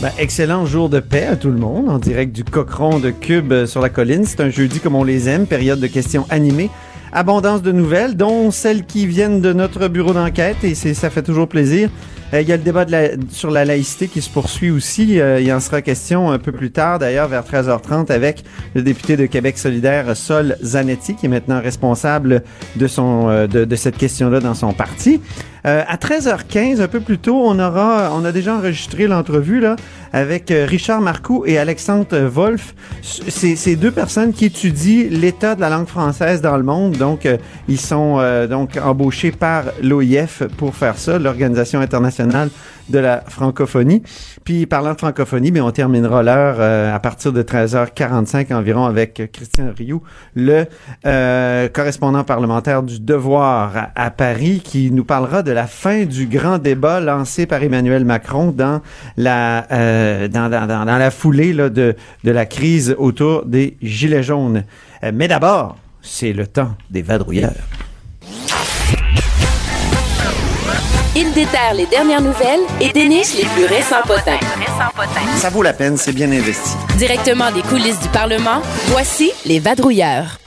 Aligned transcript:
Ben, 0.00 0.10
excellent 0.18 0.64
jour 0.64 0.88
de 0.88 1.00
paix 1.00 1.26
à 1.26 1.34
tout 1.34 1.50
le 1.50 1.58
monde, 1.58 1.88
en 1.88 1.98
direct 1.98 2.32
du 2.34 2.44
Cochon 2.44 3.00
de 3.00 3.10
Cube 3.10 3.52
euh, 3.52 3.66
sur 3.66 3.80
la 3.80 3.88
colline. 3.88 4.24
C'est 4.24 4.40
un 4.40 4.48
jeudi 4.50 4.78
comme 4.78 4.94
on 4.94 5.02
les 5.02 5.28
aime, 5.28 5.44
période 5.46 5.80
de 5.80 5.88
questions 5.88 6.24
animées. 6.30 6.70
Abondance 7.12 7.62
de 7.62 7.72
nouvelles, 7.72 8.16
dont 8.16 8.52
celles 8.52 8.84
qui 8.84 9.06
viennent 9.08 9.40
de 9.40 9.52
notre 9.52 9.88
bureau 9.88 10.12
d'enquête, 10.12 10.62
et 10.62 10.74
ça 10.76 11.10
fait 11.10 11.22
toujours 11.22 11.48
plaisir. 11.48 11.90
Euh, 12.32 12.42
il 12.42 12.48
y 12.48 12.52
a 12.52 12.56
le 12.58 12.62
débat 12.62 12.84
de 12.84 12.92
la- 12.92 13.08
sur 13.30 13.50
la 13.50 13.64
laïcité 13.64 14.06
qui 14.06 14.20
se 14.20 14.28
poursuit 14.30 14.70
aussi. 14.70 15.18
Euh, 15.18 15.40
il 15.40 15.50
en 15.52 15.58
sera 15.58 15.82
question 15.82 16.30
un 16.30 16.38
peu 16.38 16.52
plus 16.52 16.70
tard, 16.70 17.00
d'ailleurs, 17.00 17.26
vers 17.26 17.42
13h30, 17.42 18.12
avec 18.12 18.44
le 18.74 18.82
député 18.82 19.16
de 19.16 19.26
Québec 19.26 19.58
solidaire, 19.58 20.14
Sol 20.16 20.56
Zanetti, 20.62 21.16
qui 21.16 21.26
est 21.26 21.30
maintenant 21.30 21.60
responsable 21.60 22.42
de, 22.76 22.86
son, 22.86 23.28
euh, 23.30 23.46
de, 23.48 23.64
de 23.64 23.76
cette 23.76 23.96
question-là 23.96 24.38
dans 24.38 24.54
son 24.54 24.72
parti. 24.74 25.20
Euh, 25.68 25.82
à 25.86 25.96
13h15, 25.96 26.80
un 26.80 26.88
peu 26.88 27.00
plus 27.00 27.18
tôt, 27.18 27.42
on 27.44 27.58
aura, 27.58 28.10
on 28.14 28.24
a 28.24 28.32
déjà 28.32 28.56
enregistré 28.56 29.06
l'entrevue 29.06 29.60
là 29.60 29.76
avec 30.14 30.50
euh, 30.50 30.64
Richard 30.66 31.02
Marcoux 31.02 31.44
et 31.46 31.58
Alexandre 31.58 32.18
Wolf. 32.26 32.74
C'est 33.02 33.54
ces 33.54 33.76
deux 33.76 33.90
personnes 33.90 34.32
qui 34.32 34.46
étudient 34.46 35.08
l'état 35.10 35.54
de 35.54 35.60
la 35.60 35.68
langue 35.68 35.86
française 35.86 36.40
dans 36.40 36.56
le 36.56 36.62
monde. 36.62 36.96
Donc, 36.96 37.26
euh, 37.26 37.36
ils 37.68 37.80
sont 37.80 38.16
euh, 38.18 38.46
donc 38.46 38.78
embauchés 38.82 39.30
par 39.30 39.64
l'OIF 39.82 40.42
pour 40.56 40.74
faire 40.74 40.96
ça, 40.96 41.18
l'Organisation 41.18 41.80
internationale 41.80 42.48
de 42.88 42.98
la 42.98 43.22
francophonie. 43.28 44.02
Puis, 44.44 44.66
parlant 44.66 44.92
de 44.92 44.98
francophonie, 44.98 45.52
mais 45.52 45.60
on 45.60 45.70
terminera 45.70 46.22
l'heure 46.22 46.56
euh, 46.58 46.94
à 46.94 46.98
partir 47.00 47.32
de 47.32 47.42
13h45 47.42 48.54
environ 48.54 48.86
avec 48.86 49.30
Christian 49.32 49.72
Rioux, 49.76 50.02
le 50.34 50.64
euh, 51.06 51.68
correspondant 51.68 52.24
parlementaire 52.24 52.82
du 52.82 53.00
Devoir 53.00 53.76
à, 53.76 53.90
à 53.94 54.10
Paris, 54.10 54.60
qui 54.64 54.90
nous 54.90 55.04
parlera 55.04 55.42
de 55.42 55.52
la 55.52 55.57
fin 55.66 56.04
du 56.04 56.26
grand 56.26 56.58
débat 56.58 57.00
lancé 57.00 57.46
par 57.46 57.62
Emmanuel 57.62 58.04
Macron 58.04 58.52
dans 58.56 58.80
la 59.16 59.66
euh, 59.72 60.28
dans, 60.28 60.48
dans, 60.48 60.66
dans, 60.66 60.84
dans 60.84 60.98
la 60.98 61.10
foulée 61.10 61.52
là, 61.52 61.68
de, 61.68 61.96
de 62.24 62.30
la 62.30 62.46
crise 62.46 62.94
autour 62.98 63.44
des 63.44 63.76
Gilets 63.82 64.22
jaunes. 64.22 64.64
Euh, 65.02 65.10
mais 65.14 65.28
d'abord, 65.28 65.76
c'est 66.02 66.32
le 66.32 66.46
temps 66.46 66.74
des 66.90 67.02
vadrouilleurs. 67.02 67.52
Il 71.16 71.32
déterre 71.32 71.74
les 71.74 71.86
dernières 71.86 72.20
nouvelles 72.20 72.60
et 72.80 72.90
déniche 72.92 73.34
les 73.36 73.44
plus 73.46 73.64
récents 73.64 74.02
potins. 74.06 74.38
Ça 75.36 75.50
vaut 75.50 75.62
la 75.62 75.72
peine, 75.72 75.96
c'est 75.96 76.12
bien 76.12 76.30
investi. 76.30 76.76
Directement 76.96 77.50
des 77.50 77.62
coulisses 77.62 77.98
du 77.98 78.08
Parlement, 78.08 78.60
voici 78.86 79.32
les 79.44 79.58
vadrouilleurs. 79.58 80.38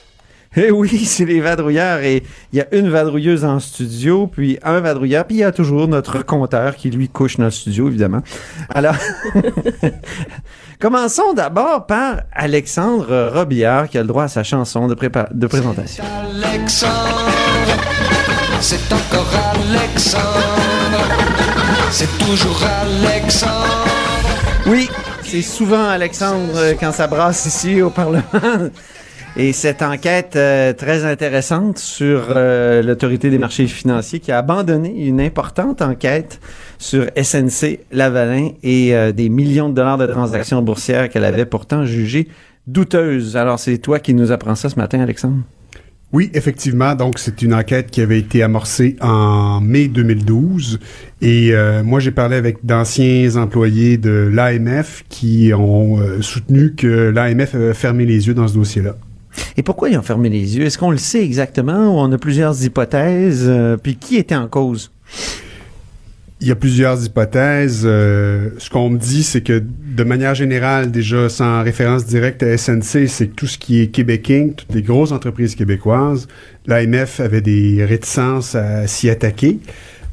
Eh 0.57 0.69
oui, 0.69 1.05
c'est 1.05 1.23
les 1.23 1.39
vadrouilleurs 1.39 1.99
et 1.99 2.23
il 2.51 2.59
y 2.59 2.61
a 2.61 2.65
une 2.73 2.89
vadrouilleuse 2.89 3.45
en 3.45 3.61
studio, 3.61 4.27
puis 4.27 4.59
un 4.63 4.81
vadrouilleur, 4.81 5.23
puis 5.25 5.37
il 5.37 5.39
y 5.39 5.43
a 5.45 5.53
toujours 5.53 5.87
notre 5.87 6.25
compteur 6.25 6.75
qui 6.75 6.89
lui 6.91 7.07
couche 7.07 7.37
dans 7.37 7.45
le 7.45 7.51
studio, 7.51 7.87
évidemment. 7.87 8.21
Alors, 8.67 8.95
commençons 10.79 11.31
d'abord 11.33 11.85
par 11.85 12.23
Alexandre 12.33 13.31
Robillard 13.33 13.87
qui 13.87 13.97
a 13.97 14.01
le 14.01 14.07
droit 14.07 14.25
à 14.25 14.27
sa 14.27 14.43
chanson 14.43 14.87
de, 14.87 14.95
prépa- 14.95 15.29
de 15.31 15.47
présentation. 15.47 16.03
Alexandre, 16.43 17.31
c'est 18.59 18.91
encore 18.91 19.27
Alexandre, 19.69 21.07
c'est 21.91 22.17
toujours 22.17 22.59
Alexandre. 23.05 23.85
Oui, 24.67 24.89
c'est 25.23 25.41
souvent 25.43 25.87
Alexandre 25.87 26.73
quand 26.77 26.91
ça 26.91 27.07
brasse 27.07 27.45
ici 27.45 27.81
au 27.81 27.89
Parlement. 27.89 28.23
Et 29.37 29.53
cette 29.53 29.81
enquête 29.81 30.35
euh, 30.35 30.73
très 30.73 31.05
intéressante 31.05 31.77
sur 31.77 32.33
euh, 32.35 32.83
l'autorité 32.83 33.29
des 33.29 33.37
marchés 33.37 33.65
financiers 33.65 34.19
qui 34.19 34.29
a 34.29 34.39
abandonné 34.39 35.05
une 35.07 35.21
importante 35.21 35.81
enquête 35.81 36.41
sur 36.77 37.05
SNC 37.15 37.79
Lavalin 37.93 38.49
et 38.61 38.93
euh, 38.93 39.13
des 39.13 39.29
millions 39.29 39.69
de 39.69 39.73
dollars 39.73 39.97
de 39.97 40.05
transactions 40.05 40.61
boursières 40.61 41.09
qu'elle 41.09 41.23
avait 41.23 41.45
pourtant 41.45 41.85
jugées 41.85 42.27
douteuses. 42.67 43.37
Alors 43.37 43.57
c'est 43.57 43.77
toi 43.77 43.99
qui 43.99 44.13
nous 44.13 44.33
apprends 44.33 44.55
ça 44.55 44.67
ce 44.67 44.75
matin, 44.75 44.99
Alexandre? 44.99 45.37
Oui, 46.11 46.29
effectivement. 46.33 46.93
Donc, 46.93 47.19
c'est 47.19 47.41
une 47.41 47.53
enquête 47.53 47.89
qui 47.89 48.01
avait 48.01 48.19
été 48.19 48.43
amorcée 48.43 48.97
en 48.99 49.61
mai 49.61 49.87
2012. 49.87 50.77
Et 51.21 51.53
moi, 51.85 52.01
j'ai 52.01 52.11
parlé 52.11 52.35
avec 52.35 52.65
d'anciens 52.65 53.37
employés 53.37 53.97
de 53.97 54.29
l'AMF 54.29 55.05
qui 55.07 55.53
ont 55.53 55.99
soutenu 56.19 56.75
que 56.75 57.11
l'AMF 57.15 57.55
avait 57.55 57.73
fermé 57.73 58.05
les 58.05 58.27
yeux 58.27 58.33
dans 58.33 58.49
ce 58.49 58.55
dossier-là. 58.55 58.97
Et 59.57 59.63
pourquoi 59.63 59.89
ils 59.89 59.97
ont 59.97 60.01
fermé 60.01 60.29
les 60.29 60.57
yeux? 60.57 60.65
Est-ce 60.65 60.77
qu'on 60.77 60.91
le 60.91 60.97
sait 60.97 61.23
exactement 61.23 61.95
ou 61.95 61.99
on 61.99 62.11
a 62.11 62.17
plusieurs 62.17 62.63
hypothèses? 62.63 63.45
Euh, 63.47 63.77
puis 63.77 63.95
qui 63.95 64.17
était 64.17 64.35
en 64.35 64.47
cause? 64.47 64.91
Il 66.39 66.47
y 66.47 66.51
a 66.51 66.55
plusieurs 66.55 67.05
hypothèses. 67.05 67.83
Euh, 67.85 68.49
ce 68.57 68.69
qu'on 68.69 68.89
me 68.89 68.97
dit, 68.97 69.21
c'est 69.23 69.41
que 69.41 69.61
de 69.61 70.03
manière 70.03 70.33
générale, 70.33 70.89
déjà 70.89 71.29
sans 71.29 71.61
référence 71.61 72.05
directe 72.05 72.41
à 72.41 72.57
SNC, 72.57 73.07
c'est 73.07 73.27
que 73.27 73.35
tout 73.35 73.47
ce 73.47 73.59
qui 73.59 73.81
est 73.81 73.87
Québéking, 73.87 74.55
toutes 74.55 74.73
les 74.73 74.81
grosses 74.81 75.11
entreprises 75.11 75.53
québécoises, 75.55 76.27
l'AMF 76.65 77.19
avait 77.19 77.41
des 77.41 77.85
réticences 77.85 78.55
à 78.55 78.87
s'y 78.87 79.09
attaquer. 79.09 79.59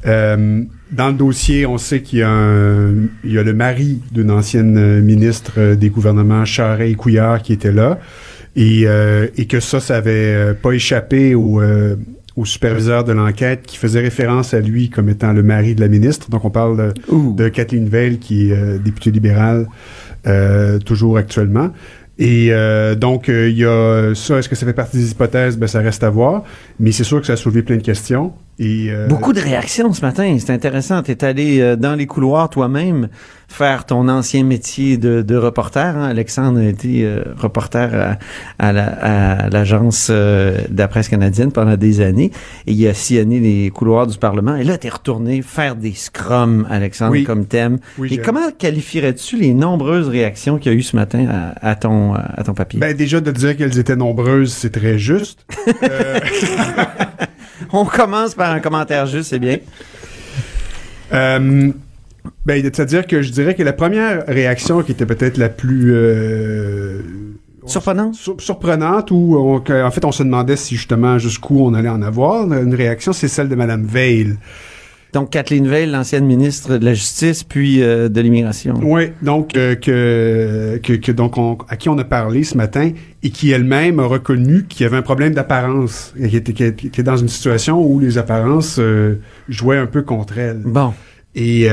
Euh, 0.05 0.63
dans 0.91 1.07
le 1.07 1.13
dossier, 1.13 1.65
on 1.65 1.77
sait 1.77 2.01
qu'il 2.01 2.19
y 2.19 2.23
a, 2.23 2.29
le 2.29 3.53
mari 3.53 3.99
d'une 4.11 4.31
ancienne 4.31 5.01
ministre 5.01 5.75
des 5.75 5.89
gouvernements 5.89 6.45
Charest 6.45 6.91
et 6.91 6.95
Couillard 6.95 7.41
qui 7.41 7.53
était 7.53 7.71
là, 7.71 7.99
et, 8.55 8.83
euh, 8.85 9.27
et 9.37 9.45
que 9.45 9.59
ça, 9.59 9.79
ça 9.79 9.97
avait 9.97 10.11
euh, 10.11 10.53
pas 10.53 10.71
échappé 10.71 11.35
au, 11.35 11.61
euh, 11.61 11.95
au 12.35 12.45
superviseur 12.45 13.03
de 13.03 13.11
l'enquête 13.11 13.63
qui 13.65 13.77
faisait 13.77 14.01
référence 14.01 14.53
à 14.53 14.59
lui 14.59 14.89
comme 14.89 15.09
étant 15.09 15.33
le 15.33 15.43
mari 15.43 15.75
de 15.75 15.81
la 15.81 15.87
ministre. 15.87 16.29
Donc, 16.29 16.45
on 16.45 16.49
parle 16.49 16.77
de, 16.77 17.13
Ouh. 17.13 17.35
de 17.35 17.49
Kathleen 17.49 17.87
Veil, 17.87 18.17
qui 18.17 18.49
est 18.49 18.53
euh, 18.53 18.77
députée 18.77 19.11
libérale 19.11 19.67
euh, 20.27 20.79
toujours 20.79 21.17
actuellement. 21.17 21.71
Et 22.17 22.49
euh, 22.51 22.95
donc, 22.95 23.29
euh, 23.29 23.49
il 23.49 23.57
y 23.57 23.65
a 23.65 24.13
ça. 24.13 24.39
Est-ce 24.39 24.49
que 24.49 24.55
ça 24.55 24.65
fait 24.65 24.73
partie 24.73 24.97
des 24.97 25.11
hypothèses? 25.11 25.57
Ben, 25.57 25.67
ça 25.67 25.79
reste 25.79 26.03
à 26.03 26.09
voir. 26.09 26.43
Mais 26.79 26.91
c'est 26.91 27.05
sûr 27.05 27.21
que 27.21 27.27
ça 27.27 27.33
a 27.33 27.37
soulevé 27.37 27.61
plein 27.61 27.77
de 27.77 27.81
questions. 27.81 28.33
Et, 28.61 28.87
euh, 28.89 29.07
Beaucoup 29.07 29.31
de 29.31 29.39
réactions 29.39 29.93
ce 29.93 30.01
matin. 30.01 30.35
C'est 30.39 30.51
intéressant. 30.51 31.01
Tu 31.01 31.11
es 31.11 31.23
allé 31.23 31.61
euh, 31.61 31.75
dans 31.77 31.95
les 31.95 32.05
couloirs 32.07 32.49
toi-même 32.49 33.07
faire 33.47 33.85
ton 33.85 34.09
ancien 34.09 34.43
métier 34.43 34.97
de, 34.97 35.21
de 35.21 35.35
reporter. 35.37 35.95
hein. 35.97 36.03
Alexandre 36.09 36.59
a 36.59 36.65
été 36.65 37.03
euh, 37.05 37.23
reporter 37.37 37.89
à, 37.95 38.19
à 38.59 38.73
la- 38.73 39.45
à 39.45 39.49
l'agence 39.49 40.09
euh, 40.11 40.57
de 40.69 40.77
la 40.77 40.87
presse 40.89 41.07
canadienne 41.07 41.51
pendant 41.53 41.77
des 41.77 42.01
années. 42.01 42.31
Et 42.67 42.73
il 42.73 42.87
a 42.87 42.93
sillonné 42.93 43.39
les 43.39 43.69
couloirs 43.69 44.07
du 44.07 44.17
Parlement. 44.17 44.55
Et 44.57 44.65
là, 44.65 44.77
tu 44.77 44.87
es 44.87 44.89
retourné 44.89 45.41
faire 45.41 45.75
des 45.77 45.93
scrums, 45.93 46.67
Alexandre, 46.69 47.13
Oui. 47.13 47.23
comme 47.23 47.45
thème. 47.45 47.79
Oui, 47.97 48.09
Et 48.13 48.17
comment 48.17 48.51
qualifierais-tu 48.57 49.37
les 49.37 49.53
nombreuses 49.53 50.09
réactions 50.09 50.57
qu'il 50.57 50.73
y 50.73 50.75
a 50.75 50.77
eu 50.77 50.83
ce 50.83 50.97
matin 50.97 51.25
à, 51.61 51.69
à 51.69 51.75
ton, 51.75 52.13
à 52.13 52.43
ton 52.43 52.53
papier? 52.53 52.79
Ben, 52.79 52.95
déjà, 52.95 53.21
de 53.21 53.31
dire 53.31 53.55
qu'elles 53.55 53.79
étaient 53.79 53.95
nombreuses, 53.95 54.51
c'est 54.51 54.71
très 54.71 54.99
juste. 54.99 55.45
On 57.73 57.85
commence 57.85 58.35
par 58.35 58.51
un 58.51 58.59
commentaire 58.59 59.05
juste, 59.05 59.29
c'est 59.29 59.39
bien. 59.39 59.57
Euh, 61.13 61.71
ben, 62.45 62.61
c'est-à-dire 62.63 63.07
que 63.07 63.21
je 63.21 63.31
dirais 63.31 63.55
que 63.55 63.63
la 63.63 63.73
première 63.73 64.25
réaction 64.27 64.81
qui 64.83 64.91
était 64.91 65.05
peut-être 65.05 65.37
la 65.37 65.49
plus 65.49 65.91
euh, 65.93 67.01
Surprenant? 67.65 68.13
sur- 68.13 68.39
surprenante, 68.39 69.11
où 69.11 69.35
on- 69.37 69.57
en 69.85 69.91
fait 69.91 70.05
on 70.05 70.11
se 70.11 70.23
demandait 70.23 70.55
si 70.55 70.75
justement 70.75 71.17
jusqu'où 71.17 71.65
on 71.65 71.73
allait 71.73 71.89
en 71.89 72.01
avoir, 72.01 72.43
une 72.51 72.75
réaction, 72.75 73.13
c'est 73.13 73.27
celle 73.27 73.49
de 73.49 73.55
Madame 73.55 73.85
Veil. 73.85 74.35
Donc, 75.13 75.31
Kathleen 75.31 75.67
Veil, 75.67 75.89
l'ancienne 75.89 76.25
ministre 76.25 76.77
de 76.77 76.85
la 76.85 76.93
Justice, 76.93 77.43
puis 77.43 77.81
euh, 77.81 78.09
de 78.09 78.21
l'Immigration. 78.21 78.75
Oui, 78.81 79.11
donc 79.21 79.55
euh, 79.55 79.75
que, 79.75 80.79
que, 80.83 80.93
que 80.93 81.11
donc 81.11 81.37
on, 81.37 81.57
à 81.67 81.77
qui 81.77 81.89
on 81.89 81.97
a 81.97 82.03
parlé 82.03 82.43
ce 82.43 82.55
matin 82.55 82.91
et 83.23 83.29
qui 83.31 83.51
elle-même 83.51 83.99
a 83.99 84.05
reconnu 84.05 84.65
qu'il 84.65 84.83
y 84.83 84.85
avait 84.85 84.97
un 84.97 85.01
problème 85.01 85.33
d'apparence, 85.33 86.13
et 86.19 86.29
qui 86.29 86.37
était, 86.37 86.53
qui 86.73 86.87
était 86.87 87.03
dans 87.03 87.17
une 87.17 87.27
situation 87.27 87.83
où 87.83 87.99
les 87.99 88.17
apparences 88.17 88.77
euh, 88.79 89.15
jouaient 89.47 89.77
un 89.77 89.87
peu 89.87 90.03
contre 90.03 90.37
elle. 90.37 90.61
Bon. 90.63 90.93
Et 91.35 91.69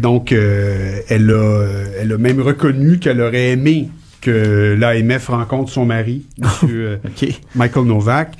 donc, 0.00 0.32
elle, 0.32 1.30
a, 1.30 1.66
elle 2.00 2.12
a 2.12 2.18
même 2.18 2.40
reconnu 2.40 2.98
qu'elle 2.98 3.20
aurait 3.20 3.50
aimé 3.50 3.88
que 4.22 4.76
l'AMF 4.78 5.28
rencontre 5.28 5.70
son 5.70 5.84
mari, 5.84 6.24
monsieur 6.38 6.86
euh, 6.86 6.96
OK. 7.04 7.28
Michael 7.54 7.84
Novak, 7.84 8.36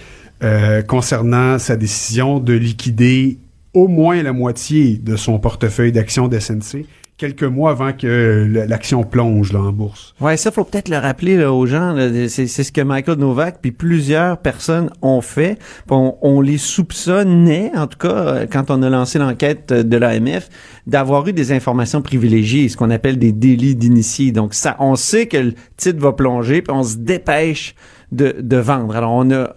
concernant 0.87 1.59
sa 1.59 1.77
décision 1.77 2.41
de 2.41 2.55
liquider 2.55 3.39
au 3.75 3.89
moins 3.89 4.23
la 4.23 4.33
moitié 4.33 4.99
de 4.99 5.17
son 5.17 5.39
portefeuille 5.39 5.93
d'actions 5.93 6.29
d'SNC, 6.29 6.87
quelques 7.23 7.45
mois 7.45 7.71
avant 7.71 7.93
que 7.93 8.49
l'action 8.69 9.05
plonge 9.05 9.53
là, 9.53 9.61
en 9.61 9.73
bourse. 9.73 10.13
Ouais, 10.21 10.37
ça 10.37 10.51
faut 10.51 10.65
peut-être 10.65 10.89
le 10.89 10.97
rappeler 10.97 11.37
là, 11.37 11.53
aux 11.53 11.67
gens. 11.67 11.97
C'est 12.29 12.47
ce 12.49 12.73
que 12.73 12.81
Michael 12.81 13.19
Novak 13.19 13.59
puis 13.63 13.71
plusieurs 13.71 14.39
personnes 14.39 14.91
ont 15.03 15.21
fait. 15.21 15.57
On, 15.89 16.17
on 16.21 16.41
les 16.41 16.59
soupçonnait, 16.59 17.71
en 17.77 17.87
tout 17.87 17.99
cas, 17.99 18.09
euh, 18.09 18.47
quand 18.51 18.71
on 18.71 18.83
a 18.83 18.91
lancé 18.91 19.21
l'enquête 19.21 19.71
euh, 19.71 19.83
de 19.85 19.97
l'AMF, 19.97 20.49
d'avoir 20.89 21.29
eu 21.29 21.33
des 21.33 21.53
informations 21.53 22.03
privilégiées, 22.03 22.69
ce 22.69 22.77
qu'on 22.77 22.91
appelle 22.91 23.19
des 23.19 23.31
délits 23.31 23.77
d'initiés. 23.77 24.33
Donc 24.33 24.53
ça, 24.53 24.75
on 24.81 24.97
sait 24.97 25.27
que 25.27 25.37
le 25.37 25.55
titre 25.77 26.01
va 26.01 26.13
plonger, 26.13 26.61
puis 26.61 26.75
on 26.75 26.83
se 26.83 26.97
dépêche 26.97 27.77
de, 28.11 28.35
de 28.41 28.57
vendre. 28.57 28.97
Alors 28.97 29.13
on 29.13 29.31
a, 29.31 29.51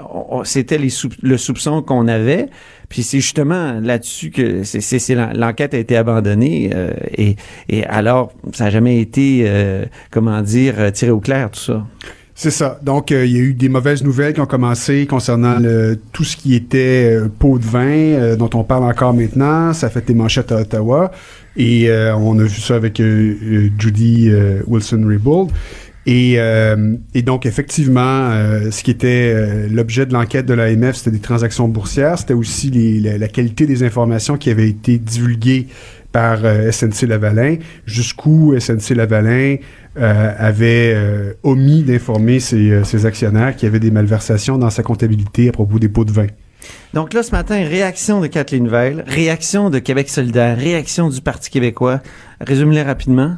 c'était 0.44 0.78
le 0.78 1.38
soupçon 1.38 1.82
qu'on 1.82 2.08
avait. 2.08 2.50
Puis 2.90 3.04
c'est 3.04 3.20
justement 3.20 3.80
là-dessus 3.82 4.32
que 4.32 4.62
l'enquête 5.38 5.74
a 5.74 5.78
été 5.78 5.98
abandonnée 5.98 6.72
euh, 6.74 6.94
et, 7.18 7.36
alors 7.86 8.34
ça 8.54 8.66
n'a 8.66 8.70
jamais 8.70 9.00
été 9.00 9.44
euh, 9.46 9.86
comment 10.12 10.42
dire 10.42 10.76
euh, 10.78 10.92
tiré 10.92 11.12
au 11.12 11.20
clair 11.20 11.52
tout 11.52 11.60
ça. 11.60 11.86
C'est 12.38 12.52
ça. 12.52 12.82
Donc, 12.84 13.12
il 13.12 13.32
y 13.32 13.38
a 13.38 13.40
eu 13.40 13.54
des 13.54 13.70
mauvaises 13.70 14.04
nouvelles 14.04 14.34
qui 14.34 14.42
ont 14.42 14.46
commencé 14.46 15.06
concernant 15.06 15.58
tout 16.12 16.26
ce 16.26 16.36
qui 16.36 16.54
était 16.54 17.18
pot 17.40 17.58
de 17.58 17.64
vin, 17.64 18.36
dont 18.36 18.50
on 18.56 18.66
parle 18.66 18.84
encore 18.84 19.14
maintenant. 19.14 19.72
Ça 19.72 19.88
a 19.88 19.90
fait 19.90 20.06
des 20.06 20.14
manchettes 20.14 20.52
à 20.52 20.58
Ottawa. 20.58 21.12
Et 21.56 21.90
on 21.90 22.38
a 22.38 22.44
vu 22.44 22.60
ça 22.60 22.76
avec 22.76 22.98
Judy 22.98 24.30
Wilson-Raybould. 24.68 25.52
Et, 26.08 26.36
euh, 26.38 26.96
et 27.16 27.24
donc, 27.24 27.46
effectivement, 27.48 28.30
euh, 28.32 28.70
ce 28.70 28.84
qui 28.84 28.92
était 28.92 29.34
euh, 29.36 29.68
l'objet 29.72 30.06
de 30.06 30.14
l'enquête 30.14 30.46
de 30.46 30.54
l'AMF, 30.54 30.96
c'était 30.98 31.12
des 31.12 31.20
transactions 31.20 31.68
boursières. 31.68 32.20
C'était 32.20 32.36
aussi 32.36 32.70
les- 32.70 33.00
la, 33.00 33.18
la 33.18 33.28
qualité 33.28 33.66
des 33.66 33.82
informations 33.84 34.38
qui 34.38 34.52
avaient 34.52 34.70
été 34.70 35.00
divulguées 35.00 35.68
par 36.12 36.46
euh, 36.46 36.72
SNC 36.72 37.08
Lavalin, 37.08 37.56
jusqu'où 37.86 38.56
SNC 38.58 38.92
Lavalin 38.96 39.56
euh, 39.98 40.32
avait 40.38 40.94
euh, 40.96 41.34
omis 41.44 41.82
d'informer 41.84 42.40
ses, 42.40 42.84
ses 42.84 43.06
actionnaires 43.06 43.56
qu'il 43.56 43.66
y 43.66 43.70
avait 43.70 43.80
des 43.80 43.92
malversations 43.92 44.58
dans 44.58 44.70
sa 44.70 44.84
comptabilité 44.84 45.50
à 45.50 45.52
propos 45.52 45.80
des 45.80 45.90
pots 45.90 46.06
de 46.06 46.12
vin. 46.12 46.28
Donc 46.94 47.14
là 47.14 47.22
ce 47.24 47.32
matin 47.32 47.56
réaction 47.68 48.22
de 48.22 48.28
Kathleen 48.28 48.68
Veil, 48.70 49.04
réaction 49.08 49.70
de 49.70 49.80
Québec 49.80 50.08
solidaire, 50.10 50.58
réaction 50.58 51.10
du 51.10 51.20
Parti 51.22 51.50
québécois. 51.50 52.00
Résume-les 52.42 52.82
rapidement. 52.84 53.36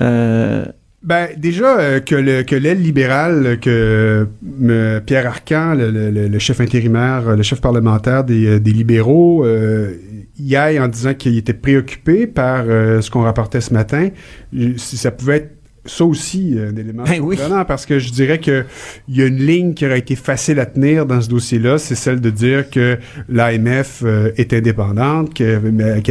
Euh, 0.00 0.64
Ben, 1.04 1.28
déjà, 1.36 1.78
euh, 1.80 2.00
que 2.00 2.14
le- 2.14 2.42
que 2.44 2.54
l'aile 2.54 2.80
libérale, 2.80 3.58
que 3.60 4.26
euh, 4.62 5.00
Pierre 5.00 5.26
Arcan, 5.26 5.74
le, 5.74 5.90
le- 6.10 6.38
chef 6.38 6.60
intérimaire, 6.60 7.36
le 7.36 7.42
chef 7.42 7.60
parlementaire 7.60 8.22
des, 8.22 8.46
euh, 8.46 8.60
des 8.60 8.70
libéraux, 8.70 9.44
euh, 9.44 9.94
y 10.38 10.54
aille 10.54 10.78
en 10.78 10.86
disant 10.86 11.14
qu'il 11.14 11.36
était 11.36 11.54
préoccupé 11.54 12.26
par 12.28 12.64
ce 12.66 13.10
qu'on 13.10 13.20
rapportait 13.22 13.60
ce 13.60 13.72
matin, 13.72 14.08
si 14.76 14.96
ça 14.96 15.10
pouvait 15.10 15.36
être 15.36 15.50
ça 15.84 16.04
aussi 16.04 16.56
euh, 16.56 16.70
un 16.70 16.76
élément 16.76 17.02
Ben 17.04 17.20
oui. 17.20 17.36
parce 17.66 17.86
que 17.86 17.98
je 17.98 18.12
dirais 18.12 18.38
que 18.38 18.64
il 19.08 19.16
y 19.16 19.22
a 19.22 19.26
une 19.26 19.38
ligne 19.44 19.74
qui 19.74 19.84
aurait 19.84 19.98
été 19.98 20.14
facile 20.14 20.60
à 20.60 20.66
tenir 20.66 21.06
dans 21.06 21.20
ce 21.20 21.28
dossier-là, 21.28 21.78
c'est 21.78 21.96
celle 21.96 22.20
de 22.20 22.30
dire 22.30 22.70
que 22.70 22.98
l'AMF 23.28 24.02
euh, 24.04 24.30
est 24.36 24.52
indépendante, 24.52 25.34
qu'elle 25.34 25.60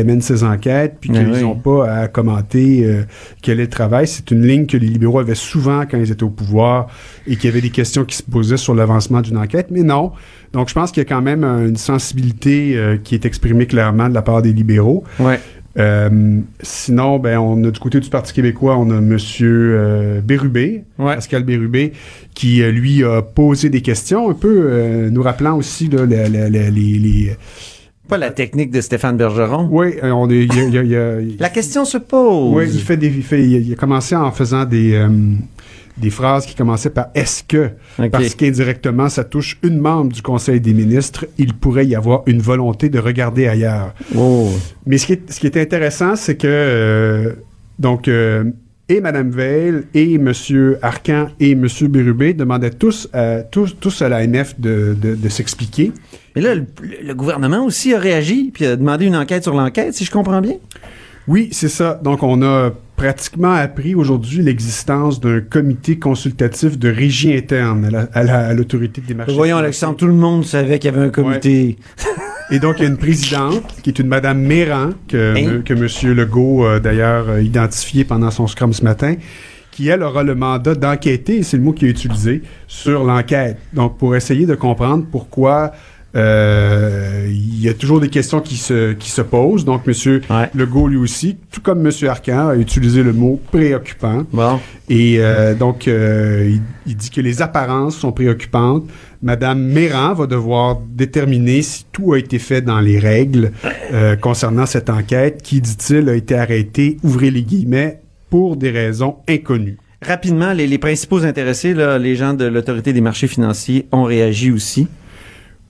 mène 0.05 0.21
ses 0.21 0.43
enquêtes, 0.43 0.97
puis 0.99 1.09
Ben 1.09 1.23
qu'ils 1.25 1.33
oui. 1.35 1.41
n'ont 1.41 1.55
pas 1.55 1.89
à 1.89 2.07
commenter 2.09 2.85
euh, 2.85 3.03
quel 3.41 3.59
est 3.59 3.63
le 3.63 3.69
travail. 3.69 4.07
C'est 4.07 4.31
une 4.31 4.45
ligne 4.45 4.65
que 4.65 4.75
les 4.77 4.87
libéraux 4.87 5.19
avaient 5.19 5.35
souvent 5.35 5.85
quand 5.89 5.97
ils 5.97 6.11
étaient 6.11 6.23
au 6.23 6.29
pouvoir 6.29 6.87
et 7.25 7.35
qu'il 7.37 7.45
y 7.45 7.53
avait 7.53 7.61
des 7.61 7.69
questions 7.69 8.03
qui 8.03 8.17
se 8.17 8.23
posaient 8.23 8.57
sur 8.57 8.75
l'avancement 8.75 9.21
d'une 9.21 9.37
enquête, 9.37 9.67
mais 9.71 9.83
non. 9.83 10.11
Donc, 10.53 10.67
je 10.67 10.73
pense 10.73 10.91
qu'il 10.91 11.01
y 11.01 11.05
a 11.05 11.07
quand 11.09 11.21
même 11.21 11.45
une 11.45 11.77
sensibilité 11.77 12.73
euh, 12.75 12.97
qui 13.01 13.15
est 13.15 13.25
exprimée 13.25 13.67
clairement 13.67 14.09
de 14.09 14.13
la 14.13 14.21
part 14.21 14.41
des 14.41 14.51
libéraux. 14.51 15.03
ouais. 15.19 15.39
Euh, 15.79 16.39
sinon, 16.61 17.17
ben, 17.19 17.37
on 17.39 17.63
a 17.63 17.71
du 17.71 17.79
côté 17.79 17.99
du 17.99 18.09
Parti 18.09 18.33
québécois, 18.33 18.77
on 18.77 18.89
a 18.91 18.99
Monsieur 18.99 19.75
euh, 19.79 20.21
Bérubé, 20.21 20.83
Ouais. 20.99 21.15
Pascal 21.15 21.43
Bérubé, 21.43 21.93
qui 22.33 22.61
euh, 22.61 22.71
lui 22.71 23.03
a 23.03 23.21
posé 23.21 23.69
des 23.69 23.81
questions, 23.81 24.29
un 24.29 24.33
peu 24.33 24.67
euh, 24.69 25.09
nous 25.09 25.21
rappelant 25.23 25.55
aussi 25.57 25.87
là, 25.87 26.05
les, 26.05 26.27
les- 26.71 27.37
Pas 28.09 28.17
la 28.17 28.31
technique 28.31 28.71
de 28.71 28.81
Stéphane 28.81 29.15
Bergeron. 29.15 29.69
Oui, 29.71 29.93
on 30.03 30.29
est, 30.29 30.43
il 30.43 30.53
il 30.53 31.29
il 31.31 31.37
La 31.39 31.49
question 31.49 31.85
se 31.85 31.97
pose. 31.97 32.53
Oui, 32.53 32.65
il 32.73 32.81
fait 32.81 32.97
des, 32.97 33.07
il, 33.07 33.23
fait- 33.23 33.71
a 33.71 33.75
commencé 33.75 34.13
en 34.15 34.31
faisant 34.31 34.65
des, 34.65 34.93
euh, 34.95 35.07
des 36.01 36.09
phrases 36.09 36.45
qui 36.45 36.55
commençaient 36.55 36.89
par 36.89 37.07
est-ce 37.15 37.43
que, 37.43 37.69
parce 38.11 38.35
qu'indirectement, 38.35 39.07
ça 39.07 39.23
touche 39.23 39.57
une 39.63 39.77
membre 39.79 40.11
du 40.11 40.21
Conseil 40.21 40.59
des 40.59 40.73
ministres, 40.73 41.25
il 41.37 41.53
pourrait 41.53 41.85
y 41.85 41.95
avoir 41.95 42.23
une 42.25 42.41
volonté 42.41 42.89
de 42.89 42.99
regarder 42.99 43.47
ailleurs. 43.47 43.93
Oh. 44.17 44.49
Mais 44.85 44.97
ce 44.97 45.05
qui 45.05 45.13
est, 45.13 45.31
ce 45.31 45.39
qui 45.39 45.47
est 45.47 45.55
intéressant, 45.57 46.15
c'est 46.17 46.35
que, 46.35 46.47
euh, 46.47 47.31
donc, 47.79 48.07
euh, 48.09 48.43
et 48.89 48.99
Mme 48.99 49.31
Veil, 49.31 49.73
et 49.93 50.15
M. 50.15 50.33
Arcan, 50.81 51.29
et 51.39 51.51
M. 51.51 51.65
Bérubé 51.83 52.33
demandaient 52.33 52.71
tous, 52.71 53.07
à- 53.13 53.39
tous, 53.43 53.77
tous 53.79 54.01
à 54.01 54.09
l'AMF 54.09 54.59
de, 54.59 54.97
de, 55.01 55.15
de 55.15 55.29
s'expliquer. 55.29 55.93
Mais 56.35 56.41
là, 56.41 56.55
le, 56.55 56.65
le 57.01 57.13
gouvernement 57.13 57.63
aussi 57.65 57.93
a 57.93 57.99
réagi 57.99 58.51
puis 58.53 58.65
a 58.65 58.75
demandé 58.75 59.05
une 59.05 59.15
enquête 59.15 59.43
sur 59.43 59.53
l'enquête, 59.53 59.93
si 59.93 60.03
je 60.03 60.11
comprends 60.11 60.41
bien? 60.41 60.55
Oui, 61.27 61.49
c'est 61.53 61.69
ça. 61.69 61.99
Donc, 62.03 62.21
on 62.23 62.41
a 62.41 62.71
pratiquement 63.05 63.53
appris 63.53 63.95
aujourd'hui 63.95 64.43
l'existence 64.43 65.19
d'un 65.19 65.41
comité 65.41 65.97
consultatif 65.97 66.77
de 66.77 66.87
régie 66.89 67.33
interne 67.35 67.85
à 67.85 67.89
la- 67.89 68.07
à 68.13 68.23
la- 68.23 68.53
l'autorité 68.53 69.01
des 69.01 69.15
marchés. 69.15 69.33
Voyons. 69.33 69.57
Alexandre, 69.57 69.95
tout 69.97 70.05
le 70.05 70.13
monde 70.13 70.45
savait 70.45 70.77
qu'il 70.77 70.91
y 70.91 70.93
avait 70.95 71.05
un 71.07 71.09
comité. 71.09 71.77
Et 72.51 72.59
donc, 72.59 72.75
il 72.77 72.83
y 72.83 72.85
a 72.85 72.89
une 72.89 72.97
présidente 72.97 73.63
qui 73.81 73.89
est 73.89 73.97
une 73.99 74.07
Madame 74.07 74.39
Méran, 74.41 74.91
que, 75.07 75.33
Hein? 75.35 75.61
que 75.65 75.73
M. 75.73 76.13
Legault 76.15 76.65
a 76.65 76.79
d'ailleurs 76.79 77.27
euh, 77.29 77.41
identifié 77.41 78.03
pendant 78.03 78.29
son 78.29 78.45
scrum 78.45 78.71
ce 78.71 78.83
matin, 78.83 79.15
qui, 79.71 79.87
elle, 79.87 80.03
aura 80.03 80.21
le 80.21 80.35
mandat 80.35 80.75
d'enquêter, 80.75 81.41
c'est 81.43 81.57
le 81.57 81.63
mot 81.63 81.71
qu'il 81.73 81.87
a 81.87 81.91
utilisé, 81.91 82.43
sur 82.67 83.03
l'enquête. 83.03 83.57
Donc, 83.73 83.97
pour 83.97 84.15
essayer 84.15 84.45
de 84.45 84.53
comprendre 84.53 85.05
pourquoi 85.09 85.71
euh, 86.15 87.27
il 87.29 87.61
y 87.61 87.69
a 87.69 87.73
toujours 87.73 87.99
des 87.99 88.09
questions 88.09 88.41
qui 88.41 88.57
se, 88.57 88.93
qui 88.93 89.09
se 89.09 89.21
posent. 89.21 89.65
Donc, 89.65 89.83
M. 89.87 90.21
Ouais. 90.29 90.49
Legault, 90.53 90.87
lui 90.87 90.97
aussi, 90.97 91.37
tout 91.51 91.61
comme 91.61 91.85
M. 91.85 91.91
Arcan, 92.07 92.49
a 92.49 92.55
utilisé 92.55 93.03
le 93.03 93.13
mot 93.13 93.39
préoccupant. 93.51 94.23
Bon. 94.33 94.59
Et 94.89 95.17
euh, 95.19 95.53
donc, 95.55 95.87
euh, 95.87 96.49
il, 96.49 96.61
il 96.87 96.95
dit 96.95 97.09
que 97.09 97.21
les 97.21 97.41
apparences 97.41 97.97
sont 97.97 98.11
préoccupantes. 98.11 98.83
Madame 99.21 99.61
Méran 99.61 100.13
va 100.13 100.27
devoir 100.27 100.79
déterminer 100.89 101.61
si 101.61 101.85
tout 101.91 102.13
a 102.13 102.17
été 102.17 102.39
fait 102.39 102.61
dans 102.61 102.79
les 102.79 102.97
règles 102.97 103.51
concernant 104.19 104.65
cette 104.65 104.89
enquête 104.89 105.41
qui, 105.43 105.61
dit-il, 105.61 106.09
a 106.09 106.15
été 106.15 106.35
arrêtée, 106.35 106.97
ouvrez 107.03 107.29
les 107.29 107.43
guillemets, 107.43 107.99
pour 108.31 108.55
des 108.55 108.71
raisons 108.71 109.17
inconnues. 109.29 109.77
Rapidement, 110.01 110.53
les, 110.53 110.65
les 110.65 110.79
principaux 110.79 111.23
intéressés, 111.23 111.75
là, 111.75 111.99
les 111.99 112.15
gens 112.15 112.33
de 112.33 112.45
l'autorité 112.45 112.93
des 112.93 113.01
marchés 113.01 113.27
financiers, 113.27 113.85
ont 113.91 114.03
réagi 114.03 114.51
aussi. 114.51 114.87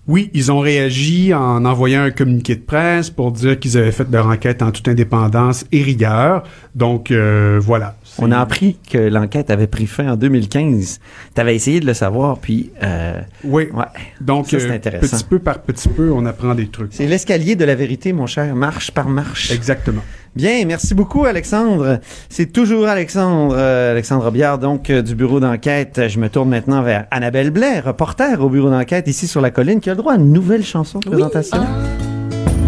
Oui, 0.08 0.32
ils 0.34 0.52
ont 0.52 0.60
réagi 0.60 1.34
en 1.34 1.64
envoyant 1.64 2.02
un 2.02 2.12
communiqué 2.12 2.56
de 2.56 2.62
presse 2.62 3.10
pour 3.10 3.32
dire 3.32 3.60
qu'ils 3.60 3.78
avaient 3.78 3.92
fait 3.92 4.08
leur 4.12 4.28
enquête 4.28 4.62
en 4.64 4.72
toute 4.72 4.88
indépendance 4.88 5.66
et 5.72 5.84
rigueur. 5.84 6.44
Donc, 6.74 7.12
euh, 7.12 7.60
voilà. 7.62 7.96
On 8.18 8.32
a 8.32 8.40
appris 8.40 8.78
que 8.92 8.98
l'enquête 8.98 9.50
avait 9.50 9.68
pris 9.68 9.88
fin 9.88 10.14
en 10.14 10.16
2015. 10.16 11.00
Tu 11.34 11.42
avais 11.42 11.56
essayé 11.56 11.80
de 11.80 11.86
le 11.86 11.94
savoir, 11.94 12.38
puis 12.40 12.72
euh, 12.84 13.20
Oui. 13.44 13.70
ouais. 13.74 13.86
Donc, 14.20 14.50
Ça, 14.50 14.58
euh, 14.58 14.72
intéressant. 14.72 15.18
petit 15.18 15.24
peu 15.24 15.40
par 15.40 15.60
petit 15.62 15.88
peu, 15.88 16.12
on 16.12 16.26
apprend 16.26 16.54
des 16.54 16.68
trucs. 16.68 16.90
C'est 16.94 17.08
l'escalier 17.08 17.56
de 17.56 17.64
la 17.66 17.76
vérité, 17.76 18.12
mon 18.14 18.28
cher, 18.28 18.54
marche 18.56 18.92
par 18.92 19.08
marche. 19.08 19.52
Exactement. 19.52 20.02
Bien, 20.36 20.64
merci 20.66 20.94
beaucoup, 20.94 21.26
Alexandre. 21.26 22.00
C'est 22.30 22.52
toujours 22.54 22.88
Alexandre, 22.88 23.54
euh, 23.58 23.92
Alexandre 23.92 24.24
Robillard, 24.26 24.60
donc 24.60 24.90
euh, 24.90 25.02
du 25.02 25.16
bureau 25.16 25.40
d'enquête. 25.40 26.02
Je 26.08 26.20
me 26.20 26.30
tourne 26.30 26.50
maintenant 26.50 26.82
vers 26.84 27.06
Annabelle 27.12 27.50
Blais, 27.52 27.80
reporter 27.80 28.42
au 28.42 28.50
bureau 28.50 28.70
d'enquête 28.70 29.08
ici 29.08 29.28
sur 29.28 29.42
la 29.42 29.52
colline, 29.52 29.80
qui 29.80 29.90
a 29.90 29.94
le 29.94 29.98
droit 29.98 30.14
à 30.14 30.18
une 30.18 30.32
nouvelle 30.32 30.64
chanson 30.66 31.00
de 31.00 31.10
présentation. 31.10 31.58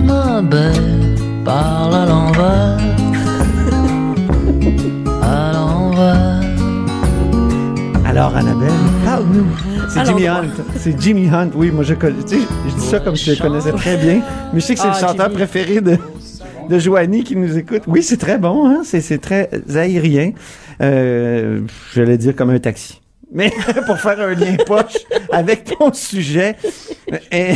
Ma 0.03 0.41
belle 0.41 1.15
parle 1.45 1.95
à 1.95 2.05
l'envers. 2.05 3.12
Alors, 8.15 8.35
Annabelle, 8.37 8.69
parle-nous. 9.03 9.47
C'est 9.89 10.01
Alors, 10.01 10.15
Jimmy. 10.19 10.27
Hunt. 10.27 10.43
C'est 10.77 11.01
Jimmy 11.01 11.29
Hunt. 11.29 11.49
Oui, 11.55 11.71
moi, 11.71 11.83
je 11.83 11.95
connais. 11.95 12.17
Je 12.29 12.75
dis 12.75 12.85
ça 12.85 12.99
comme 12.99 13.15
si 13.15 13.25
je 13.25 13.31
le 13.31 13.37
connaissais 13.41 13.71
très 13.71 13.97
bien. 13.97 14.21
Mais 14.53 14.59
je 14.59 14.65
sais 14.67 14.75
que 14.75 14.81
c'est 14.81 14.87
Ah, 14.87 14.93
le 14.93 14.99
chanteur 15.07 15.25
Jimmy. 15.25 15.35
préféré 15.37 15.81
de, 15.81 15.97
de 16.69 16.77
Joanie 16.77 17.23
qui 17.23 17.35
nous 17.35 17.57
écoute. 17.57 17.81
Oui, 17.87 18.03
c'est 18.03 18.17
très 18.17 18.37
bon, 18.37 18.67
hein. 18.67 18.81
C'est, 18.83 19.01
c'est 19.01 19.17
très 19.17 19.49
aérien. 19.75 20.33
Euh, 20.79 21.61
j'allais 21.95 22.19
dire 22.19 22.35
comme 22.35 22.51
un 22.51 22.59
taxi. 22.59 23.01
Mais 23.33 23.51
pour 23.87 23.97
faire 23.97 24.19
un 24.19 24.35
lien 24.35 24.57
poche 24.63 24.93
avec 25.31 25.75
ton 25.75 25.91
sujet, 25.91 26.55
euh, 27.33 27.55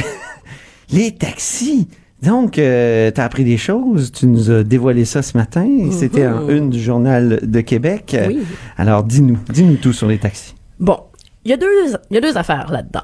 les 0.92 1.14
taxis. 1.14 1.88
Donc, 2.24 2.58
euh, 2.58 3.12
tu 3.12 3.22
as 3.22 3.24
appris 3.26 3.44
des 3.44 3.58
choses, 3.58 4.12
tu 4.12 4.26
nous 4.26 4.50
as 4.50 4.64
dévoilé 4.64 5.06
ça 5.06 5.22
ce 5.22 5.38
matin. 5.38 5.68
C'était 5.92 6.26
en 6.28 6.50
une 6.50 6.70
du 6.72 6.82
Journal 6.82 7.40
de 7.44 7.62
Québec. 7.62 8.18
Oui. 8.28 8.40
Alors, 8.78 9.04
dis-nous, 9.04 9.38
dis-nous 9.50 9.76
tout 9.76 9.94
sur 9.94 10.08
les 10.08 10.18
taxis. 10.18 10.56
Bon, 10.80 10.98
il 11.46 11.52
y, 11.52 11.54
a 11.54 11.58
deux- 11.58 11.94
y 12.12 12.18
a 12.18 12.22
deux 12.22 12.36
affaires 12.38 12.72
là-dedans. 12.72 13.04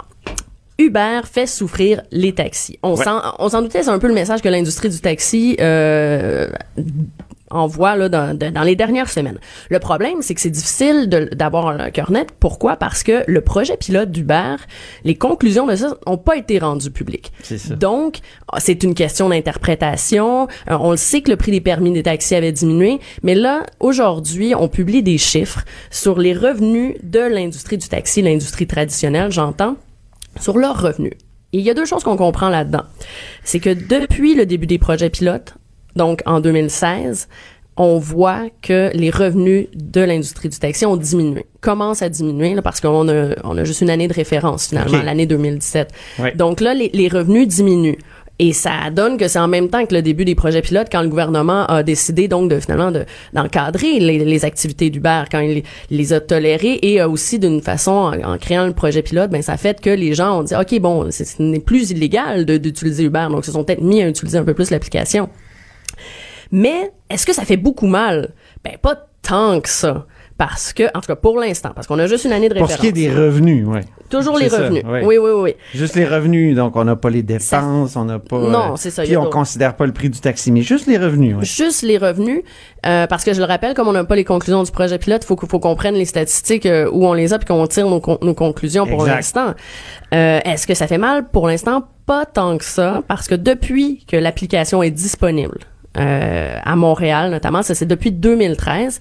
Uber 0.79 1.21
fait 1.31 1.45
souffrir 1.45 2.01
les 2.11 2.33
taxis. 2.33 2.79
On 2.81 2.95
Ouais. 2.95 3.03
s'en 3.03 3.21
on 3.37 3.47
s'en 3.49 3.61
doutait, 3.61 3.83
c'est 3.83 3.89
un 3.91 3.99
peu 3.99 4.07
le 4.07 4.15
message 4.15 4.41
que 4.41 4.49
l'industrie 4.49 4.89
du 4.89 4.99
taxi 4.99 5.55
euh, 5.59 6.49
envoie 7.53 7.95
là, 7.95 8.09
dans, 8.09 8.37
de- 8.37 8.49
dans 8.49 8.63
les 8.63 8.75
dernières 8.75 9.09
semaines. 9.09 9.39
Le 9.69 9.79
problème, 9.79 10.21
c'est 10.21 10.33
que 10.35 10.41
c'est 10.41 10.49
difficile 10.49 11.07
d'avoir 11.33 11.67
un 11.67 11.89
cœur 11.91 12.11
net. 12.11 12.29
Pourquoi? 12.39 12.75
Parce 12.75 13.03
que 13.03 13.23
le 13.27 13.41
projet 13.41 13.77
pilote 13.77 14.11
d'Uber, 14.11 14.55
les 15.03 15.15
conclusions 15.15 15.67
de 15.67 15.75
ça 15.75 15.95
n'ont 16.07 16.17
pas 16.17 16.35
été 16.37 16.59
rendues 16.59 16.91
publiques. 16.91 17.31
C'est 17.43 17.57
ça. 17.57 17.75
Donc, 17.75 18.19
c'est 18.57 18.83
une 18.83 18.95
question 18.95 19.29
d'interprétation. 19.29 20.47
Euh, 20.69 20.77
on 20.79 20.91
le 20.91 20.97
sait 20.97 21.21
que 21.21 21.29
le 21.31 21.37
prix 21.37 21.51
des 21.51 21.61
permis 21.61 21.91
des 21.91 22.03
taxis 22.03 22.35
avait 22.35 22.51
diminué, 22.51 22.99
mais 23.23 23.35
là, 23.35 23.65
aujourd'hui, 23.79 24.53
on 24.55 24.67
publie 24.67 25.03
des 25.03 25.17
chiffres 25.17 25.63
sur 25.91 26.19
les 26.19 26.33
revenus 26.33 26.95
de 27.03 27.19
l'industrie 27.19 27.77
du 27.77 27.87
taxi, 27.87 28.21
l'industrie 28.21 28.67
traditionnelle, 28.67 29.31
j'entends, 29.31 29.75
sur 30.39 30.57
leurs 30.57 30.81
revenus. 30.81 31.13
Et 31.53 31.59
il 31.59 31.61
y 31.61 31.69
a 31.69 31.75
deux 31.75 31.85
choses 31.85 32.03
qu'on 32.03 32.17
comprend 32.17 32.49
là-dedans. 32.49 32.81
C'est 33.43 33.59
que 33.59 33.69
depuis 33.69 34.33
le 34.33 34.45
début 34.47 34.65
des 34.65 34.79
projets 34.79 35.11
pilotes, 35.11 35.53
donc 35.95 36.21
en 36.25 36.39
2016, 36.39 37.27
on 37.75 37.97
voit 37.97 38.43
que 38.61 38.91
les 38.93 39.09
revenus 39.09 39.67
de 39.73 40.01
l'industrie 40.01 40.49
du 40.49 40.59
taxi 40.59 40.85
ont 40.85 40.95
diminué. 40.97 41.45
Commencent 41.59 42.03
à 42.03 42.09
diminuer 42.09 42.53
là, 42.53 42.61
parce 42.61 42.79
qu'on 42.79 43.07
a, 43.09 43.29
on 43.43 43.57
a 43.57 43.63
juste 43.63 43.81
une 43.81 43.89
année 43.89 44.07
de 44.07 44.13
référence 44.13 44.67
finalement, 44.69 45.01
l'année 45.03 45.25
2017. 45.25 45.89
Ouais. 46.19 46.33
Donc 46.35 46.61
là, 46.61 46.73
les, 46.75 46.91
les 46.93 47.07
revenus 47.07 47.47
diminuent. 47.47 47.97
Et 48.39 48.51
ça 48.51 48.89
donne 48.91 49.17
que 49.17 49.27
c'est 49.27 49.37
en 49.39 49.47
même 49.47 49.69
temps 49.69 49.85
que 49.85 49.93
le 49.93 50.01
début 50.01 50.25
des 50.25 50.33
projets 50.33 50.61
pilotes, 50.63 50.87
quand 50.91 51.03
le 51.03 51.07
gouvernement 51.07 51.65
a 51.67 51.83
décidé 51.83 52.27
donc 52.27 52.49
de 52.49 52.59
finalement 52.59 52.91
de- 52.91 53.05
d'encadrer 53.31 53.99
les, 53.99 54.19
les 54.25 54.43
activités 54.45 54.89
d'Uber, 54.89 55.23
quand 55.31 55.39
il 55.39 55.61
les 55.91 56.13
a 56.13 56.19
tolérées 56.19 56.79
et 56.81 57.01
aussi 57.03 57.37
d'une 57.37 57.61
façon 57.61 57.91
en, 57.91 58.33
en 58.33 58.37
créant 58.39 58.65
le 58.65 58.73
projet 58.73 59.03
pilote, 59.03 59.29
ben 59.29 59.43
ça 59.43 59.55
fait 59.55 59.79
que 59.79 59.91
les 59.91 60.15
gens 60.15 60.39
ont 60.39 60.43
dit 60.43 60.55
ok 60.55 60.79
bon, 60.79 61.07
c'est- 61.11 61.25
ce 61.25 61.41
n'est 61.43 61.59
plus 61.59 61.91
illégal 61.91 62.45
d'utiliser 62.45 63.03
Uber, 63.03 63.27
donc 63.29 63.41
ils 63.43 63.45
se 63.45 63.51
sont 63.51 63.63
peut-être 63.63 63.81
mis 63.83 64.01
à 64.01 64.07
utiliser 64.09 64.39
un 64.39 64.43
peu 64.43 64.55
plus 64.55 64.71
l'application. 64.71 65.29
Mais 66.55 66.91
est-ce 67.09 67.25
que 67.25 67.33
ça 67.33 67.43
fait 67.45 67.57
beaucoup 67.57 67.87
mal? 67.87 68.33
Ben 68.63 68.77
pas 68.81 68.95
tant 69.23 69.59
que 69.59 69.67
ça. 69.69 70.05
Parce 70.35 70.73
que, 70.73 70.83
en 70.97 70.99
tout 70.99 71.07
cas 71.07 71.15
pour 71.15 71.37
l'instant, 71.39 71.71
parce 71.75 71.85
qu'on 71.85 71.99
a 71.99 72.07
juste 72.07 72.25
une 72.25 72.31
année 72.33 72.49
de 72.49 72.55
Pour 72.55 72.63
référence. 72.67 72.77
ce 72.77 72.81
qui 72.81 72.87
est 72.87 72.91
des 73.07 73.13
revenus, 73.13 73.65
oui. 73.67 73.79
Toujours 74.09 74.37
les 74.37 74.49
ça, 74.49 74.57
revenus. 74.63 74.83
Oui, 74.83 75.17
oui, 75.17 75.29
oui. 75.35 75.55
Juste 75.75 75.95
les 75.95 76.05
revenus, 76.05 76.55
donc 76.55 76.75
on 76.75 76.83
n'a 76.83 76.95
pas 76.95 77.11
les 77.11 77.21
dépenses, 77.23 77.95
on 77.95 78.05
n'a 78.05 78.17
pas... 78.19 78.39
Non, 78.39 78.73
euh, 78.73 78.75
c'est 78.75 78.89
ça, 78.89 79.03
Puis 79.03 79.15
on 79.15 79.29
considère 79.29 79.75
pas 79.75 79.85
le 79.85 79.93
prix 79.93 80.09
du 80.09 80.19
taxi, 80.19 80.51
mais 80.51 80.61
juste 80.61 80.87
les 80.87 80.97
revenus, 80.97 81.35
oui. 81.39 81.45
Juste 81.45 81.83
les 81.83 81.97
revenus, 81.99 82.41
euh, 82.85 83.05
parce 83.07 83.23
que 83.23 83.33
je 83.33 83.39
le 83.39 83.45
rappelle, 83.45 83.75
comme 83.75 83.87
on 83.87 83.91
n'a 83.93 84.03
pas 84.03 84.15
les 84.15 84.23
conclusions 84.25 84.63
du 84.63 84.71
projet 84.71 84.97
pilote, 84.97 85.23
faut, 85.23 85.37
faut 85.37 85.59
qu'on 85.59 85.75
prenne 85.75 85.95
les 85.95 86.05
statistiques 86.05 86.65
euh, 86.65 86.89
où 86.91 87.05
on 87.07 87.13
les 87.13 87.31
a 87.31 87.37
puis 87.37 87.45
qu'on 87.47 87.65
tire 87.67 87.87
nos, 87.87 87.99
con- 87.99 88.17
nos 88.21 88.33
conclusions 88.35 88.87
pour 88.87 89.05
l'instant. 89.05 89.53
Euh, 90.13 90.39
Est-ce 90.43 90.65
que 90.67 90.73
ça 90.73 90.87
fait 90.87 90.97
mal? 90.97 91.27
Pour 91.29 91.47
l'instant 91.47 91.83
Pas 92.07 92.25
tant 92.25 92.57
que 92.57 92.65
ça, 92.65 93.03
parce 93.07 93.27
que 93.27 93.35
depuis 93.35 94.03
que 94.07 94.17
l'application 94.17 94.81
est 94.83 94.91
disponible. 94.91 95.59
Euh, 95.97 96.57
à 96.63 96.75
Montréal 96.75 97.31
notamment, 97.31 97.61
ça 97.61 97.75
c'est 97.75 97.85
depuis 97.85 98.11
2013. 98.11 98.99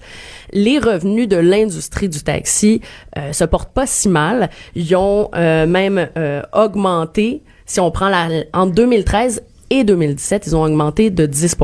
Les 0.51 0.79
revenus 0.79 1.27
de 1.27 1.37
l'industrie 1.37 2.09
du 2.09 2.21
taxi 2.23 2.81
euh, 3.17 3.33
se 3.33 3.43
portent 3.43 3.73
pas 3.73 3.87
si 3.87 4.09
mal. 4.09 4.49
Ils 4.75 4.95
ont 4.95 5.29
euh, 5.35 5.65
même 5.65 6.07
euh, 6.17 6.41
augmenté. 6.53 7.43
Si 7.65 7.79
on 7.79 7.91
prend 7.91 8.09
la 8.09 8.27
entre 8.53 8.73
2013 8.73 9.41
et 9.69 9.83
2017, 9.83 10.47
ils 10.47 10.55
ont 10.55 10.63
augmenté 10.63 11.09
de 11.09 11.25
10 11.25 11.55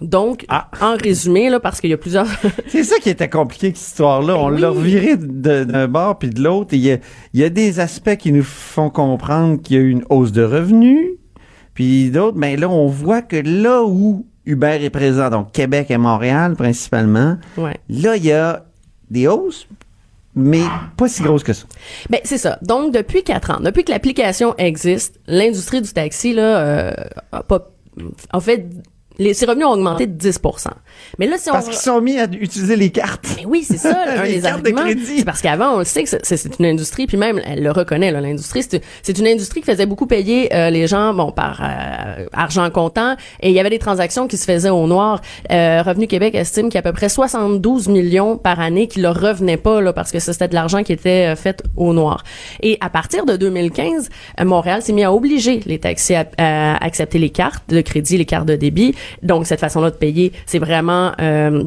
donc, 0.00 0.44
Ah. 0.48 0.68
en 0.80 0.96
résumé, 0.96 1.50
là, 1.50 1.60
parce 1.60 1.80
qu'il 1.80 1.90
y 1.90 1.92
a 1.92 1.96
plusieurs... 1.96 2.26
C'est 2.66 2.82
ça 2.82 2.96
qui 2.98 3.10
était 3.10 3.30
compliqué, 3.30 3.68
cette 3.68 3.78
histoire-là. 3.86 4.36
On 4.36 4.48
Ben 4.48 4.54
oui. 4.54 4.60
l'a 4.60 4.68
reviré 4.70 5.16
d'un 5.16 5.88
bord 5.88 6.18
puis 6.18 6.30
de 6.30 6.42
l'autre. 6.42 6.74
Il 6.74 6.84
y 6.84 6.98
y 7.32 7.44
a 7.44 7.48
des 7.48 7.80
aspects 7.80 8.16
qui 8.16 8.32
nous 8.32 8.42
font 8.42 8.90
comprendre 8.90 9.62
qu'il 9.62 9.76
y 9.76 9.78
a 9.78 9.82
eu 9.82 9.90
une 9.90 10.04
hausse 10.10 10.32
de 10.32 10.42
revenus, 10.42 11.10
puis 11.74 12.10
d'autres, 12.10 12.36
mais 12.36 12.56
là, 12.56 12.68
on 12.68 12.86
voit 12.86 13.22
que 13.22 13.36
là 13.36 13.84
où 13.84 14.26
Uber 14.46 14.78
est 14.82 14.90
présent, 14.90 15.30
donc 15.30 15.52
Québec 15.52 15.90
et 15.90 15.98
Montréal 15.98 16.54
principalement, 16.54 17.38
ouais. 17.56 17.76
là, 17.88 18.16
il 18.16 18.24
y 18.24 18.32
a 18.32 18.64
des 19.10 19.26
hausses, 19.26 19.66
mais 20.34 20.62
pas 20.96 21.08
si 21.08 21.22
grosses 21.22 21.44
que 21.44 21.52
ça. 21.52 21.66
Ben, 22.10 22.20
c'est 22.24 22.38
ça. 22.38 22.58
Donc, 22.62 22.92
depuis 22.92 23.22
quatre 23.22 23.50
ans, 23.50 23.60
depuis 23.60 23.84
que 23.84 23.92
l'application 23.92 24.54
existe, 24.58 25.20
l'industrie 25.26 25.80
du 25.80 25.92
taxi, 25.92 26.32
là, 26.32 26.58
euh, 26.58 26.92
a 27.32 27.42
pas... 27.42 27.70
En 28.32 28.40
fait, 28.40 28.66
les, 29.18 29.34
ses 29.34 29.46
revenus 29.46 29.66
ont 29.66 29.72
augmenté 29.72 30.06
de 30.06 30.18
10% 30.30 30.68
Mais 31.18 31.26
là, 31.26 31.36
si 31.38 31.48
on... 31.50 31.52
Parce 31.52 31.66
qu'ils 31.66 31.76
sont 31.76 32.00
mis 32.00 32.18
à 32.18 32.24
utiliser 32.24 32.76
les 32.76 32.90
cartes. 32.90 33.26
Mais 33.36 33.44
oui, 33.46 33.64
c'est 33.64 33.76
ça, 33.78 33.96
un 34.18 34.22
Les 34.24 34.40
cartes 34.40 34.64
de 34.64 34.70
crédit. 34.70 35.24
Parce 35.24 35.40
qu'avant, 35.40 35.74
on 35.74 35.78
le 35.78 35.84
sait 35.84 36.02
que 36.04 36.08
c'est- 36.10 36.58
une 36.58 36.66
industrie, 36.66 37.06
puis 37.06 37.16
même, 37.16 37.40
elle 37.46 37.62
le 37.62 37.70
reconnaît, 37.70 38.10
là, 38.10 38.20
l'industrie, 38.20 38.62
c'est 39.02 39.18
une 39.18 39.26
industrie 39.26 39.60
qui 39.60 39.66
faisait 39.70 39.86
beaucoup 39.86 40.06
payer 40.06 40.54
euh, 40.54 40.70
les 40.70 40.86
gens, 40.86 41.14
bon, 41.14 41.30
par 41.32 41.60
euh, 41.62 42.26
argent 42.32 42.68
comptant, 42.70 43.16
et 43.40 43.48
il 43.50 43.54
y 43.54 43.60
avait 43.60 43.70
des 43.70 43.78
transactions 43.78 44.26
qui 44.28 44.36
se 44.36 44.44
faisaient 44.44 44.70
au 44.70 44.86
noir. 44.86 45.20
Euh, 45.50 45.82
Revenu 45.82 46.06
Québec 46.06 46.34
estime 46.34 46.66
qu'il 46.68 46.74
y 46.74 46.78
a 46.78 46.80
à 46.80 46.82
peu 46.82 46.92
près 46.92 47.08
72 47.08 47.88
millions 47.88 48.36
par 48.36 48.60
année 48.60 48.88
qui 48.88 49.00
leur 49.00 49.20
revenaient 49.20 49.56
pas, 49.56 49.80
là, 49.80 49.92
parce 49.92 50.10
que 50.12 50.18
c'était 50.18 50.48
de 50.48 50.54
l'argent 50.54 50.82
qui 50.82 50.92
était 50.92 51.32
euh, 51.32 51.36
fait 51.36 51.62
au 51.76 51.92
noir. 51.92 52.24
Et 52.62 52.78
à 52.80 52.90
partir 52.90 53.24
de 53.26 53.36
2015, 53.36 54.08
euh, 54.40 54.44
Montréal 54.44 54.82
s'est 54.82 54.92
mis 54.92 55.04
à 55.04 55.12
obliger 55.12 55.60
les 55.66 55.78
taxis 55.78 56.14
à, 56.14 56.26
à 56.38 56.84
accepter 56.84 57.18
les 57.18 57.30
cartes 57.30 57.64
de 57.68 57.80
crédit, 57.80 58.16
les 58.18 58.24
cartes 58.24 58.46
de 58.46 58.56
débit. 58.56 58.94
Donc, 59.22 59.46
cette 59.46 59.60
façon-là 59.60 59.90
de 59.90 59.96
payer, 59.96 60.32
c'est 60.46 60.58
vraiment... 60.58 61.12
euh, 61.20 61.64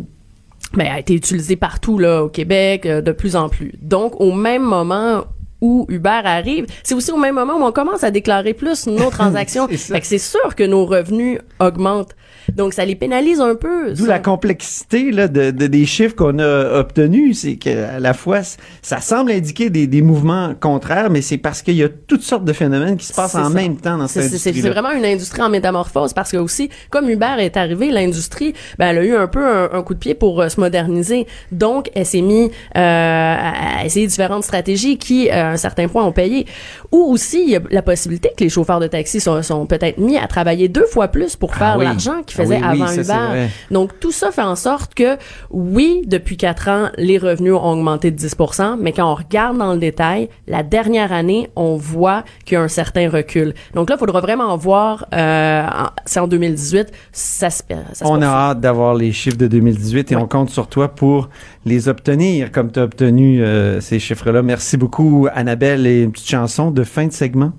ben, 0.74 0.88
a 0.88 1.00
été 1.00 1.14
utilisé 1.14 1.56
partout 1.56 1.98
là 1.98 2.24
au 2.24 2.30
Québec 2.30 2.86
euh, 2.86 3.02
de 3.02 3.12
plus 3.12 3.36
en 3.36 3.48
plus. 3.48 3.74
Donc 3.82 4.20
au 4.20 4.34
même 4.34 4.64
moment 4.64 5.24
où 5.62 5.86
Uber 5.90 6.22
arrive, 6.24 6.66
c'est 6.84 6.94
aussi 6.94 7.12
au 7.12 7.18
même 7.18 7.36
moment 7.36 7.56
où 7.56 7.64
on 7.64 7.72
commence 7.72 8.04
à 8.04 8.12
déclarer 8.12 8.54
plus 8.54 8.86
nos 8.88 9.10
transactions. 9.10 9.68
C'est 9.72 10.18
sûr 10.18 10.56
que 10.56 10.64
nos 10.64 10.86
revenus 10.86 11.40
augmentent. 11.60 12.16
Donc 12.56 12.74
ça 12.74 12.86
les 12.86 12.96
pénalise 12.96 13.40
un 13.42 13.56
peu. 13.56 13.94
D'où 13.94 14.06
la 14.06 14.20
complexité 14.20 15.12
là, 15.12 15.28
de, 15.28 15.52
de- 15.52 15.68
des 15.68 15.86
chiffres 15.86 16.16
qu'on 16.16 16.40
a 16.40 16.80
obtenus. 16.80 17.40
C'est 17.42 17.56
qu'à 17.56 18.00
la 18.00 18.14
fois, 18.14 18.40
ça 18.82 19.02
semble 19.02 19.32
indiquer 19.32 19.70
des, 19.70 19.86
des 19.88 20.02
mouvements 20.02 20.54
contraires, 20.60 21.10
mais 21.10 21.22
c'est 21.22 21.38
parce 21.38 21.62
qu'il 21.62 21.76
y 21.76 21.84
a 21.84 21.90
toutes 21.90 22.24
sortes 22.24 22.46
de 22.46 22.54
phénomènes 22.54 22.98
qui 22.98 23.06
se 23.06 23.14
passent 23.14 23.36
en 23.36 23.46
ça. 23.46 23.50
même 23.50 23.78
temps 23.78 23.98
dans 23.98 24.08
cette 24.08 24.24
C'est 24.24 24.38
c'est 24.38 24.50
industrie 24.50 24.70
vraiment 24.72 24.92
une 24.92 25.06
industrie 25.06 25.42
en 25.42 25.50
métamorphose 25.50 26.14
parce 26.14 26.32
que 26.32 26.38
aussi, 26.38 26.70
comme 26.90 27.10
Uber 27.10 27.36
est 27.40 27.58
arrivé, 27.58 27.92
l'industrie, 27.92 28.54
ben, 28.80 28.88
elle 28.88 28.98
a 29.00 29.04
eu 29.04 29.16
un 29.16 29.28
peu 29.28 29.46
un, 29.46 29.70
un 29.74 29.84
coup 29.84 29.94
de 29.94 30.00
pied 30.00 30.14
pour 30.16 30.42
euh, 30.42 30.50
se 30.50 30.60
moderniser. 30.60 31.28
Donc, 31.52 31.90
elle 31.96 32.06
s'est 32.06 32.22
mis 32.22 32.46
euh, 32.46 32.50
à, 32.76 33.86
essayer 33.86 34.08
différentes 34.08 34.44
stratégies 34.44 34.98
qui, 34.98 35.30
euh, 35.30 35.34
à 35.34 35.50
un 35.52 35.58
certain 35.58 35.88
point, 35.88 36.04
ont 36.06 36.12
payé. 36.12 36.46
Ou 36.92 36.98
aussi, 37.12 37.44
il 37.44 37.50
y 37.50 37.56
a 37.56 37.60
la 37.72 37.82
possibilité 37.82 38.30
que 38.38 38.44
les 38.44 38.50
chauffeurs 38.50 38.80
de 38.80 38.88
taxi 38.88 39.20
sont, 39.20 39.42
sont 39.44 39.66
peut-être 39.66 39.98
mis 39.98 40.18
à 40.18 40.28
travailler 40.28 40.68
deux 40.70 40.86
fois 40.86 41.08
plus 41.10 41.36
pour 41.36 41.56
faire 41.56 41.76
oui. 41.78 41.86
l'argent 41.86 42.22
qu'ils 42.26 42.37
Ah 42.44 42.72
oui, 42.74 42.82
avant 42.82 42.88
ça, 42.88 43.02
Uber. 43.34 43.48
Donc, 43.72 44.00
tout 44.00 44.12
ça 44.12 44.32
fait 44.32 44.42
en 44.42 44.56
sorte 44.56 44.94
que, 44.94 45.18
oui, 45.52 46.02
depuis 46.06 46.38
quatre 46.38 46.70
ans, 46.70 46.90
les 46.98 47.18
revenus 47.18 47.54
ont 47.54 47.72
augmenté 47.72 48.12
de 48.12 48.16
10 48.16 48.36
mais 48.80 48.92
quand 48.92 49.12
on 49.12 49.16
regarde 49.16 49.58
dans 49.58 49.74
le 49.74 49.80
détail, 49.80 50.30
la 50.48 50.64
dernière 50.64 51.12
année, 51.12 51.50
on 51.56 51.76
voit 51.78 52.24
qu'il 52.46 52.56
y 52.56 52.58
a 52.58 52.62
un 52.62 52.68
certain 52.68 53.10
recul. 53.10 53.54
Donc 53.74 53.90
là, 53.90 53.96
il 53.98 54.00
faudra 54.00 54.22
vraiment 54.22 54.56
voir, 54.58 55.06
euh, 55.14 55.64
en- 55.68 55.90
c'est 56.06 56.20
en 56.20 56.28
2018, 56.28 56.92
ça 57.12 57.50
se, 57.50 57.62
ça 57.94 58.06
se 58.06 58.10
On 58.10 58.22
a 58.22 58.28
hâte 58.28 58.60
d'avoir 58.62 58.96
les 58.96 59.12
chiffres 59.12 59.38
de 59.38 59.48
2018 59.48 60.12
et 60.12 60.16
Ouais. 60.16 60.22
on 60.22 60.28
compte 60.28 60.50
sur 60.50 60.68
toi 60.68 60.88
pour 60.90 61.30
les 61.66 61.88
obtenir 61.90 62.52
comme 62.52 62.72
tu 62.72 62.80
as 62.80 62.84
obtenu 62.84 63.44
euh, 63.44 63.82
ces 63.82 64.00
chiffres-là. 64.00 64.42
Merci 64.42 64.78
beaucoup, 64.78 65.28
Annabelle. 65.34 65.86
Et 65.88 66.04
une 66.04 66.12
petite 66.12 66.30
chanson 66.30 66.72
de 66.72 66.84
fin 66.84 67.08
de 67.08 67.12
segment. 67.14 67.52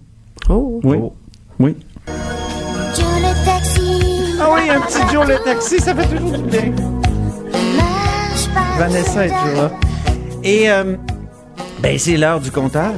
Oh. 0.49 0.81
Oui. 0.85 0.97
Oui. 1.61 1.77
Un 4.71 4.81
petit 4.81 5.01
Joe 5.13 5.27
le 5.27 5.39
taxi, 5.45 5.81
ça 5.81 5.95
fait 5.95 6.07
toujours 6.17 6.39
du 6.39 6.45
bien. 6.45 6.73
Vanessa 8.77 9.27
est 9.27 9.31
toujours 9.31 9.63
là. 9.63 9.71
Et 10.45 10.71
euh, 10.71 10.97
ben 11.81 11.99
c'est 11.99 12.17
l'heure 12.17 12.41
du 12.41 12.51
compteur. 12.51 12.93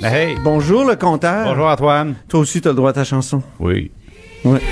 Ben, 0.00 0.12
hey, 0.12 0.36
Bonjour 0.44 0.84
le 0.84 0.94
compteur. 0.96 1.44
bonjour 1.46 1.66
Antoine. 1.66 2.14
Toi 2.28 2.40
aussi, 2.40 2.60
tu 2.60 2.68
as 2.68 2.70
le 2.70 2.76
droit 2.76 2.90
à 2.90 2.92
ta 2.92 3.04
chanson. 3.04 3.42
Oui. 3.58 3.90
Ouais. 4.44 4.60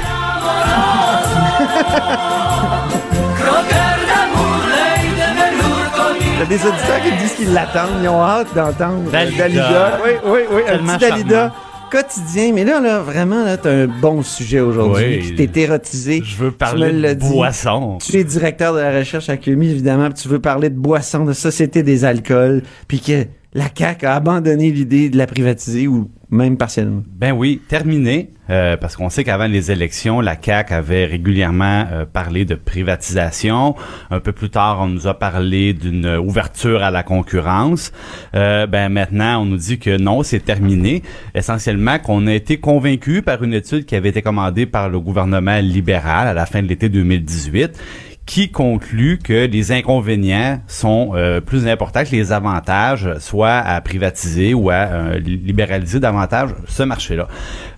Il 6.35 6.41
y 6.41 6.43
a 6.43 6.47
des 6.47 6.67
auditeurs 6.67 7.00
qui 7.03 7.12
disent 7.17 7.35
qu'ils 7.35 7.53
l'attendent. 7.53 8.03
Ils 8.03 8.09
ont 8.09 8.23
hâte 8.23 8.55
d'entendre 8.55 9.03
euh, 9.09 9.11
Dalida. 9.12 9.38
Dalida. 9.49 9.99
Oui, 10.05 10.11
oui, 10.26 10.41
oui. 10.53 10.62
Un 10.69 10.79
petit 10.79 10.99
Dalida 11.11 11.35
charmant. 11.35 11.55
Quotidien. 11.90 12.52
Mais 12.52 12.64
là, 12.64 12.81
là, 12.81 13.00
vraiment, 13.00 13.45
là, 13.45 13.57
t'as 13.57 13.71
un 13.71 13.87
bon 13.87 14.23
sujet 14.23 14.61
aujourd'hui. 14.61 15.21
Oui. 15.23 15.35
T'es 15.35 15.61
érotisé. 15.61 16.23
Je 16.25 16.37
veux 16.37 16.50
parler 16.50 16.93
de 16.93 17.14
boisson. 17.21 17.99
Tu 17.99 18.16
es 18.16 18.25
directeur 18.25 18.75
de 18.75 18.81
la 18.81 18.99
recherche 18.99 19.28
à 19.28 19.37
QMI, 19.37 19.71
évidemment, 19.71 20.11
puis 20.11 20.23
tu 20.23 20.28
veux 20.28 20.40
parler 20.40 20.71
de 20.71 20.78
boissons, 20.78 21.25
de 21.25 21.33
société 21.33 21.83
des 21.83 22.05
alcools, 22.05 22.62
puis 22.88 23.00
que 23.00 23.26
la 23.55 23.67
CAQ 23.75 24.07
a 24.07 24.15
abandonné 24.15 24.71
l'idée 24.71 25.09
de 25.09 25.17
la 25.17 25.26
privatiser 25.26 25.87
ou 25.87 26.11
même 26.31 26.57
partiellement. 26.57 27.03
Ben 27.09 27.33
oui, 27.33 27.61
terminé, 27.69 28.31
euh, 28.50 28.76
parce 28.76 28.97
qu'on 28.97 29.09
sait 29.11 29.25
qu'avant 29.25 29.47
les 29.47 29.71
élections, 29.71 30.21
la 30.21 30.37
CAQ 30.41 30.75
avait 30.75 31.05
régulièrement 31.05 31.87
euh, 31.91 32.05
parlé 32.05 32.45
de 32.45 32.55
privatisation. 32.55 33.76
Un 34.11 34.21
peu 34.21 34.33
plus 34.33 34.50
tard, 34.50 34.81
on 34.81 34.88
nous 34.88 35.07
a 35.07 35.15
parlé 35.15 35.73
d'une 35.73 36.17
ouverture 36.17 36.83
à 36.83 36.91
la 36.91 37.03
concurrence. 37.03 37.93
Euh, 38.35 38.67
ben 38.67 38.88
maintenant, 38.88 39.43
on 39.43 39.45
nous 39.47 39.57
dit 39.57 39.79
que 39.79 39.97
non, 39.97 40.23
c'est 40.23 40.41
terminé. 40.41 41.03
Essentiellement, 41.35 41.99
qu'on 41.99 42.26
a 42.26 42.35
été 42.35 42.59
convaincu 42.59 43.23
par 43.23 43.43
une 43.43 43.55
étude 43.55 43.87
qui 43.87 43.95
avait 43.95 44.11
été 44.11 44.23
commandée 44.23 44.67
par 44.67 44.88
le 44.88 45.00
gouvernement 45.00 45.59
libéral 45.61 46.29
à 46.29 46.35
la 46.35 46.47
fin 46.47 46.62
de 46.62 46.69
l'été 46.69 46.88
2018 46.88 47.79
qui 48.26 48.50
conclut 48.50 49.18
que 49.23 49.47
les 49.47 49.73
inconvénients 49.73 50.61
sont 50.66 51.12
euh, 51.14 51.40
plus 51.40 51.68
importants 51.68 52.04
que 52.04 52.11
les 52.11 52.33
avantages, 52.33 53.09
soit 53.21 53.54
à 53.54 53.80
privatiser 53.80 54.52
ou 54.52 54.68
à 54.68 54.75
euh, 54.75 55.18
libéraliser 55.18 56.00
davantage 56.00 56.50
ce 56.66 56.83
marché-là. 56.83 57.28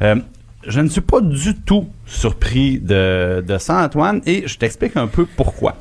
Euh, 0.03 0.17
je 0.67 0.81
ne 0.81 0.89
suis 0.89 1.01
pas 1.01 1.21
du 1.21 1.55
tout 1.55 1.87
surpris 2.07 2.79
de, 2.79 3.45
de 3.47 3.59
ça, 3.59 3.85
Antoine, 3.85 4.21
et 4.27 4.47
je 4.47 4.59
t'explique 4.59 4.97
un 4.97 5.07
peu 5.07 5.25
pourquoi. 5.25 5.77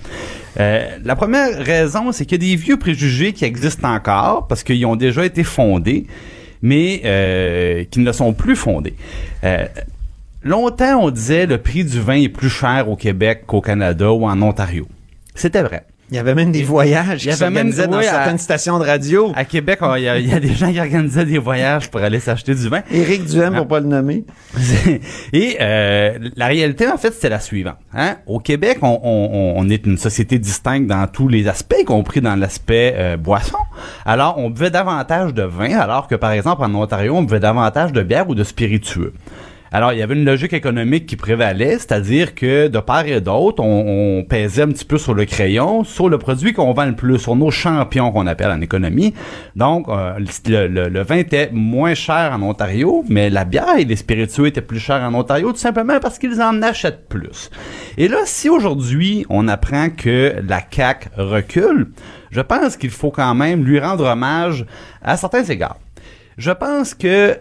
Euh, 0.59 0.97
la 1.03 1.15
première 1.15 1.57
raison, 1.57 2.11
c'est 2.11 2.25
qu'il 2.25 2.43
y 2.43 2.45
a 2.45 2.55
des 2.55 2.61
vieux 2.61 2.77
préjugés 2.77 3.33
qui 3.33 3.45
existent 3.45 3.89
encore, 3.89 4.47
parce 4.47 4.63
qu'ils 4.63 4.85
ont 4.85 4.95
déjà 4.95 5.25
été 5.25 5.43
fondés, 5.43 6.07
mais 6.61 7.01
euh, 7.05 7.83
qui 7.89 7.99
ne 7.99 8.11
sont 8.11 8.33
plus 8.33 8.55
fondés. 8.55 8.95
Euh, 9.43 9.65
Longtemps, 10.43 10.99
on 11.01 11.09
disait 11.11 11.45
le 11.45 11.57
prix 11.57 11.83
du 11.83 11.99
vin 11.99 12.15
est 12.21 12.29
plus 12.29 12.49
cher 12.49 12.89
au 12.89 12.95
Québec 12.95 13.43
qu'au 13.47 13.61
Canada 13.61 14.11
ou 14.11 14.25
en 14.25 14.41
Ontario. 14.41 14.87
C'était 15.35 15.61
vrai. 15.63 15.85
Il 16.09 16.15
y 16.15 16.19
avait 16.19 16.35
même 16.35 16.53
des 16.53 16.63
voyages 16.63 17.25
Il 17.25 17.31
y 17.31 17.35
qui 17.35 17.43
avait 17.43 17.51
même- 17.53 17.69
s'organisaient 17.73 17.87
dans 17.87 17.97
à- 17.97 18.03
certaines 18.03 18.37
stations 18.37 18.79
de 18.79 18.85
radio. 18.85 19.33
À 19.35 19.43
Québec, 19.43 19.79
il 19.97 20.03
y, 20.03 20.07
a- 20.07 20.17
il 20.17 20.29
y 20.29 20.33
a 20.33 20.39
des 20.39 20.53
gens 20.53 20.71
qui 20.71 20.79
organisaient 20.79 21.25
des 21.25 21.37
voyages 21.37 21.91
pour 21.91 21.99
aller 21.99 22.21
s'acheter 22.21 22.55
du 22.55 22.69
vin. 22.69 22.81
Éric 22.89 23.25
Duhem, 23.25 23.53
pour 23.55 23.67
pas 23.67 23.81
le 23.81 23.87
nommer. 23.87 24.23
Et 25.33 25.57
euh, 25.59 26.17
la 26.37 26.45
réalité, 26.47 26.87
en 26.87 26.97
fait, 26.97 27.11
c'était 27.13 27.27
la 27.27 27.41
suivante. 27.41 27.75
Hein? 27.93 28.15
Au 28.25 28.39
Québec, 28.39 28.77
on, 28.83 28.99
on- 29.03 29.53
on 29.57 29.69
est 29.69 29.85
une 29.85 29.97
société 29.97 30.39
distincte 30.39 30.87
dans 30.87 31.05
tous 31.07 31.27
les 31.27 31.49
aspects, 31.49 31.75
y 31.77 31.83
compris 31.83 32.21
dans 32.21 32.37
l'aspect 32.37 32.93
euh, 32.95 33.17
boisson. 33.17 33.57
Alors, 34.05 34.37
on 34.37 34.49
buvait 34.49 34.69
davantage 34.71 35.33
de 35.33 35.43
vin, 35.43 35.77
alors 35.77 36.07
que, 36.07 36.15
par 36.15 36.31
exemple, 36.31 36.63
en 36.63 36.73
Ontario, 36.73 37.15
on 37.17 37.23
buvait 37.23 37.41
davantage 37.41 37.91
de 37.91 38.01
bière 38.01 38.29
ou 38.29 38.35
de 38.35 38.45
spiritueux. 38.45 39.13
Alors, 39.71 39.91
il 39.93 39.99
y 39.99 40.01
avait 40.01 40.15
une 40.15 40.23
logique 40.25 40.53
économique 40.53 41.05
qui 41.05 41.15
prévalait, 41.17 41.73
c'est-à-dire 41.73 42.35
que 42.35 42.67
de 42.67 42.79
part 42.79 43.05
et 43.05 43.19
d'autre, 43.21 43.61
on, 43.63 44.19
on 44.19 44.23
pesait 44.23 44.61
un 44.63 44.69
petit 44.69 44.85
peu 44.85 44.97
sur 44.97 45.13
le 45.13 45.25
crayon, 45.25 45.83
sur 45.83 46.07
le 46.09 46.17
produit 46.17 46.53
qu'on 46.53 46.71
vend 46.73 46.85
le 46.85 46.95
plus, 46.95 47.17
sur 47.19 47.35
nos 47.35 47.51
champions 47.51 48.11
qu'on 48.11 48.27
appelle 48.27 48.51
en 48.51 48.61
économie. 48.61 49.13
Donc, 49.55 49.87
euh, 49.89 50.13
le, 50.47 50.67
le- 50.67 50.87
le 50.89 51.01
vin 51.03 51.17
était 51.17 51.49
moins 51.51 51.93
cher 51.95 52.31
en 52.33 52.41
Ontario, 52.43 53.03
mais 53.09 53.29
la 53.29 53.43
bière 53.45 53.77
et 53.77 53.83
les 53.85 53.95
spiritueux 53.97 54.47
étaient 54.47 54.61
plus 54.61 54.79
chers 54.79 55.01
en 55.01 55.13
Ontario, 55.13 55.51
tout 55.51 55.57
simplement 55.57 55.99
parce 55.99 56.17
qu'ils 56.17 56.41
en 56.41 56.61
achètent 56.61 57.07
plus. 57.09 57.49
Et 57.97 58.07
là, 58.07 58.19
si 58.25 58.49
aujourd'hui, 58.49 59.25
on 59.29 59.47
apprend 59.47 59.89
que 59.89 60.35
la 60.47 60.61
CAQ 60.69 61.09
recule, 61.17 61.87
je 62.31 62.41
pense 62.41 62.77
qu'il 62.77 62.89
faut 62.91 63.11
quand 63.11 63.35
même 63.35 63.63
lui 63.65 63.79
rendre 63.79 64.05
hommage 64.05 64.65
à 65.03 65.17
certains 65.17 65.43
égards. 65.43 65.77
Je 66.37 66.51
pense 66.51 66.93
que 66.93 67.37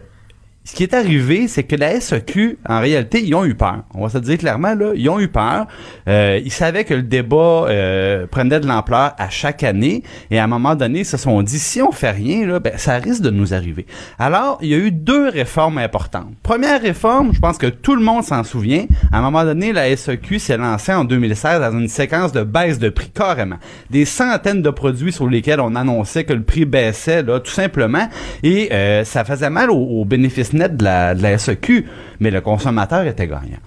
ce 0.67 0.75
qui 0.75 0.83
est 0.83 0.95
arrivé, 0.95 1.47
c'est 1.47 1.63
que 1.63 1.77
la 1.77 2.01
SEQ, 2.01 2.59
en 2.69 2.81
réalité, 2.81 3.23
ils 3.23 3.33
ont 3.37 3.45
eu 3.45 3.55
peur. 3.55 3.85
On 3.95 4.03
va 4.03 4.09
se 4.09 4.19
le 4.19 4.25
dire 4.25 4.37
clairement, 4.37 4.75
là, 4.75 4.95
ils 4.97 5.09
ont 5.09 5.21
eu 5.21 5.29
peur. 5.29 5.69
Euh, 6.09 6.41
ils 6.45 6.51
savaient 6.51 6.83
que 6.83 6.93
le 6.93 7.05
débat 7.05 7.67
euh, 7.69 8.27
prenait 8.27 8.59
de 8.59 8.67
l'ampleur 8.67 9.15
à 9.17 9.29
chaque 9.29 9.63
année, 9.63 10.03
et 10.29 10.41
à 10.41 10.45
un 10.45 10.49
moment 10.49 10.75
donné, 10.75 11.01
ils 11.01 11.07
se 11.07 11.19
sont 11.19 11.41
dit, 11.43 11.61
si 11.61 11.81
on 11.81 11.93
fait 11.93 12.11
rien, 12.11 12.45
là, 12.49 12.59
ben, 12.59 12.73
ça 12.79 12.97
risque 12.97 13.23
de 13.23 13.31
nous 13.31 13.55
arriver. 13.55 13.87
Alors, 14.19 14.59
il 14.61 14.69
y 14.69 14.75
a 14.75 14.79
eu 14.79 14.91
deux 14.91 15.29
réformes 15.29 15.79
importantes. 15.79 16.33
Première 16.43 16.83
réforme, 16.83 17.33
je 17.33 17.39
pense 17.39 17.59
que 17.59 17.69
tout 17.69 17.95
le 17.95 18.03
monde 18.03 18.25
s'en 18.25 18.43
souvient. 18.43 18.87
À 19.13 19.19
un 19.19 19.23
moment 19.23 19.45
donné, 19.45 19.73
la 19.73 19.97
SEQ 19.97 20.41
s'est 20.41 20.57
lancée 20.57 20.93
en 20.93 21.05
2016 21.05 21.61
dans 21.61 21.79
une 21.79 21.87
séquence 21.87 22.33
de 22.33 22.43
baisse 22.43 22.81
de 22.81 22.89
prix, 22.89 23.11
carrément. 23.11 23.59
Des 23.91 24.05
centaines 24.05 24.63
de 24.63 24.71
produits 24.71 25.13
sur 25.13 25.29
lesquels 25.29 25.61
on 25.61 25.77
annonçait 25.77 26.25
que 26.25 26.33
le 26.33 26.43
prix 26.43 26.65
baissait, 26.65 27.23
là, 27.23 27.39
tout 27.39 27.53
simplement, 27.53 28.09
et 28.43 28.71
euh, 28.73 29.05
ça 29.05 29.25
faisait 29.25 29.49
mal 29.49 29.71
aux, 29.71 29.77
aux 29.77 30.05
bénéfices 30.05 30.56
de 30.57 30.85
la, 30.85 31.15
de 31.15 31.23
la 31.23 31.39
SEQ, 31.39 31.87
mais 32.21 32.31
le 32.31 32.41
consommateur 32.41 33.05
était 33.07 33.27
gagnant. 33.27 33.59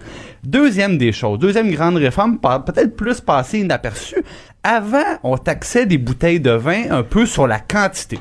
Deuxième 0.43 0.97
des 0.97 1.11
choses, 1.11 1.39
deuxième 1.39 1.69
grande 1.71 1.97
réforme, 1.97 2.39
peut-être 2.39 2.95
plus 2.95 3.19
passée 3.21 3.59
inaperçue. 3.59 4.23
Avant, 4.63 5.17
on 5.23 5.37
taxait 5.37 5.85
des 5.85 5.97
bouteilles 5.97 6.39
de 6.39 6.51
vin 6.51 6.83
un 6.91 7.03
peu 7.03 7.25
sur 7.25 7.47
la 7.47 7.59
quantité. 7.59 8.19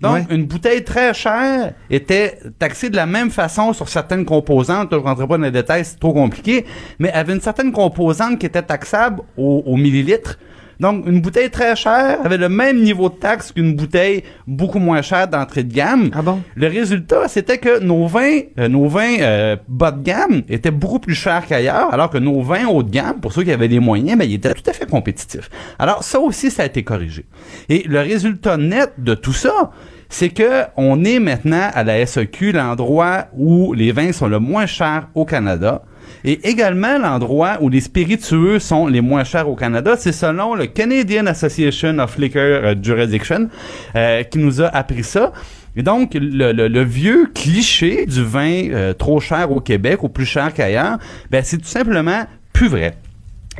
Donc, 0.00 0.14
Ouais. 0.14 0.26
une 0.30 0.44
bouteille 0.44 0.84
très 0.84 1.12
chère 1.12 1.72
était 1.90 2.38
taxée 2.58 2.88
de 2.88 2.94
la 2.96 3.06
même 3.06 3.30
façon 3.30 3.72
sur 3.72 3.88
certaines 3.88 4.24
composantes. 4.24 4.88
Je 4.92 4.96
ne 4.96 5.00
rentrerai 5.00 5.26
pas 5.26 5.38
dans 5.38 5.44
les 5.44 5.50
détails, 5.50 5.84
c'est 5.84 5.98
trop 5.98 6.12
compliqué, 6.12 6.64
mais 7.00 7.10
avait 7.10 7.34
une 7.34 7.40
certaine 7.40 7.72
composante 7.72 8.38
qui 8.38 8.46
était 8.46 8.62
taxable 8.62 9.22
au, 9.36 9.64
au 9.66 9.76
millilitre. 9.76 10.38
Donc, 10.80 11.06
une 11.06 11.20
bouteille 11.20 11.50
très 11.50 11.74
chère 11.74 12.18
avait 12.24 12.36
le 12.36 12.48
même 12.48 12.80
niveau 12.80 13.08
de 13.08 13.14
taxe 13.14 13.52
qu'une 13.52 13.74
bouteille 13.74 14.22
beaucoup 14.46 14.78
moins 14.78 15.02
chère 15.02 15.26
d'entrée 15.28 15.64
de 15.64 15.72
gamme. 15.72 16.10
Ah 16.14 16.22
bon? 16.22 16.40
Le 16.54 16.68
résultat, 16.68 17.26
c'était 17.28 17.58
que 17.58 17.80
nos 17.80 18.06
vins, 18.06 18.40
euh, 18.58 18.68
nos 18.68 18.86
vins 18.86 19.16
euh, 19.20 19.56
bas 19.66 19.90
de 19.90 20.02
gamme 20.02 20.42
étaient 20.48 20.70
beaucoup 20.70 21.00
plus 21.00 21.14
chers 21.14 21.46
qu'ailleurs, 21.46 21.92
alors 21.92 22.10
que 22.10 22.18
nos 22.18 22.42
vins 22.42 22.66
haut 22.66 22.82
de 22.82 22.90
gamme, 22.90 23.20
pour 23.20 23.32
ceux 23.32 23.42
qui 23.42 23.50
avaient 23.50 23.68
les 23.68 23.80
moyens, 23.80 24.18
ben, 24.18 24.24
ils 24.24 24.34
étaient 24.34 24.54
tout 24.54 24.68
à 24.70 24.72
fait 24.72 24.88
compétitifs. 24.88 25.50
Alors 25.78 26.04
ça 26.04 26.20
aussi, 26.20 26.50
ça 26.50 26.62
a 26.62 26.66
été 26.66 26.84
corrigé. 26.84 27.24
Et 27.68 27.84
le 27.88 28.00
résultat 28.00 28.56
net 28.56 28.92
de 28.98 29.14
tout 29.14 29.32
ça, 29.32 29.72
c'est 30.08 30.30
que 30.30 30.62
on 30.76 31.04
est 31.04 31.18
maintenant 31.18 31.70
à 31.74 31.84
la 31.84 32.04
SEQ 32.04 32.52
l'endroit 32.52 33.26
où 33.36 33.74
les 33.74 33.92
vins 33.92 34.12
sont 34.12 34.28
le 34.28 34.38
moins 34.38 34.66
chers 34.66 35.08
au 35.14 35.24
Canada. 35.24 35.82
Et 36.24 36.48
également 36.48 36.98
l'endroit 36.98 37.58
où 37.60 37.68
les 37.68 37.80
spiritueux 37.80 38.58
sont 38.58 38.86
les 38.86 39.00
moins 39.00 39.24
chers 39.24 39.48
au 39.48 39.54
Canada, 39.54 39.94
c'est 39.98 40.12
selon 40.12 40.54
le 40.54 40.66
Canadian 40.66 41.26
Association 41.26 41.98
of 41.98 42.18
Liquor 42.18 42.42
euh, 42.42 42.74
Jurisdiction 42.80 43.48
euh, 43.94 44.22
qui 44.24 44.38
nous 44.38 44.60
a 44.60 44.66
appris 44.66 45.04
ça. 45.04 45.32
Et 45.76 45.82
donc, 45.82 46.10
le, 46.14 46.82
vieux 46.82 47.30
cliché 47.32 48.04
du 48.06 48.24
vin 48.24 48.68
euh, 48.70 48.92
trop 48.94 49.20
cher 49.20 49.52
au 49.52 49.60
Québec 49.60 50.02
ou 50.02 50.08
plus 50.08 50.26
cher 50.26 50.52
qu'ailleurs, 50.52 50.98
ben, 51.30 51.42
c'est 51.44 51.58
tout 51.58 51.68
simplement 51.68 52.24
plus 52.52 52.68
vrai. 52.68 52.94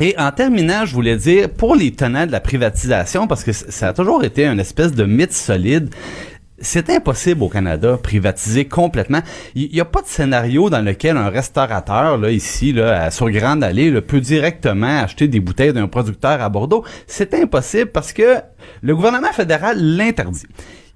Et 0.01 0.15
en 0.19 0.31
terminant, 0.31 0.85
je 0.85 0.95
voulais 0.95 1.17
dire, 1.17 1.49
pour 1.51 1.75
les 1.75 1.93
tenants 1.93 2.27
de 2.27 2.33
la 2.33 2.41
privatisation, 2.41 3.27
parce 3.27 3.45
que 3.45 3.53
ça 3.53 3.89
a 3.89 3.93
toujours 3.93 4.25
été 4.25 4.47
une 4.47 4.61
espèce 4.61 4.93
de 4.93 5.05
mythe 5.05 5.33
solide, 5.33 5.91
c'est 6.61 6.91
impossible 6.91 7.43
au 7.43 7.49
Canada 7.49 7.97
privatiser 8.03 8.65
complètement. 8.67 9.21
Il 9.55 9.71
n'y 9.71 9.81
a 9.81 9.85
pas 9.85 10.03
de 10.03 10.07
scénario 10.07 10.71
dans 10.71 10.81
lequel 10.85 11.17
un 11.17 11.29
restaurateur 11.29 12.19
là 12.19 12.31
ici 12.31 12.73
là 12.73 13.05
à- 13.05 13.11
sur 13.11 13.31
Grande 13.31 13.63
Allée 13.63 13.91
là, 13.91 14.01
peut 14.03 14.21
directement 14.21 15.01
acheter 15.03 15.29
des 15.29 15.41
bouteilles 15.41 15.73
d'un 15.73 15.89
producteur 15.89 16.43
à 16.43 16.49
Bordeaux. 16.49 16.85
C'est 17.07 17.35
impossible 17.35 17.91
parce 17.91 18.13
que 18.13 18.37
le 18.83 18.95
gouvernement 18.97 19.33
fédéral 19.33 19.79
l'interdit. 19.81 20.47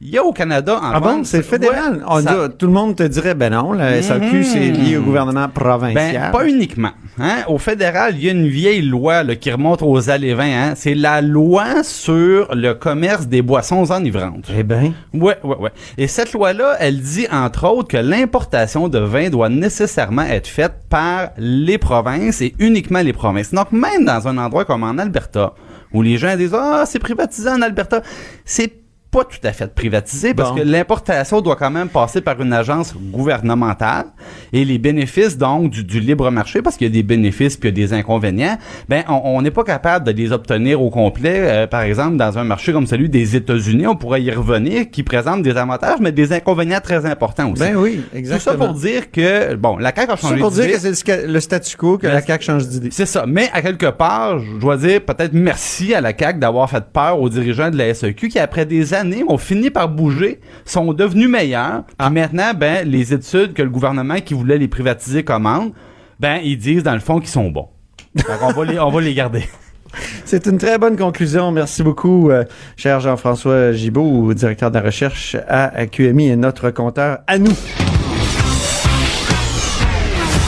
Il 0.05 0.09
y 0.11 0.19
a 0.19 0.25
au 0.25 0.33
Canada 0.33 0.81
en 0.83 0.91
Ah 0.95 0.99
bon, 0.99 1.23
c'est 1.23 1.43
fédéral. 1.45 1.99
Ouais, 1.99 2.03
On 2.09 2.21
ça- 2.21 2.49
dit- 2.49 2.55
tout 2.59 2.67
le 2.67 2.73
monde 2.73 2.97
te 2.97 3.05
dirait, 3.05 3.35
ben 3.37 3.51
non, 3.53 3.73
la 3.73 4.03
SAQ, 4.03 4.39
Mhm. 4.39 4.43
c'est 4.43 4.59
lié 4.71 4.97
au 4.97 5.03
gouvernement 5.03 5.43
ben, 5.43 5.49
provincial. 5.49 6.33
pas 6.33 6.45
uniquement. 6.49 6.91
Hein? 7.21 7.45
Au 7.47 7.57
fédéral, 7.59 8.15
il 8.17 8.25
y 8.25 8.29
a 8.29 8.33
une 8.33 8.49
vieille 8.49 8.83
loi 8.83 9.23
là, 9.23 9.37
qui 9.37 9.49
remonte 9.53 9.81
aux 9.81 10.11
années 10.11 10.35
20. 10.35 10.45
Hein? 10.45 10.73
C'est 10.75 10.97
la 10.97 11.21
loi 11.21 11.85
sur 11.85 12.53
le 12.53 12.73
commerce 12.73 13.29
des 13.29 13.43
boissons 13.43 13.93
enivrantes. 13.93 14.51
eh 14.59 14.65
ben, 14.65 14.93
Ouais, 15.15 15.37
ouais, 15.45 15.57
ouais. 15.57 15.71
Et 15.99 16.09
cette 16.09 16.33
loi-là, 16.33 16.77
elle 16.81 17.01
dit 17.01 17.29
entre 17.31 17.69
autres 17.69 17.89
que 17.89 17.97
l'importation 17.99 18.89
de 18.89 18.99
vin 18.99 19.31
doit 19.31 19.51
nécessairement 19.51 20.23
être 20.25 20.49
faite 20.49 20.75
par 20.91 21.29
les 21.39 21.79
provinces 21.79 22.41
et 22.41 22.55
uniquement 22.59 23.03
les 23.03 23.13
provinces. 23.13 23.55
Donc 23.55 23.71
même 23.71 24.05
dans 24.05 24.27
un 24.27 24.37
endroit 24.39 24.65
comme 24.65 24.83
en 24.83 24.99
Alberta, 24.99 25.55
où 25.93 26.03
les 26.03 26.17
gens 26.17 26.35
disent 26.37 26.57
ah 26.59 26.83
c'est 26.87 26.99
privatisé 26.99 27.49
en 27.49 27.63
Alberta, 27.63 28.03
c'est 28.45 28.82
pas 29.13 29.25
tout 29.25 29.39
à 29.45 29.53
fait 29.53 29.73
privatisé 29.75 30.33
parce 30.35 30.51
Bon. 30.51 30.57
que 30.57 30.63
l'importation 30.63 31.41
doit 31.43 31.55
quand 31.57 31.71
même 31.71 31.89
passer 31.89 32.21
par 32.23 32.41
une 32.41 32.53
agence 32.53 32.95
gouvernementale 32.97 34.07
et 34.53 34.65
les 34.65 34.79
bénéfices 34.79 35.37
donc 35.39 35.71
du, 35.71 35.85
du 35.85 36.01
libre 36.01 36.31
marché 36.31 36.63
parce 36.63 36.77
qu'il 36.77 36.87
y 36.87 36.91
a 36.91 36.93
des 36.93 37.03
bénéfices 37.03 37.57
puis 37.57 37.69
il 37.69 37.79
y 37.79 37.83
a 37.83 37.87
des 37.87 37.93
inconvénients 37.95 38.57
ben 38.89 39.05
on 39.09 39.41
n'est 39.43 39.51
pas 39.51 39.65
capable 39.65 40.07
de 40.07 40.13
les 40.13 40.33
obtenir 40.33 40.81
au 40.83 40.91
complet 40.91 41.41
Euh, 41.43 41.67
par 41.67 41.83
exemple 41.83 42.17
dans 42.17 42.39
un 42.39 42.45
marché 42.45 42.73
comme 42.73 42.87
celui 42.87 43.09
des 43.09 43.37
États-Unis 43.37 43.87
on 43.87 43.97
pourrait 43.97 44.23
y 44.23 44.31
revenir 44.31 44.91
qui 44.91 45.03
présente 45.03 45.43
des 45.43 45.57
avantages 45.57 45.99
mais 46.01 46.13
des 46.13 46.33
inconvénients 46.33 46.81
très 46.83 47.05
importants 47.07 47.51
aussi 47.53 47.61
Ben 47.63 47.77
oui, 47.77 48.03
tout 48.11 48.17
exactement. 48.17 48.59
ça 48.59 48.65
pour 48.67 48.75
dire 48.75 49.11
que 49.11 49.55
bon 49.57 49.77
la 49.77 49.93
CAQ 49.95 50.13
a 50.13 50.17
Tout 50.17 50.23
changé 50.27 50.41
pour 50.41 50.51
dire 50.51 50.65
d'idée. 50.65 50.75
que 50.75 50.95
c'est 50.95 51.27
le, 51.27 51.33
le 51.33 51.41
statu 51.41 51.77
quo 51.77 51.99
que 51.99 52.07
Ben, 52.07 52.15
la 52.15 52.23
CAQ 52.23 52.45
change 52.45 52.67
d'idée. 52.69 52.89
C'est 52.93 53.07
ça. 53.07 53.25
Mais 53.27 53.51
à 53.53 53.61
quelque 53.63 53.91
part, 53.91 54.39
je 54.39 54.59
dois 54.59 54.77
dire 54.77 55.05
peut-être 55.05 55.33
merci 55.35 55.95
à 55.95 56.01
la 56.01 56.17
CAQ 56.17 56.39
d'avoir 56.39 56.69
fait 56.71 56.85
peur 56.93 57.21
aux 57.21 57.29
dirigeants 57.29 57.71
de 57.71 57.77
la 57.77 57.93
SEQ 57.93 58.29
qui, 58.29 58.39
après 58.39 58.65
des 58.67 58.95
années, 58.95 59.02
ont 59.29 59.39
fini 59.39 59.71
par 59.71 59.89
bouger, 59.89 60.41
sont 60.65 60.93
devenus 60.93 61.29
meilleurs. 61.29 61.85
Puis 61.99 62.11
maintenant, 62.11 62.53
ben, 62.55 62.89
les 62.89 63.13
études 63.13 63.55
que 63.55 63.63
le 63.63 63.71
gouvernement 63.71 64.21
qui 64.21 64.35
voulait 64.35 64.59
les 64.59 64.69
privatiser 64.69 65.25
commande, 65.25 65.73
ben, 66.21 66.41
ils 66.43 66.57
disent 66.57 66.83
dans 66.83 66.95
le 66.95 67.01
fond 67.01 67.19
qu'ils 67.19 67.29
sont 67.29 67.51
bons. 67.51 67.69
Va 68.15 68.65
les, 68.65 68.79
on 68.79 68.91
va 68.91 69.01
les 69.01 69.15
garder. 69.15 69.45
C'est 70.25 70.47
une 70.47 70.59
très 70.59 70.79
bonne 70.79 70.97
conclusion. 70.97 71.51
Merci 71.51 71.83
beaucoup, 71.83 72.31
euh, 72.31 72.45
cher 72.77 73.01
Jean-François 73.01 73.73
Gibault, 73.73 74.33
directeur 74.35 74.71
de 74.71 74.79
la 74.79 74.85
recherche 74.85 75.37
à 75.49 75.65
à 75.65 75.87
QMI 75.87 76.29
et 76.29 76.37
notre 76.37 76.71
compteur 76.71 77.19
à 77.27 77.39
nous. 77.39 77.57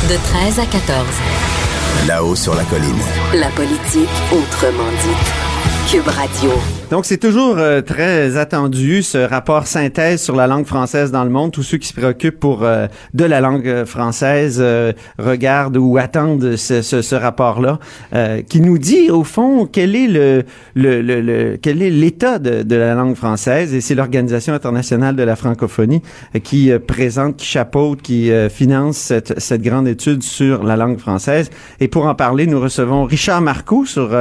De 0.09 0.17
13 0.17 0.59
à 0.59 0.67
14. 0.67 1.07
Là-haut 2.07 2.37
sur 2.37 2.55
la 2.55 2.65
colline. 2.65 3.01
La 3.35 3.49
politique 3.49 4.09
autrement 4.33 4.91
dite. 5.03 5.33
Cube 5.91 6.09
Radio. 6.09 6.84
Donc, 6.95 7.07
c'est 7.07 7.19
toujours 7.19 7.57
euh, 7.59 7.81
très 7.81 8.37
attendu, 8.37 9.03
ce 9.03 9.19
rapport 9.19 9.67
synthèse 9.67 10.23
sur 10.23 10.37
la 10.37 10.47
langue 10.47 10.65
française 10.65 11.11
dans 11.11 11.25
le 11.25 11.31
monde. 11.31 11.51
Tous 11.51 11.65
ceux 11.65 11.77
qui 11.79 11.89
se 11.89 11.93
préoccupent 11.93 12.39
pour 12.39 12.63
euh, 12.63 12.87
de 13.15 13.25
la 13.25 13.41
langue 13.41 13.67
euh, 13.67 13.85
française 13.85 14.59
euh, 14.61 14.93
regardent 15.19 15.77
ou 15.77 15.99
attendent 15.99 16.55
ce, 16.55 16.83
ce, 16.83 17.03
ce 17.03 17.17
rapport-là, 17.17 17.81
euh, 18.15 18.43
qui 18.43 18.61
nous 18.61 18.79
dit, 18.79 19.11
au 19.11 19.25
fond, 19.25 19.67
quel 19.67 19.97
est 19.97 20.07
le, 20.07 20.45
le, 20.77 21.03
le, 21.03 21.21
le- 21.21 21.59
quel 21.61 21.83
est 21.83 21.91
l'état 21.91 22.39
de, 22.39 22.63
de 22.63 22.77
la 22.77 22.95
langue 22.95 23.17
française. 23.17 23.75
Et 23.75 23.81
c'est 23.81 23.97
l'Organisation 23.97 24.55
internationale 24.55 25.17
de 25.17 25.25
la 25.25 25.35
francophonie 25.35 26.01
euh, 26.37 26.39
qui 26.39 26.71
présente, 26.87 27.39
qui 27.39 27.47
chapeaute, 27.47 28.03
qui 28.03 28.31
finance 28.51 28.99
cette, 28.99 29.41
cette 29.41 29.63
grande 29.63 29.89
étude 29.89 30.23
sur 30.23 30.63
la 30.63 30.77
langue 30.77 30.99
française. 30.99 31.51
Et 31.81 31.89
pour 31.89 32.07
en 32.07 32.15
parler, 32.15 32.47
nous 32.47 32.61
recevons 32.61 33.03
Richard 33.03 33.41
Marcoux, 33.41 33.85
sur, 33.85 34.17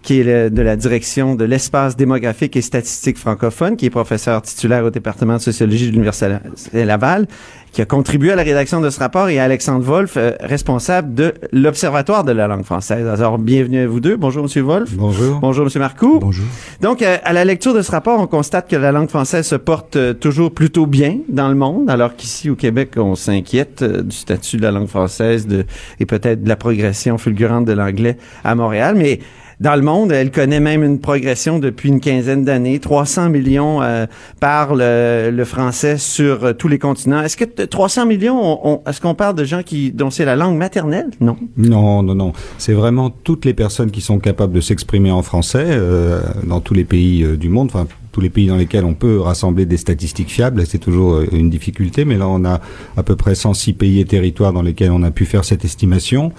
qui 0.00 0.20
est 0.20 0.48
de 0.48 0.62
la 0.62 0.76
direction 0.76 1.34
de 1.34 1.44
l'espace 1.44 1.96
démographique 1.98 2.56
et 2.56 2.62
statistique 2.62 3.18
francophone, 3.18 3.76
qui 3.76 3.86
est 3.86 3.90
professeur 3.90 4.40
titulaire 4.40 4.84
au 4.84 4.90
département 4.90 5.36
de 5.36 5.42
sociologie 5.42 5.88
de 5.88 5.92
l'Université 5.92 6.38
Laval, 6.72 7.26
qui 7.72 7.82
a 7.82 7.84
contribué 7.84 8.32
à 8.32 8.36
la 8.36 8.44
rédaction 8.44 8.80
de 8.80 8.88
ce 8.88 8.98
rapport, 8.98 9.28
et 9.28 9.38
Alexandre 9.38 9.84
Wolf, 9.84 10.14
euh, 10.16 10.32
responsable 10.40 11.12
de 11.12 11.34
l'Observatoire 11.52 12.24
de 12.24 12.32
la 12.32 12.46
langue 12.46 12.64
française. 12.64 13.06
Alors, 13.06 13.36
bienvenue 13.36 13.80
à 13.80 13.86
vous 13.86 14.00
deux. 14.00 14.16
Bonjour, 14.16 14.44
Monsieur 14.44 14.62
Wolf. 14.62 14.90
Bonjour. 14.94 15.40
Bonjour, 15.40 15.64
Monsieur 15.64 15.80
Marcoux. 15.80 16.18
Bonjour. 16.20 16.46
Donc, 16.80 17.02
euh, 17.02 17.18
à 17.22 17.32
la 17.34 17.44
lecture 17.44 17.74
de 17.74 17.82
ce 17.82 17.90
rapport, 17.90 18.18
on 18.20 18.26
constate 18.26 18.70
que 18.70 18.76
la 18.76 18.92
langue 18.92 19.10
française 19.10 19.46
se 19.46 19.56
porte 19.56 19.96
euh, 19.96 20.14
toujours 20.14 20.52
plutôt 20.52 20.86
bien 20.86 21.18
dans 21.28 21.48
le 21.48 21.56
monde, 21.56 21.90
alors 21.90 22.16
qu'ici, 22.16 22.48
au 22.48 22.54
Québec, 22.54 22.92
on 22.96 23.16
s'inquiète 23.16 23.82
euh, 23.82 24.02
du 24.02 24.16
statut 24.16 24.56
de 24.56 24.62
la 24.62 24.70
langue 24.70 24.88
française 24.88 25.46
de, 25.46 25.66
et 26.00 26.06
peut-être 26.06 26.42
de 26.42 26.48
la 26.48 26.56
progression 26.56 27.18
fulgurante 27.18 27.66
de 27.66 27.72
l'anglais 27.72 28.16
à 28.44 28.54
Montréal. 28.54 28.94
Mais 28.96 29.18
dans 29.60 29.74
le 29.74 29.82
monde, 29.82 30.12
elle 30.12 30.30
connaît 30.30 30.60
même 30.60 30.84
une 30.84 31.00
progression 31.00 31.58
depuis 31.58 31.88
une 31.88 32.00
quinzaine 32.00 32.44
d'années. 32.44 32.78
300 32.78 33.28
millions 33.30 33.82
euh, 33.82 34.06
parlent 34.40 34.80
euh, 34.80 35.30
le 35.32 35.44
français 35.44 35.98
sur 35.98 36.44
euh, 36.44 36.52
tous 36.52 36.68
les 36.68 36.78
continents. 36.78 37.22
Est-ce 37.22 37.36
que 37.36 37.44
t- 37.44 37.66
300 37.66 38.06
millions, 38.06 38.38
on- 38.40 38.60
on- 38.74 38.80
est-ce 38.88 39.00
qu'on 39.00 39.14
parle 39.14 39.34
de 39.34 39.44
gens 39.44 39.62
qui 39.64 39.90
dont 39.90 40.10
c'est 40.10 40.24
la 40.24 40.36
langue 40.36 40.56
maternelle? 40.56 41.10
Non. 41.20 41.36
Non, 41.56 42.02
non, 42.04 42.14
non. 42.14 42.32
C'est 42.58 42.72
vraiment 42.72 43.10
toutes 43.10 43.44
les 43.44 43.54
personnes 43.54 43.90
qui 43.90 44.00
sont 44.00 44.18
capables 44.20 44.52
de 44.52 44.60
s'exprimer 44.60 45.10
en 45.10 45.22
français 45.22 45.64
euh, 45.66 46.20
dans 46.46 46.60
tous 46.60 46.74
les 46.74 46.84
pays 46.84 47.24
euh, 47.24 47.36
du 47.36 47.48
monde, 47.48 47.68
enfin 47.72 47.86
tous 48.12 48.20
les 48.20 48.30
pays 48.30 48.46
dans 48.46 48.56
lesquels 48.56 48.84
on 48.84 48.94
peut 48.94 49.20
rassembler 49.20 49.66
des 49.66 49.76
statistiques 49.76 50.30
fiables. 50.30 50.64
C'est 50.66 50.78
toujours 50.78 51.20
une 51.30 51.50
difficulté, 51.50 52.04
mais 52.04 52.16
là 52.16 52.26
on 52.26 52.44
a 52.44 52.60
à 52.96 53.02
peu 53.02 53.14
près 53.16 53.34
106 53.34 53.74
pays 53.74 54.00
et 54.00 54.04
territoires 54.04 54.52
dans 54.52 54.62
lesquels 54.62 54.90
on 54.92 55.02
a 55.02 55.10
pu 55.10 55.24
faire 55.24 55.44
cette 55.44 55.64
estimation. 55.64 56.32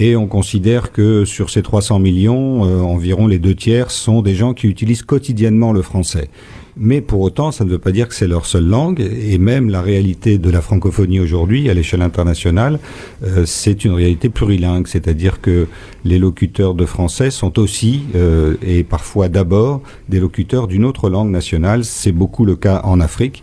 Et 0.00 0.14
on 0.14 0.28
considère 0.28 0.92
que 0.92 1.24
sur 1.24 1.50
ces 1.50 1.62
300 1.62 1.98
millions, 1.98 2.64
euh, 2.64 2.80
environ 2.80 3.26
les 3.26 3.40
deux 3.40 3.54
tiers 3.54 3.90
sont 3.90 4.22
des 4.22 4.34
gens 4.34 4.54
qui 4.54 4.68
utilisent 4.68 5.02
quotidiennement 5.02 5.72
le 5.72 5.82
français. 5.82 6.30
Mais 6.76 7.00
pour 7.00 7.20
autant, 7.20 7.50
ça 7.50 7.64
ne 7.64 7.70
veut 7.70 7.80
pas 7.80 7.90
dire 7.90 8.06
que 8.06 8.14
c'est 8.14 8.28
leur 8.28 8.46
seule 8.46 8.66
langue. 8.66 9.00
Et 9.00 9.36
même 9.38 9.68
la 9.68 9.82
réalité 9.82 10.38
de 10.38 10.48
la 10.50 10.60
francophonie 10.60 11.18
aujourd'hui, 11.18 11.68
à 11.68 11.74
l'échelle 11.74 12.02
internationale, 12.02 12.78
euh, 13.24 13.44
c'est 13.44 13.84
une 13.84 13.92
réalité 13.92 14.28
plurilingue. 14.28 14.86
C'est-à-dire 14.86 15.40
que 15.40 15.66
les 16.04 16.20
locuteurs 16.20 16.74
de 16.74 16.84
français 16.84 17.32
sont 17.32 17.58
aussi, 17.58 18.02
euh, 18.14 18.54
et 18.62 18.84
parfois 18.84 19.28
d'abord, 19.28 19.82
des 20.08 20.20
locuteurs 20.20 20.68
d'une 20.68 20.84
autre 20.84 21.10
langue 21.10 21.30
nationale. 21.30 21.84
C'est 21.84 22.12
beaucoup 22.12 22.44
le 22.44 22.54
cas 22.54 22.82
en 22.84 23.00
Afrique, 23.00 23.42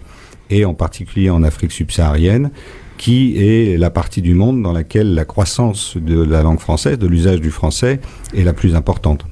et 0.49 0.63
en 0.63 0.73
particulier 0.73 1.29
en 1.29 1.43
Afrique 1.43 1.71
subsaharienne 1.71 2.51
qui 3.05 3.37
est 3.37 3.77
la 3.77 3.91
partie 3.91 4.23
du 4.23 4.33
monde 4.33 4.63
dans 4.63 4.73
laquelle 4.73 5.13
la 5.13 5.25
croissance 5.25 5.95
de 5.95 6.23
la 6.23 6.41
langue 6.41 6.57
française, 6.57 6.97
de 6.97 7.05
l'usage 7.05 7.39
du 7.39 7.51
français, 7.51 7.99
est 8.33 8.43
la 8.43 8.51
plus 8.51 8.73
importante. 8.73 9.27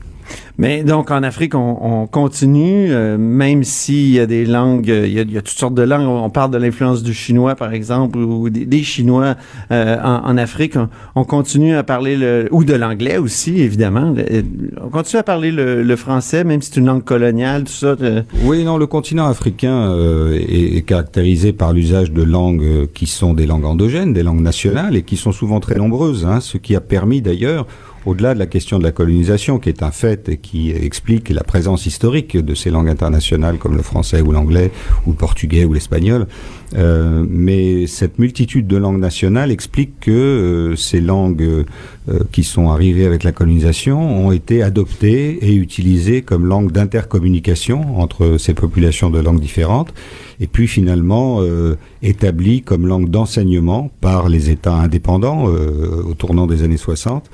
Mais 0.59 0.83
donc 0.83 1.09
en 1.09 1.23
Afrique, 1.23 1.55
on, 1.55 1.77
on 1.81 2.05
continue, 2.05 2.91
euh, 2.91 3.17
même 3.17 3.63
s'il 3.63 4.11
y 4.11 4.19
a 4.19 4.27
des 4.27 4.45
langues, 4.45 4.89
euh, 4.91 5.07
il 5.07 5.13
y 5.13 5.19
a, 5.19 5.23
il 5.23 5.31
y 5.31 5.37
a 5.37 5.41
toutes 5.41 5.57
sortes 5.57 5.73
de 5.73 5.81
langues. 5.81 6.07
On 6.07 6.29
parle 6.29 6.51
de 6.51 6.57
l'influence 6.59 7.01
du 7.01 7.13
chinois, 7.13 7.55
par 7.55 7.73
exemple, 7.73 8.19
ou 8.19 8.51
des, 8.51 8.65
des 8.67 8.83
Chinois 8.83 9.35
euh, 9.71 9.97
en, 10.03 10.29
en 10.29 10.37
Afrique. 10.37 10.75
On, 10.75 10.89
on 11.15 11.23
continue 11.23 11.75
à 11.75 11.81
parler 11.83 12.15
le 12.15 12.47
ou 12.51 12.63
de 12.63 12.75
l'anglais 12.75 13.17
aussi, 13.17 13.61
évidemment. 13.61 14.13
Euh, 14.17 14.43
On 14.83 14.89
continue 14.89 15.19
à 15.19 15.23
parler 15.23 15.51
le, 15.51 15.81
le 15.81 15.95
français, 15.95 16.43
même 16.43 16.61
si 16.61 16.69
c'est 16.71 16.79
une 16.79 16.85
langue 16.85 17.03
coloniale, 17.03 17.63
tout 17.63 17.71
ça. 17.73 17.95
euh. 18.01 18.21
Oui, 18.43 18.63
non, 18.63 18.77
le 18.77 18.85
continent 18.85 19.25
africain 19.27 19.89
euh, 19.89 20.37
est, 20.37 20.77
est 20.77 20.81
caractérisé 20.83 21.51
par 21.53 21.73
l'usage 21.73 22.11
de 22.11 22.21
langues 22.21 22.87
qui 22.93 23.07
sont 23.07 23.33
des 23.33 23.47
langues 23.47 23.65
endogènes, 23.65 24.13
des 24.13 24.23
langues 24.23 24.41
nationales, 24.41 24.95
et 24.95 25.01
qui 25.01 25.17
sont 25.17 25.31
souvent 25.31 25.59
très 25.59 25.75
nombreuses, 25.75 26.27
hein, 26.27 26.41
ce 26.41 26.59
qui 26.59 26.75
a 26.75 26.79
permis 26.81 27.21
d'ailleurs, 27.23 27.65
au-delà 28.05 28.33
de 28.33 28.39
la 28.39 28.45
question 28.45 28.79
de 28.79 28.83
la 28.83 28.91
colonisation, 28.91 29.59
qui 29.59 29.69
est 29.69 29.83
un 29.83 29.91
fait 29.91 30.29
et 30.29 30.37
qui 30.37 30.71
explique 30.71 31.29
la 31.29 31.43
présence 31.43 31.85
historique 31.85 32.37
de 32.37 32.55
ces 32.55 32.69
langues 32.69 32.89
internationales 32.89 33.57
comme 33.57 33.75
le 33.75 33.83
français 33.83 34.21
ou 34.21 34.31
l'anglais, 34.31 34.71
ou 35.05 35.11
le 35.11 35.15
portugais 35.15 35.65
ou 35.65 35.73
l'espagnol, 35.73 36.27
euh, 36.75 37.25
mais 37.27 37.87
cette 37.87 38.19
multitude 38.19 38.67
de 38.67 38.77
langues 38.77 38.99
nationales 38.99 39.51
explique 39.51 39.99
que 39.99 40.11
euh, 40.11 40.75
ces 40.75 41.01
langues 41.01 41.65
euh, 42.09 42.19
qui 42.33 42.43
sont 42.43 42.69
arrivées 42.69 43.05
avec 43.05 43.23
la 43.23 43.31
colonisation 43.31 44.25
ont 44.25 44.33
été 44.33 44.61
adoptées 44.61 45.37
et 45.41 45.55
utilisées 45.55 46.21
comme 46.21 46.45
langue 46.45 46.71
d'intercommunication 46.71 48.01
entre 48.01 48.37
ces 48.37 48.53
populations 48.53 49.09
de 49.09 49.19
langues 49.19 49.39
différentes, 49.39 49.93
et 50.41 50.47
puis 50.47 50.67
finalement 50.67 51.37
euh, 51.39 51.77
établies 52.01 52.61
comme 52.61 52.87
langue 52.87 53.09
d'enseignement 53.09 53.89
par 54.01 54.27
les 54.27 54.49
États 54.49 54.73
indépendants 54.73 55.47
euh, 55.47 56.03
au 56.05 56.13
tournant 56.13 56.45
des 56.45 56.63
années 56.63 56.75
60 56.75 57.29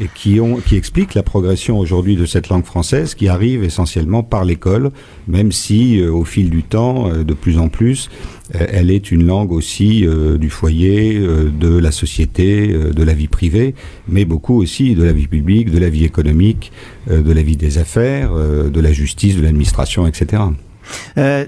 et 0.00 0.08
qui, 0.14 0.40
ont, 0.40 0.56
qui 0.56 0.76
expliquent 0.76 1.14
la 1.14 1.22
progression 1.22 1.78
aujourd'hui 1.78 2.16
de 2.16 2.26
cette 2.26 2.48
langue 2.48 2.64
française 2.64 3.14
qui 3.14 3.28
arrive 3.28 3.64
essentiellement 3.64 4.22
par 4.22 4.44
l'école, 4.44 4.90
même 5.28 5.52
si 5.52 6.00
euh, 6.00 6.12
au 6.12 6.24
fil 6.24 6.50
du 6.50 6.62
temps, 6.62 7.08
euh, 7.08 7.24
de 7.24 7.34
plus 7.34 7.58
en 7.58 7.68
plus, 7.68 8.10
euh, 8.54 8.66
elle 8.68 8.90
est 8.90 9.10
une 9.10 9.26
langue 9.26 9.52
aussi 9.52 10.06
du 10.38 10.50
foyer, 10.50 11.18
de 11.18 11.78
la 11.78 11.90
société, 11.90 12.68
de 12.68 13.02
la 13.02 13.12
vie 13.12 13.28
privée, 13.28 13.74
mais 14.08 14.24
beaucoup 14.24 14.60
aussi 14.60 14.94
de 14.94 15.02
la 15.02 15.12
vie 15.12 15.26
publique, 15.26 15.70
de 15.70 15.78
la 15.78 15.88
vie 15.88 16.04
économique, 16.04 16.72
de 17.10 17.32
la 17.32 17.42
vie 17.42 17.56
des 17.56 17.78
affaires, 17.78 18.32
de 18.34 18.80
la 18.80 18.92
justice, 18.92 19.36
de 19.36 19.42
l'administration, 19.42 20.06
etc. 20.06 20.42
Euh, 21.18 21.44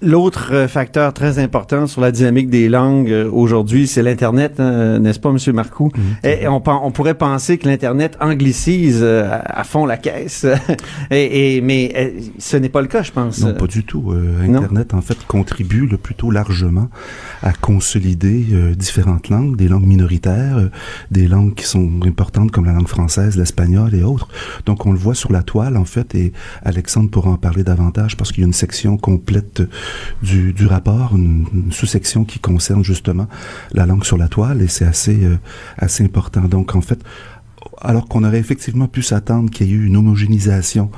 L'autre 0.00 0.50
euh, 0.52 0.68
facteur 0.68 1.12
très 1.12 1.38
important 1.38 1.86
sur 1.86 2.00
la 2.00 2.10
dynamique 2.12 2.50
des 2.50 2.68
langues 2.68 3.10
euh, 3.10 3.30
aujourd'hui, 3.30 3.86
c'est 3.86 4.02
l'Internet, 4.02 4.58
hein, 4.58 4.98
n'est-ce 4.98 5.20
pas, 5.20 5.30
Monsieur 5.30 5.52
Marcoux? 5.52 5.90
Et 6.24 6.48
on, 6.48 6.60
pourrait 6.60 7.14
penser 7.14 7.58
que 7.58 7.68
l'Internet 7.68 8.16
anglicise 8.20 9.02
à 9.02 9.40
à 9.62 9.64
fond 9.64 9.86
la 9.86 9.96
caisse, 9.96 10.46
et, 11.10 11.56
et- 11.56 11.60
mais 11.60 12.14
ce 12.38 12.56
n'est 12.56 12.68
pas 12.68 12.80
le 12.80 12.88
cas, 12.88 13.02
je 13.02 13.12
pense. 13.12 13.40
Non, 13.40 13.54
pas 13.54 13.66
du 13.66 13.84
tout. 13.84 14.10
Euh, 14.12 14.46
Non? 14.46 14.58
Internet, 14.60 14.94
en 14.94 15.00
fait, 15.02 15.18
contribue 15.26 15.86
le 15.86 15.96
plutôt 15.98 16.30
largement 16.30 16.88
à 17.42 17.52
consolider 17.52 18.46
euh, 18.52 18.74
différentes 18.74 19.28
langues, 19.28 19.56
des 19.56 19.68
langues 19.68 19.86
minoritaires, 19.86 20.68
des 21.10 21.28
langues 21.28 21.54
qui 21.54 21.64
sont 21.64 21.90
importantes 22.04 22.50
comme 22.50 22.64
la 22.64 22.72
langue 22.72 22.88
française, 22.88 23.36
l'espagnol 23.36 23.94
et 23.94 24.02
autres. 24.02 24.28
Donc, 24.66 24.86
on 24.86 24.92
le 24.92 24.98
voit 24.98 25.14
sur 25.14 25.32
la 25.32 25.42
toile, 25.42 25.76
en 25.76 25.84
fait, 25.84 26.14
et 26.14 26.32
Alexandre 26.64 27.10
pourra 27.10 27.30
en 27.30 27.36
parler 27.36 27.62
davantage 27.62 28.16
parce 28.16 28.32
qu'il 28.32 28.40
y 28.42 28.44
a 28.44 28.46
une 28.46 28.52
section 28.52 28.71
complète 28.96 29.62
du, 30.22 30.52
du 30.52 30.66
rapport, 30.66 31.14
une, 31.14 31.70
sous-section 31.70 32.24
qui 32.24 32.38
concerne 32.38 32.84
justement 32.84 33.28
la 33.72 33.86
langue 33.86 34.04
sur 34.04 34.16
la 34.16 34.28
toile, 34.28 34.62
et 34.62 34.68
c'est 34.68 34.84
assez, 34.84 35.24
euh, 35.24 35.38
assez 35.78 36.04
important. 36.04 36.42
Donc, 36.42 36.74
en 36.74 36.80
fait, 36.80 37.00
alors 37.82 38.06
qu'on 38.08 38.24
aurait 38.24 38.38
effectivement 38.38 38.86
pu 38.86 39.02
s'attendre 39.02 39.50
qu'il 39.50 39.66
y 39.66 39.70
ait 39.70 39.74
eu 39.74 39.86
une 39.86 39.96
homogénéisation 39.96 40.90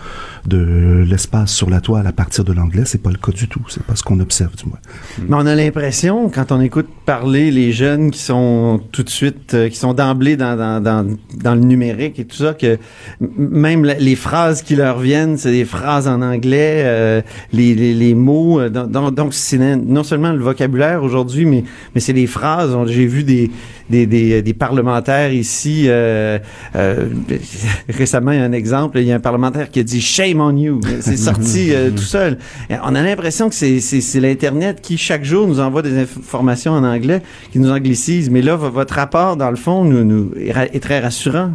de 0.47 1.05
l'espace 1.07 1.53
sur 1.53 1.71
la 1.71 1.81
toile 1.81 2.07
à 2.07 2.13
partir 2.13 2.45
de 2.45 2.53
l'anglais. 2.53 2.83
C'est 2.85 3.03
pas 3.03 3.11
le 3.11 3.17
cas 3.17 3.33
du 3.33 3.49
tout. 3.49 3.63
C'est 3.69 3.83
pas 3.83 3.97
ce 3.97 4.03
qu'on 4.03 4.21
observe, 4.21 4.55
du 4.57 4.67
moins. 4.67 4.79
Mais 5.27 5.35
on 5.37 5.47
a 5.47 5.55
l'impression, 5.55 6.29
quand 6.29 6.53
on 6.53 6.61
écoute 6.61 6.87
parler 7.07 7.51
les 7.51 7.73
jeunes 7.73 8.11
qui 8.11 8.21
sont 8.21 8.81
tout 8.93 9.03
de 9.03 9.11
suite, 9.11 9.55
euh, 9.55 9.69
qui 9.69 9.77
sont 9.77 9.95
d'emblée 9.95 10.37
dans, 10.37 10.55
le 10.57 11.55
numérique 11.61 12.19
et 12.19 12.25
tout 12.25 12.37
ça, 12.37 12.55
que 12.55 12.79
même 13.21 13.85
les 13.85 14.17
phrases 14.17 14.63
qui 14.63 14.77
leur 14.77 14.99
viennent, 14.99 15.37
c'est 15.39 15.53
des 15.53 15.65
phrases 15.65 16.09
en 16.09 16.21
anglais, 16.23 16.83
euh, 16.85 17.23
les, 17.53 18.15
mots. 18.15 18.61
euh, 18.61 18.69
donc- 18.69 19.33
c'est 19.33 19.59
non- 19.59 20.05
seulement 20.05 20.33
le 20.33 20.43
vocabulaire 20.43 21.03
aujourd'hui, 21.03 21.47
mais, 21.47 21.65
mais 21.95 22.01
c'est 22.01 22.13
les 22.13 22.27
phrases. 22.27 22.77
J'ai 22.87 23.07
vu 23.07 23.25
des, 23.25 23.51
des, 23.91 24.07
des, 24.07 24.43
des 24.43 24.55
parlementaires 24.55 25.33
ici. 25.33 25.85
euh, 25.89 26.39
euh, 26.77 27.07
récemment, 27.89 28.33
il 28.33 28.39
y 28.39 28.43
a 28.43 28.45
un 28.45 28.53
exemple. 28.53 28.99
Il 28.99 29.07
y 29.07 29.13
a 29.13 29.17
un 29.17 29.21
parlementaire 29.21 29.71
qui 29.71 29.81
a 29.81 29.83
dit 29.83 30.01
Shame 30.01 30.41
on 30.41 30.57
you. 30.57 30.81
C'est 31.01 31.17
sorti 31.31 31.73
euh, 31.73 31.91
tout 31.91 31.99
seul. 32.03 32.39
On 32.71 32.95
a 32.95 33.03
l'impression 33.03 33.49
que 33.49 33.55
c'est- 33.55 33.81
c'est 33.81 34.01
c'est 34.01 34.21
l'Internet 34.21 34.81
qui, 34.83 34.97
chaque 34.99 35.25
jour, 35.25 35.47
nous 35.47 35.61
envoie 35.61 35.83
des 35.83 35.99
informations 35.99 36.73
en 36.73 36.85
anglais, 36.85 37.21
qui 37.53 37.59
nous 37.59 37.71
anglicise. 37.71 38.31
Mais 38.31 38.43
là, 38.43 38.57
votre 38.57 38.95
rapport, 38.95 39.37
dans 39.37 39.51
le 39.51 39.57
fond, 39.57 39.85
nous, 39.85 40.05
nous, 40.05 40.31
est, 40.39 40.81
très 40.81 41.01
rassurant. 41.01 41.53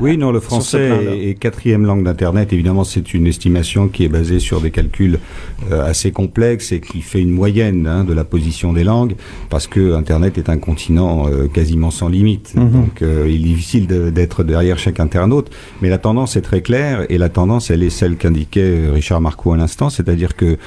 Oui, 0.00 0.16
non, 0.16 0.32
le 0.32 0.40
français 0.40 0.90
est, 1.30 1.34
quatrième 1.38 1.84
langue 1.86 2.04
d'Internet. 2.04 2.52
Évidemment, 2.52 2.84
c'est 2.84 3.14
une 3.14 3.26
estimation 3.26 3.88
qui 3.88 4.04
est 4.04 4.08
basée 4.08 4.38
sur 4.40 4.60
des 4.60 4.70
calculs 4.70 5.18
euh, 5.70 5.84
assez 5.84 6.10
complexes 6.12 6.72
et 6.72 6.80
qui 6.80 7.00
fait 7.02 7.20
une 7.20 7.30
moyenne 7.30 7.86
hein, 7.86 8.04
de 8.04 8.12
la 8.12 8.24
position 8.24 8.72
des 8.72 8.84
langues, 8.84 9.14
parce 9.50 9.66
que 9.66 9.94
Internet 9.94 10.38
est 10.38 10.48
un 10.48 10.58
continent 10.58 11.28
euh, 11.28 11.46
quasiment 11.72 11.90
sans 11.90 12.08
limite. 12.08 12.52
Mhm. 12.54 12.70
Donc, 12.70 13.02
euh, 13.02 13.26
il 13.28 13.36
est 13.46 13.48
difficile 13.54 13.86
de- 13.86 14.10
d'être 14.10 14.44
derrière 14.44 14.78
chaque 14.78 15.00
internaute. 15.00 15.50
Mais 15.80 15.88
la 15.88 15.96
tendance 15.98 16.36
est 16.36 16.42
très 16.42 16.60
claire, 16.60 17.06
et 17.08 17.16
la 17.16 17.30
tendance, 17.30 17.70
elle 17.70 17.82
est 17.82 17.90
celle 17.90 18.16
qu'indiquait 18.16 18.88
Richard 18.92 19.20
Marcoux 19.22 19.52
à 19.52 19.56
l'instant, 19.56 19.88
c'est-à-dire 19.88 20.36
que, 20.36 20.58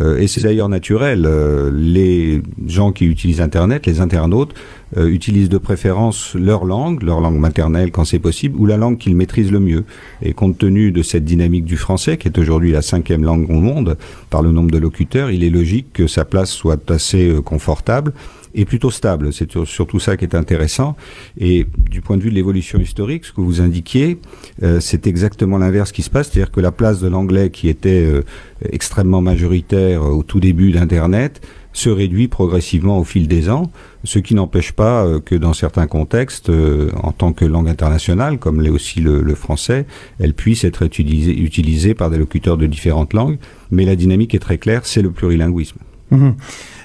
euh, 0.00 0.16
et 0.18 0.26
c'est 0.26 0.42
d'ailleurs 0.42 0.70
naturel, 0.70 1.24
euh, 1.26 1.70
les 1.74 2.40
gens 2.66 2.92
qui 2.92 3.04
utilisent 3.04 3.42
Internet, 3.42 3.84
les 3.86 4.00
internautes, 4.00 4.54
euh, 4.96 5.08
utilisent 5.08 5.48
de 5.50 5.58
préférence 5.58 6.34
leur 6.34 6.64
langue, 6.64 7.02
leur 7.02 7.20
langue 7.20 7.38
maternelle 7.38 7.90
quand 7.90 8.04
c'est 8.04 8.18
possible, 8.20 8.56
ou 8.58 8.64
la 8.64 8.76
langue 8.78 8.96
qu'ils 8.96 9.16
maîtrisent 9.16 9.52
le 9.52 9.60
mieux. 9.60 9.84
Et 10.22 10.32
compte 10.32 10.56
tenu 10.56 10.92
de 10.92 11.02
cette 11.02 11.24
dynamique 11.24 11.64
du 11.66 11.76
français, 11.76 12.16
qui 12.16 12.28
est 12.28 12.38
aujourd'hui 12.38 12.72
la 12.72 12.80
cinquième 12.82 13.22
langue 13.24 13.50
au 13.50 13.60
monde 13.60 13.98
par 14.30 14.40
le 14.40 14.50
nombre 14.52 14.70
de 14.70 14.78
locuteurs, 14.78 15.30
il 15.30 15.44
est 15.44 15.50
logique 15.50 15.88
que 15.92 16.06
sa 16.06 16.24
place 16.24 16.50
soit 16.50 16.90
assez 16.90 17.28
euh, 17.28 17.42
confortable 17.42 18.12
et 18.54 18.64
plutôt 18.64 18.90
stable. 18.90 19.32
C'est 19.32 19.50
sur- 19.50 19.66
surtout 19.66 19.98
ça 19.98 20.16
qui 20.16 20.24
est 20.24 20.34
intéressant. 20.34 20.96
Et 21.38 21.66
du 21.90 22.00
point 22.00 22.16
de 22.16 22.22
vue 22.22 22.30
de 22.30 22.34
l'évolution 22.34 22.78
historique, 22.80 23.24
ce 23.24 23.32
que 23.32 23.40
vous 23.40 23.60
indiquiez, 23.60 24.18
euh, 24.62 24.80
c'est 24.80 25.06
exactement 25.06 25.58
l'inverse 25.58 25.92
qui 25.92 26.02
se 26.02 26.10
passe, 26.10 26.30
c'est-à-dire 26.30 26.50
que 26.52 26.60
la 26.60 26.72
place 26.72 27.00
de 27.00 27.08
l'anglais 27.08 27.50
qui 27.50 27.68
était 27.68 28.04
euh, 28.04 28.22
extrêmement 28.70 29.20
majoritaire 29.20 30.02
euh, 30.02 30.10
au 30.10 30.22
tout 30.22 30.40
début 30.40 30.70
d'Internet 30.72 31.40
se 31.72 31.90
réduit 31.90 32.28
progressivement 32.28 33.00
au 33.00 33.04
fil 33.04 33.26
des 33.26 33.50
ans, 33.50 33.72
ce 34.04 34.20
qui 34.20 34.36
n'empêche 34.36 34.70
pas 34.70 35.04
euh, 35.04 35.18
que 35.18 35.34
dans 35.34 35.52
certains 35.54 35.88
contextes, 35.88 36.48
euh, 36.48 36.90
en 37.02 37.10
tant 37.10 37.32
que 37.32 37.44
langue 37.44 37.68
internationale, 37.68 38.38
comme 38.38 38.60
l'est 38.60 38.70
aussi 38.70 39.00
le, 39.00 39.22
le 39.22 39.34
français, 39.34 39.84
elle 40.20 40.34
puisse 40.34 40.62
être 40.62 40.84
utilisée, 40.84 41.36
utilisée 41.36 41.94
par 41.94 42.10
des 42.10 42.18
locuteurs 42.18 42.56
de 42.58 42.66
différentes 42.66 43.12
langues. 43.12 43.38
Mais 43.72 43.84
la 43.84 43.96
dynamique 43.96 44.36
est 44.36 44.38
très 44.38 44.58
claire, 44.58 44.86
c'est 44.86 45.02
le 45.02 45.10
plurilinguisme. 45.10 45.78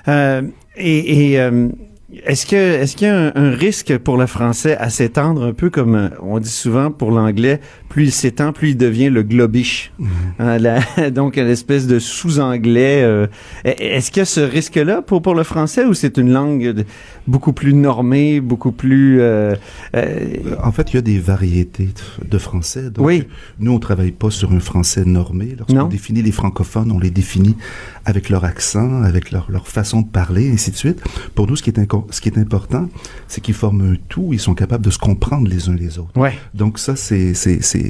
Euh, 0.07 0.41
et 0.79 1.31
et, 1.31 1.39
euh, 1.39 1.69
est-ce 2.25 2.45
que 2.45 2.55
est-ce 2.55 2.95
qu'il 2.95 3.07
y 3.07 3.11
a 3.11 3.15
un, 3.15 3.31
un 3.35 3.51
risque 3.51 3.97
pour 3.97 4.17
le 4.17 4.25
français 4.25 4.75
à 4.77 4.89
s'étendre 4.89 5.43
un 5.43 5.53
peu 5.53 5.69
comme 5.69 5.95
euh, 5.95 6.09
on 6.21 6.39
dit 6.39 6.49
souvent 6.49 6.91
pour 6.91 7.11
l'anglais, 7.11 7.59
plus 7.89 8.03
il 8.05 8.11
s'étend, 8.11 8.53
plus 8.53 8.69
il 8.69 8.77
devient 8.77 9.09
le 9.09 9.23
globish. 9.23 9.91
Hein, 10.39 10.57
la- 10.59 11.09
donc 11.11 11.37
une 11.37 11.47
espèce 11.47 11.87
de 11.87 11.99
sous-anglais. 11.99 13.01
euh, 13.03 13.27
est-ce 13.65 14.11
qu'il 14.11 14.19
y 14.19 14.21
a 14.21 14.25
ce 14.25 14.39
risque-là 14.41 15.01
pour 15.01 15.21
pour 15.21 15.35
le 15.35 15.43
français 15.43 15.85
ou 15.85 15.93
c'est 15.93 16.17
une 16.17 16.31
langue 16.31 16.63
de- 16.69 16.85
beaucoup 17.27 17.51
plus 17.53 17.73
normée, 17.73 18.39
beaucoup 18.41 18.71
plus 18.71 19.19
euh, 19.21 19.55
euh, 19.95 20.19
En 20.63 20.71
fait, 20.71 20.91
il 20.93 20.95
y 20.95 20.99
a 20.99 21.01
des 21.01 21.19
variétés 21.19 21.89
de- 22.29 22.37
français. 22.37 22.89
Donc, 22.89 23.05
Oui. 23.05 23.23
Nous, 23.59 23.71
on 23.71 23.79
travaille 23.79 24.11
pas 24.11 24.29
sur 24.31 24.51
un 24.53 24.59
français 24.61 25.03
normé. 25.05 25.55
Lorsqu'on 25.57 25.87
définit 25.87 26.21
les 26.21 26.31
francophones, 26.31 26.91
on 26.91 26.99
les 26.99 27.09
définit 27.11 27.57
avec 28.05 28.29
leur 28.29 28.45
accent, 28.45 29.01
avec 29.03 29.31
leur, 29.31 29.47
leur 29.51 29.67
façon 29.67 30.01
de 30.01 30.07
parler, 30.07 30.47
et 30.47 30.51
ainsi 30.53 30.71
de 30.71 30.75
suite. 30.77 31.01
Pour 31.35 31.47
nous, 31.47 31.55
ce 31.55 31.63
qui 31.63 31.69
est, 31.71 31.79
ce 32.11 32.21
qui 32.21 32.29
est 32.29 32.37
important, 32.37 32.87
c'est 33.27 33.41
qu'ils 33.41 33.53
forment 33.55 33.93
un 33.93 33.95
tout, 34.07 34.29
ils 34.31 34.39
sont 34.39 34.53
capables 34.53 34.85
de 34.85 34.89
se 34.89 34.97
comprendre 34.99 35.47
les 35.49 35.67
uns 35.69 35.75
les 35.75 35.99
autres. 35.99 36.15
Ouais. 36.15 36.33
Donc 36.53 36.79
ça, 36.79 36.95
c'est 36.95 37.33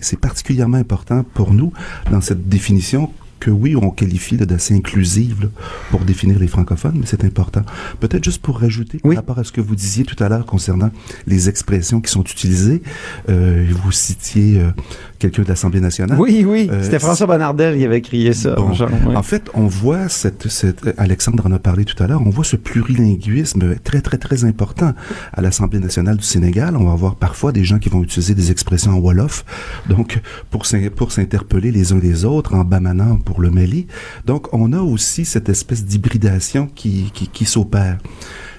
c'est- 0.01 0.19
particulièrement 0.19 0.77
important 0.77 1.23
pour 1.33 1.53
nous 1.53 1.71
dans 2.11 2.21
cette 2.21 2.47
définition 2.49 3.11
que 3.39 3.49
oui, 3.49 3.75
on 3.75 3.89
qualifie 3.89 4.37
d'assez 4.37 4.73
inclusive 4.75 5.43
là, 5.43 5.47
pour 5.91 6.01
définir 6.01 6.39
les 6.39 6.47
francophones, 6.47 6.95
mais 6.95 7.05
c'est 7.05 7.23
important. 7.23 7.61
Peut-être 7.99 8.23
juste 8.23 8.41
pour 8.41 8.59
rajouter 8.59 8.99
par 8.99 9.15
rapport 9.15 9.39
à 9.39 9.43
ce 9.43 9.51
que 9.51 9.61
vous 9.61 9.75
disiez 9.75 10.03
tout 10.03 10.21
à 10.23 10.29
l'heure 10.29 10.45
concernant 10.45 10.89
les 11.27 11.49
expressions 11.49 12.01
qui 12.01 12.11
sont 12.11 12.23
utilisées, 12.23 12.81
euh, 13.29 13.65
vous 13.83 13.91
citiez 13.91 14.59
euh, 14.59 14.71
quelqu'un 15.17 15.43
de 15.43 15.47
l'Assemblée 15.47 15.81
nationale. 15.81 16.17
Oui, 16.19 16.45
oui, 16.47 16.69
Euh, 16.71 16.83
c'était 16.83 16.99
François 16.99 17.27
Bonnardel 17.27 17.77
qui 17.77 17.85
avait 17.85 18.01
crié 18.01 18.33
ça. 18.33 18.55
Bon. 18.55 18.73
genre. 18.73 18.89
En 19.15 19.23
fait, 19.23 19.49
on 19.53 19.67
voit 19.67 20.09
cette, 20.09 20.47
cette, 20.49 20.81
Alexandre 20.97 21.45
en 21.47 21.51
a 21.51 21.59
parlé 21.59 21.85
tout 21.85 22.01
à 22.01 22.07
l'heure, 22.07 22.21
on 22.25 22.29
voit 22.29 22.43
ce 22.43 22.55
plurilinguisme 22.55 23.75
très, 23.83 24.01
très, 24.01 24.17
très 24.17 24.43
important 24.43 24.93
à 25.33 25.41
l'Assemblée 25.41 25.79
nationale 25.79 26.17
du 26.17 26.23
Sénégal. 26.23 26.75
On 26.77 26.85
va 26.85 26.91
avoir 26.91 27.15
parfois 27.15 27.51
des 27.51 27.63
gens 27.63 27.79
qui 27.79 27.89
vont 27.89 28.03
utiliser 28.03 28.35
des 28.35 28.51
expressions 28.51 28.91
en 28.91 28.99
Wolof, 28.99 29.45
donc 29.89 30.21
pour 30.49 30.65
s'interpeller 31.11 31.71
les 31.71 31.93
uns 31.93 31.99
les 31.99 32.25
autres, 32.25 32.55
en 32.55 32.63
bamanant 32.63 33.17
pour 33.29 33.41
le 33.41 33.51
Mali. 33.51 33.85
Donc, 34.25 34.51
on 34.53 34.73
a 34.73 34.81
aussi 34.81 35.23
cette 35.23 35.49
espèce 35.49 35.85
d'hybridation 35.85 36.67
qui, 36.73 37.11
qui, 37.13 37.27
qui 37.27 37.45
s'opère. 37.45 37.99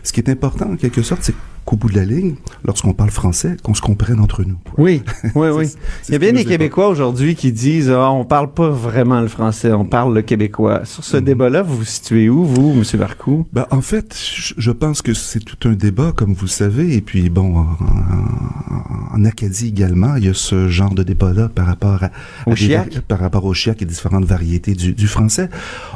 Ce 0.04 0.12
qui 0.12 0.20
est 0.20 0.28
important, 0.28 0.70
en 0.70 0.76
quelque 0.76 1.02
sorte, 1.02 1.22
c'est 1.24 1.34
qu'au 1.70 1.76
bout 1.76 1.88
de 1.88 1.94
la 1.94 2.04
ligne, 2.04 2.34
lorsqu'on 2.64 2.94
parle 2.94 3.10
français, 3.10 3.56
qu'on 3.62 3.74
se 3.74 3.80
comprenne 3.80 4.18
entre 4.18 4.42
nous. 4.42 4.58
Oui, 4.78 5.02
oui, 5.34 5.48
oui. 5.48 5.66
Il 6.08 6.12
y 6.12 6.14
a 6.14 6.18
bien 6.18 6.32
des 6.32 6.44
Québécois 6.44 6.88
aujourd'hui 6.88 7.34
qui 7.36 7.52
disent 7.52 7.90
ah, 7.90 8.10
on 8.10 8.24
parle 8.24 8.52
pas 8.52 8.70
vraiment 8.70 9.20
le 9.20 9.28
français, 9.28 9.72
on 9.72 9.84
parle 9.84 10.14
le 10.14 10.22
québécois. 10.22 10.84
Sur 10.84 11.04
ce 11.04 11.18
débat-là, 11.18 11.62
vous 11.62 11.76
vous 11.76 11.84
situez 11.84 12.28
où, 12.28 12.44
vous, 12.44 12.72
M. 12.72 12.98
Barcou? 12.98 13.46
Ben, 13.52 13.66
en 13.70 13.82
fait, 13.82 14.16
je, 14.56 14.70
pense 14.70 15.02
que 15.02 15.12
c'est 15.12 15.40
tout 15.40 15.68
un 15.68 15.74
débat, 15.74 16.12
comme 16.16 16.32
vous 16.32 16.46
le 16.46 16.50
savez, 16.50 16.94
et 16.96 17.02
puis 17.02 17.28
bon, 17.28 17.66
en, 19.12 19.24
Acadie 19.24 19.68
également, 19.68 20.16
il 20.16 20.24
y 20.24 20.28
a 20.28 20.34
ce 20.34 20.68
genre 20.68 20.94
de 20.94 21.02
débat-là 21.02 21.50
par 21.50 21.66
rapport 21.66 22.02
à, 22.02 22.10
Au 22.46 22.52
à 22.52 22.54
des 22.54 23.00
par 23.06 23.18
rapport 23.18 23.44
au 23.44 23.52
chiac 23.52 23.82
et 23.82 23.84
différentes 23.84 24.24
variétés 24.24 24.74
du, 24.74 24.94
du 24.94 25.06
français. 25.06 25.50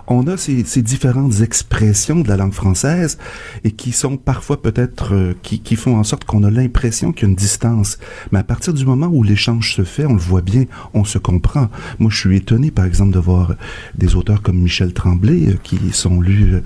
On 0.06 0.26
a 0.26 0.36
ces, 0.36 0.62
ces 0.64 0.82
différentes 0.82 1.40
expressions 1.40 2.20
de 2.20 2.28
la 2.28 2.36
langue 2.36 2.52
française 2.52 3.18
et 3.64 3.70
qui 3.70 3.92
sont 3.92 4.18
parfois 4.18 4.60
peut-être 4.60 5.14
euh, 5.14 5.34
qui, 5.42 5.60
qui 5.64 5.76
font 5.76 5.96
en 5.96 6.04
sorte 6.04 6.24
qu'on 6.24 6.44
a 6.44 6.50
l'impression 6.50 7.12
qu'il 7.12 7.24
y 7.24 7.26
a 7.26 7.30
une 7.30 7.34
distance. 7.34 7.98
Mais 8.30 8.38
à 8.38 8.44
partir 8.44 8.72
du 8.74 8.84
moment 8.84 9.08
où 9.08 9.22
l'échange 9.22 9.74
se 9.74 9.82
fait, 9.82 10.04
on 10.04 10.12
le 10.12 10.20
voit 10.20 10.42
bien, 10.42 10.64
on 10.92 11.04
se 11.04 11.18
comprend. 11.18 11.68
Moi, 11.98 12.10
je 12.10 12.18
suis 12.18 12.36
étonné, 12.36 12.70
par 12.70 12.84
exemple, 12.84 13.12
de 13.12 13.18
voir 13.18 13.54
des 13.96 14.14
auteurs 14.14 14.42
comme 14.42 14.58
Michel 14.58 14.92
Tremblay 14.92 15.48
euh, 15.48 15.54
qui 15.62 15.78
sont 15.92 16.20
lus 16.20 16.54
euh, 16.54 16.60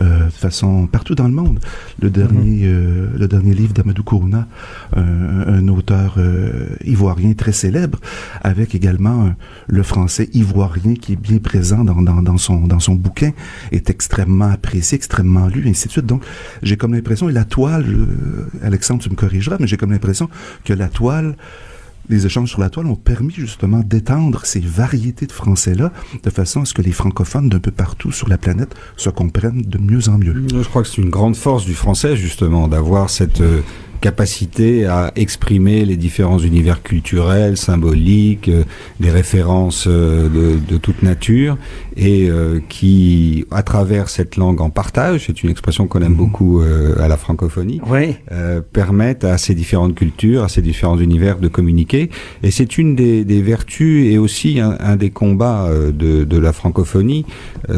euh, 0.00 0.26
de 0.26 0.30
façon 0.30 0.86
partout 0.86 1.14
dans 1.14 1.28
le 1.28 1.34
monde. 1.34 1.60
Le 2.02 2.10
dernier, 2.10 2.62
euh, 2.64 3.08
le 3.16 3.28
dernier 3.28 3.54
livre 3.54 3.72
d'Amadou 3.72 4.02
Kourna, 4.02 4.48
un, 4.96 5.46
un 5.46 5.68
auteur 5.68 6.16
euh, 6.18 6.68
ivoirien 6.84 7.32
très 7.34 7.52
célèbre, 7.52 7.98
avec 8.42 8.74
également 8.74 9.32
le 9.68 9.82
français 9.82 10.28
ivoirien 10.32 10.94
qui 10.94 11.12
est 11.12 11.16
bien 11.16 11.38
présent 11.38 11.84
dans, 11.84 12.02
dans, 12.02 12.22
dans 12.22 12.38
son, 12.38 12.66
dans 12.66 12.80
son 12.80 12.94
bouquin, 12.94 13.30
est 13.70 13.88
extrêmement 13.90 14.50
apprécié, 14.50 14.96
extrêmement 14.96 15.46
lu, 15.46 15.66
et 15.66 15.70
ainsi 15.70 15.86
de 15.86 15.92
suite. 15.92 16.06
Donc, 16.06 16.24
j'ai 16.62 16.76
comme 16.76 16.94
l'impression, 16.94 17.28
et 17.28 17.32
la 17.32 17.44
toile, 17.44 17.86
Alexandre, 18.62 19.02
tu 19.02 19.10
me 19.10 19.14
corrigeras, 19.14 19.56
mais 19.60 19.66
j'ai 19.66 19.76
comme 19.76 19.92
l'impression 19.92 20.28
que 20.64 20.72
la 20.72 20.88
toile, 20.88 21.36
les 22.08 22.26
échanges 22.26 22.50
sur 22.50 22.60
la 22.60 22.70
toile 22.70 22.86
ont 22.86 22.96
permis 22.96 23.32
justement 23.32 23.80
d'étendre 23.80 24.44
ces 24.44 24.60
variétés 24.60 25.26
de 25.26 25.32
français-là 25.32 25.92
de 26.22 26.30
façon 26.30 26.62
à 26.62 26.64
ce 26.64 26.74
que 26.74 26.82
les 26.82 26.92
francophones 26.92 27.48
d'un 27.48 27.60
peu 27.60 27.70
partout 27.70 28.12
sur 28.12 28.28
la 28.28 28.38
planète 28.38 28.74
se 28.96 29.10
comprennent 29.10 29.62
de 29.62 29.78
mieux 29.78 30.08
en 30.08 30.18
mieux. 30.18 30.34
Je 30.48 30.68
crois 30.68 30.82
que 30.82 30.88
c'est 30.88 31.00
une 31.00 31.10
grande 31.10 31.36
force 31.36 31.64
du 31.64 31.74
français, 31.74 32.16
justement, 32.16 32.68
d'avoir 32.68 33.10
cette 33.10 33.40
euh, 33.40 33.60
capacité 34.00 34.86
à 34.86 35.12
exprimer 35.16 35.84
les 35.84 35.96
différents 35.96 36.38
univers 36.38 36.82
culturels, 36.82 37.56
symboliques, 37.56 38.48
euh, 38.48 38.64
des 38.98 39.10
références 39.10 39.84
euh, 39.86 40.28
de, 40.28 40.58
de 40.58 40.76
toute 40.78 41.02
nature, 41.02 41.56
et 41.96 42.28
euh, 42.30 42.60
qui, 42.68 43.44
à 43.50 43.62
travers 43.62 44.08
cette 44.08 44.36
langue 44.36 44.60
en 44.60 44.70
partage, 44.70 45.24
c'est 45.26 45.42
une 45.42 45.50
expression 45.50 45.86
qu'on 45.86 46.00
aime 46.00 46.14
beaucoup 46.14 46.60
euh, 46.62 46.94
à 47.00 47.08
la 47.08 47.16
francophonie, 47.16 47.80
Oui. 47.88 48.16
euh, 48.32 48.60
permettent 48.60 49.24
à 49.24 49.38
ces 49.38 49.54
différentes 49.54 49.94
cultures, 49.94 50.44
à 50.44 50.48
ces 50.48 50.62
différents 50.62 50.98
univers 50.98 51.38
de 51.38 51.48
communiquer. 51.48 52.10
Et 52.42 52.50
c'est 52.50 52.78
une 52.78 52.96
des, 52.96 53.24
des 53.24 53.42
vertus 53.42 54.06
et 54.12 54.18
aussi 54.18 54.60
un, 54.60 54.76
un 54.80 54.96
des 54.96 55.10
combats 55.10 55.68
de, 55.70 56.24
de 56.24 56.38
la 56.38 56.52
francophonie, 56.52 57.24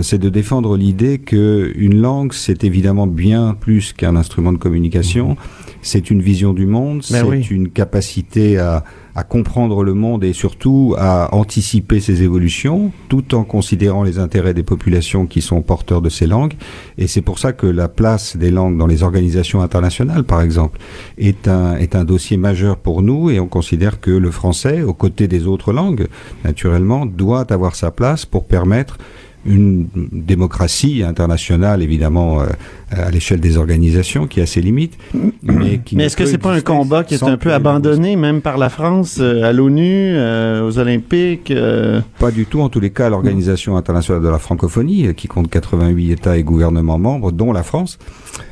c'est 0.03 0.19
de 0.19 0.29
défendre 0.29 0.77
l'idée 0.77 1.19
que 1.19 1.73
une 1.77 2.01
langue, 2.01 2.33
c'est 2.33 2.65
évidemment 2.65 3.07
bien 3.07 3.57
plus 3.59 3.93
qu'un 3.93 4.17
instrument 4.17 4.53
de 4.53 4.59
communication. 4.59 5.37
C'est 5.83 6.11
une 6.11 6.23
vision 6.23 6.53
du 6.53 6.67
monde, 6.67 7.03
Ben 7.11 7.23
c'est 7.23 7.23
oui. 7.23 7.47
une 7.51 7.69
capacité 7.69 8.59
à, 8.59 8.85
à 9.15 9.25
comprendre 9.25 9.85
le 9.85 9.95
monde 9.95 10.25
et 10.25 10.33
surtout 10.33 10.95
à 10.97 11.35
anticiper 11.35 12.01
ces 12.01 12.23
évolutions, 12.23 12.93
tout 13.09 13.35
en 13.35 13.45
considérant 13.45 14.03
les 14.05 14.19
intérêts 14.19 14.55
des 14.55 14.63
populations 14.63 15.27
qui 15.27 15.43
sont 15.43 15.61
porteurs 15.61 16.01
de 16.01 16.09
ces 16.09 16.27
langues. 16.27 16.55
Et 16.99 17.07
c'est 17.07 17.21
pour 17.21 17.39
ça 17.39 17.53
que 17.53 17.67
la 17.67 17.89
place 17.89 18.37
des 18.37 18.51
langues 18.51 18.79
dans 18.79 18.87
les 18.87 19.03
organisations 19.03 19.61
internationales, 19.61 20.25
par 20.25 20.41
exemple, 20.41 20.79
est 21.19 21.49
un, 21.49 21.77
est 21.77 21.95
un 21.95 22.05
dossier 22.05 22.37
majeur 22.37 22.77
pour 22.77 23.03
nous 23.03 23.31
et 23.31 23.41
on 23.41 23.49
considère 23.49 24.01
que 24.01 24.11
le 24.11 24.31
français, 24.31 24.83
aux 24.83 24.95
côtés 24.95 25.29
des 25.29 25.47
autres 25.47 25.73
langues, 25.73 26.07
naturellement, 26.45 27.05
doit 27.05 27.53
avoir 27.53 27.75
sa 27.75 27.91
place 27.91 28.25
pour 28.25 28.45
permettre 28.47 28.97
une 29.45 29.89
démocratie 30.13 31.03
internationale, 31.03 31.83
évidemment, 31.83 32.41
euh, 32.41 32.47
à 32.93 33.11
l'échelle 33.11 33.41
des 33.41 33.57
organisations, 33.57 34.27
qui 34.27 34.41
a 34.41 34.47
ses 34.47 34.61
limites. 34.61 34.99
Mais, 35.43 35.81
est-ce 35.99 36.17
que 36.17 36.27
c'est 36.27 36.39
pas 36.39 36.53
un 36.53 36.61
combat 36.61 37.05
qui 37.05 37.15
est 37.15 37.23
un 37.23 37.37
peu 37.37 37.53
abandonné, 37.53 38.17
même 38.17 38.41
par 38.41 38.59
la 38.59 38.69
France, 38.69 39.19
euh, 39.21 39.45
à 39.45 39.53
l'ONU, 39.53 39.83
euh, 40.15 40.67
aux 40.67 40.79
Olympiques 40.79 41.51
euh, 41.51 42.01
Pas 42.19 42.31
du 42.31 42.47
tout, 42.47 42.61
en 42.61 42.69
tous 42.69 42.81
les 42.81 42.91
cas, 42.91 43.09
l'Organisation 43.09 43.77
internationale 43.77 44.23
de 44.23 44.29
la 44.29 44.39
francophonie, 44.39 45.15
qui 45.15 45.29
compte 45.29 45.49
88 45.51 46.13
États 46.13 46.37
et 46.37 46.43
gouvernements 46.43 46.99
membres, 46.99 47.33
dont 47.33 47.53
la 47.53 47.63
France, 47.63 47.99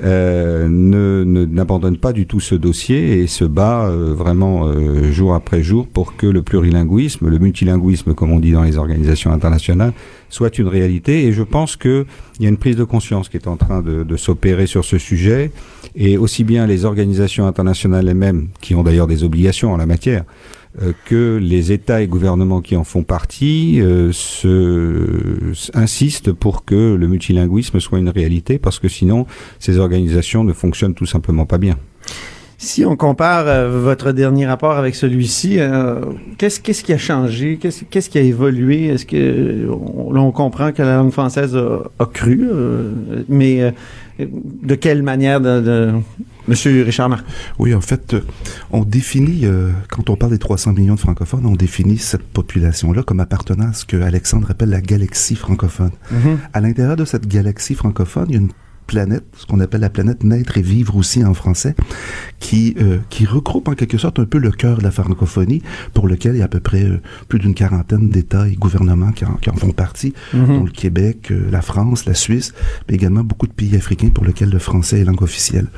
ne 0.02 1.24
ne- 1.24 1.44
n'abandonne 1.44 1.96
pas 1.98 2.12
du 2.12 2.26
tout 2.26 2.40
ce 2.40 2.54
dossier 2.54 3.20
et 3.20 3.26
se 3.26 3.44
bat 3.44 3.90
vraiment 3.90 4.70
jour 5.10 5.34
après 5.34 5.62
jour 5.62 5.86
pour 5.86 6.16
que 6.16 6.26
le 6.26 6.42
plurilinguisme, 6.42 7.28
le 7.28 7.38
multilinguisme, 7.38 8.14
comme 8.14 8.32
on 8.32 8.40
dit 8.40 8.52
dans 8.52 8.62
les 8.62 8.76
organisations 8.76 9.32
internationales, 9.32 9.92
soit 10.28 10.58
une 10.58 10.68
réalité. 10.68 11.24
Et 11.26 11.32
je 11.32 11.42
pense 11.42 11.76
qu'il 11.76 12.04
y 12.40 12.46
a 12.46 12.48
une 12.48 12.56
prise 12.56 12.76
de 12.76 12.84
conscience 12.84 13.28
qui 13.28 13.36
est 13.36 13.48
en 13.48 13.56
train 13.56 13.82
de, 13.82 14.04
de 14.04 14.16
s'opérer 14.30 14.66
sur 14.66 14.84
ce 14.84 14.98
sujet. 14.98 15.50
Et 15.96 16.16
aussi 16.16 16.44
bien 16.44 16.66
les 16.66 16.84
organisations 16.84 17.46
internationales 17.46 18.08
elles-mêmes, 18.08 18.48
qui 18.60 18.74
ont 18.76 18.84
d'ailleurs 18.84 19.08
des 19.08 19.24
obligations 19.24 19.72
en 19.72 19.76
la 19.76 19.86
matière, 19.86 20.24
euh, 20.80 20.92
que 21.04 21.36
les 21.42 21.72
États 21.72 22.00
et 22.00 22.06
gouvernements 22.06 22.60
qui 22.60 22.76
en 22.76 22.84
font 22.84 23.02
partie 23.02 23.80
euh, 23.80 24.12
insistent 25.74 26.32
pour 26.32 26.64
que 26.64 26.94
le 26.94 27.08
multilinguisme 27.08 27.80
soit 27.80 27.98
une 27.98 28.08
réalité, 28.08 28.60
parce 28.60 28.78
que 28.78 28.88
sinon, 28.88 29.26
ces 29.58 29.78
organisations 29.78 30.44
ne 30.44 30.52
fonctionnent 30.52 30.94
tout 30.94 31.06
simplement 31.06 31.44
pas 31.44 31.58
bien. 31.58 31.76
Si 32.62 32.84
on 32.84 32.94
compare 32.94 33.48
euh, 33.48 33.70
votre 33.70 34.12
dernier 34.12 34.46
rapport 34.46 34.76
avec 34.76 34.94
celui-ci, 34.94 35.58
euh, 35.58 35.94
qu'est-ce 36.36 36.60
qu'est-ce 36.60 36.84
qui 36.84 36.92
a 36.92 36.98
changé? 36.98 37.56
Qu'est-ce 37.56 37.84
qu'est-ce 37.84 38.10
qui 38.10 38.18
a 38.18 38.20
évolué? 38.20 38.88
Est-ce 38.88 39.06
que 39.06 39.66
on, 39.70 40.12
là, 40.12 40.20
on 40.20 40.30
comprend 40.30 40.70
que 40.70 40.82
la 40.82 40.96
langue 40.96 41.10
française 41.10 41.56
a, 41.56 41.84
a 41.98 42.04
cru, 42.04 42.46
euh, 42.52 42.92
mais 43.30 43.72
de 44.18 44.74
quelle 44.74 45.02
manière 45.02 45.40
de, 45.40 45.60
de... 45.60 45.92
Monsieur 46.48 46.82
Richard 46.82 47.08
Marc? 47.08 47.24
Oui, 47.58 47.74
en 47.74 47.80
fait, 47.80 48.16
on 48.72 48.82
définit, 48.82 49.42
euh, 49.44 49.70
quand 49.88 50.10
on 50.10 50.16
parle 50.16 50.32
des 50.32 50.38
300 50.38 50.72
millions 50.72 50.96
de 50.96 51.00
francophones, 51.00 51.46
on 51.46 51.54
définit 51.54 51.98
cette 51.98 52.24
population-là 52.24 53.02
comme 53.02 53.20
appartenant 53.20 53.68
à 53.68 53.72
ce 53.72 53.84
que 53.84 53.96
Alexandre 53.96 54.50
appelle 54.50 54.70
la 54.70 54.80
galaxie 54.80 55.36
francophone. 55.36 55.92
Mhm. 56.10 56.38
À 56.52 56.60
l'intérieur 56.60 56.96
de 56.96 57.04
cette 57.04 57.26
galaxie 57.26 57.74
francophone, 57.74 58.26
il 58.28 58.34
y 58.34 58.38
a 58.38 58.40
une 58.40 58.50
planète, 58.90 59.24
ce 59.36 59.46
qu'on 59.46 59.60
appelle 59.60 59.82
la 59.82 59.90
planète 59.90 60.24
naître 60.24 60.58
et 60.58 60.62
vivre 60.62 60.96
aussi 60.96 61.24
en 61.24 61.32
français, 61.34 61.74
qui, 62.40 62.74
euh, 62.80 62.98
qui 63.08 63.24
regroupe 63.24 63.68
en 63.68 63.74
quelque 63.74 63.98
sorte 63.98 64.18
un 64.18 64.24
peu 64.24 64.38
le 64.38 64.50
cœur 64.50 64.78
de 64.78 64.82
la 64.82 64.90
francophonie, 64.90 65.62
pour 65.94 66.08
lequel 66.08 66.34
il 66.34 66.38
y 66.38 66.42
a 66.42 66.46
à 66.46 66.48
peu 66.48 66.58
près 66.60 66.84
euh, 66.84 67.00
plus 67.28 67.38
d'une 67.38 67.54
quarantaine 67.54 68.08
d'États 68.10 68.48
et 68.48 68.54
gouvernements 68.56 69.12
qui 69.12 69.24
en, 69.24 69.34
qui 69.34 69.48
en 69.50 69.54
font 69.54 69.70
partie, 69.72 70.12
Mhm. 70.34 70.46
dont 70.46 70.64
le 70.64 70.70
Québec, 70.72 71.28
euh, 71.30 71.48
la 71.52 71.62
France, 71.62 72.04
la 72.06 72.14
Suisse, 72.14 72.52
mais 72.88 72.94
également 72.96 73.22
beaucoup 73.22 73.46
de 73.46 73.52
pays 73.52 73.76
africains 73.76 74.08
pour 74.08 74.24
lesquels 74.24 74.50
le 74.50 74.58
français 74.58 75.00
est 75.00 75.04
langue 75.04 75.22
officielle. 75.22 75.68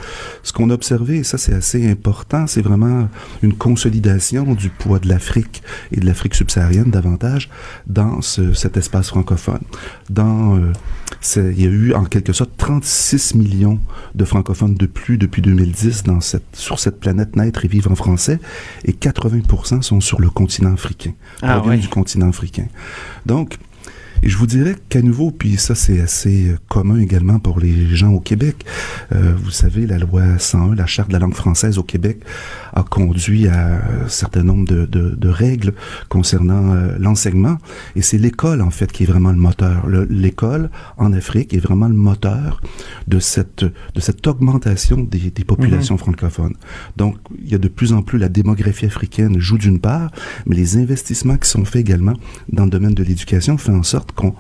Ce 0.43 0.53
qu'on 0.55 0.71
a 0.71 0.75
observé, 0.75 1.19
et 1.19 1.25
ça 1.25 1.37
c'est 1.39 1.55
assez 1.55 1.91
important, 1.91 2.47
c'est 2.47 2.63
vraiment 2.63 3.09
une 3.43 3.53
consolidation 3.55 4.55
du 4.55 4.71
poids 4.71 4.99
de 5.01 5.09
l'Afrique 5.09 5.63
et 5.93 6.01
de 6.01 6.07
l'Afrique 6.07 6.35
subsaharienne 6.35 6.91
davantage 6.91 7.51
dans 7.87 8.21
ce- 8.23 8.55
cet 8.55 8.77
espace 8.77 9.09
francophone. 9.09 9.61
Dans, 10.09 10.57
il 11.37 11.61
y 11.61 11.67
a 11.67 11.71
eu 11.71 11.95
en 11.95 12.05
quelque 12.05 12.33
sorte 12.33 12.51
36 12.57 13.35
millions 13.35 13.79
de 14.15 14.25
francophones 14.25 14.75
de 14.75 14.87
plus 14.87 15.19
depuis 15.19 15.43
2010 15.43 16.05
dans 16.05 16.21
cette, 16.21 16.57
sur 16.57 16.79
cette 16.79 17.01
planète 17.01 17.37
naître 17.37 17.65
et 17.65 17.69
vivre 17.69 17.91
en 17.91 17.95
français, 17.95 18.39
et 18.85 18.93
80% 18.93 19.83
sont 19.83 20.01
sur 20.01 20.21
le 20.21 20.31
continent 20.31 20.73
africain, 20.73 21.13
Ah 21.43 21.59
proviennent 21.59 21.81
du 21.81 21.89
continent 21.89 22.29
africain. 22.29 22.67
Donc, 23.27 23.59
et 24.23 24.29
je 24.29 24.37
vous 24.37 24.47
dirais 24.47 24.77
qu'à 24.89 25.03
nouveau, 25.03 25.31
puis 25.31 25.57
ça 25.57 25.75
c'est 25.75 26.01
assez 26.01 26.49
euh, 26.51 26.57
commun 26.69 26.99
également 26.99 27.39
pour 27.39 27.59
les 27.61 27.95
gens 27.95 28.13
au 28.13 28.21
Québec, 28.21 28.65
euh, 29.13 29.35
vous 29.37 29.51
savez, 29.51 29.87
la 29.87 29.99
loi 29.99 30.39
101, 30.39 30.75
la 30.75 30.87
charte 30.87 31.09
de 31.09 31.13
la 31.15 31.19
langue 31.19 31.35
française 31.35 31.79
au 31.79 31.83
Québec, 31.83 32.19
a 32.75 32.83
conduit 32.83 33.49
à 33.49 33.77
un 34.05 34.09
certain 34.09 34.43
nombre 34.43 34.67
de, 34.67 34.87
de- 34.87 35.15
de 35.15 35.29
règles 35.29 35.75
concernant 36.09 36.75
euh, 36.75 36.97
l'enseignement. 36.99 37.59
Et 37.97 38.03
c'est 38.03 38.19
l'école, 38.19 38.63
en 38.63 38.71
fait, 38.71 38.91
qui 38.93 39.03
est 39.03 39.07
vraiment 39.07 39.31
le 39.31 39.37
moteur. 39.39 39.87
Le- 39.87 40.07
L'école, 40.11 40.71
en 40.97 41.13
Afrique, 41.13 41.53
est 41.55 41.59
vraiment 41.59 41.89
le 41.89 41.95
moteur 41.95 42.61
de 43.09 43.19
cette, 43.19 43.65
de 43.65 44.01
cette 44.01 44.27
augmentation 44.27 44.99
des, 45.03 45.31
des 45.31 45.45
populations 45.45 45.99
francophones. 45.99 46.55
Donc, 46.97 47.17
il 47.43 47.51
y 47.51 47.55
a 47.55 47.59
de 47.59 47.69
plus 47.69 47.93
en 47.93 48.03
plus 48.03 48.19
la 48.19 48.29
démographie 48.29 48.87
africaine 48.87 49.39
joue 49.39 49.59
d'une 49.59 49.79
part, 49.81 50.11
mais 50.47 50.57
les 50.57 50.77
investissements 50.79 51.37
qui 51.37 51.49
sont 51.49 51.65
faits 51.65 51.81
également 51.83 52.15
dans 52.51 52.65
le 52.65 52.71
domaine 52.71 52.95
de 52.95 53.03
l'éducation 53.03 53.59
font 53.59 53.77
en 53.79 53.83
sorte 53.83 54.12
qu'on 54.15 54.35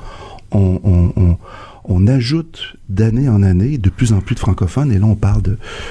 on, 0.52 0.80
on- 0.84 1.12
on- 1.16 1.36
on 1.84 2.06
ajoute 2.06 2.76
d'année 2.88 3.28
en 3.28 3.42
année 3.42 3.76
de 3.76 3.90
plus 3.90 4.12
en 4.12 4.20
plus 4.20 4.34
de 4.36 4.40
francophones, 4.40 4.92
et 4.92 4.98
là 4.98 5.06
on 5.06 5.16
parle 5.16 5.42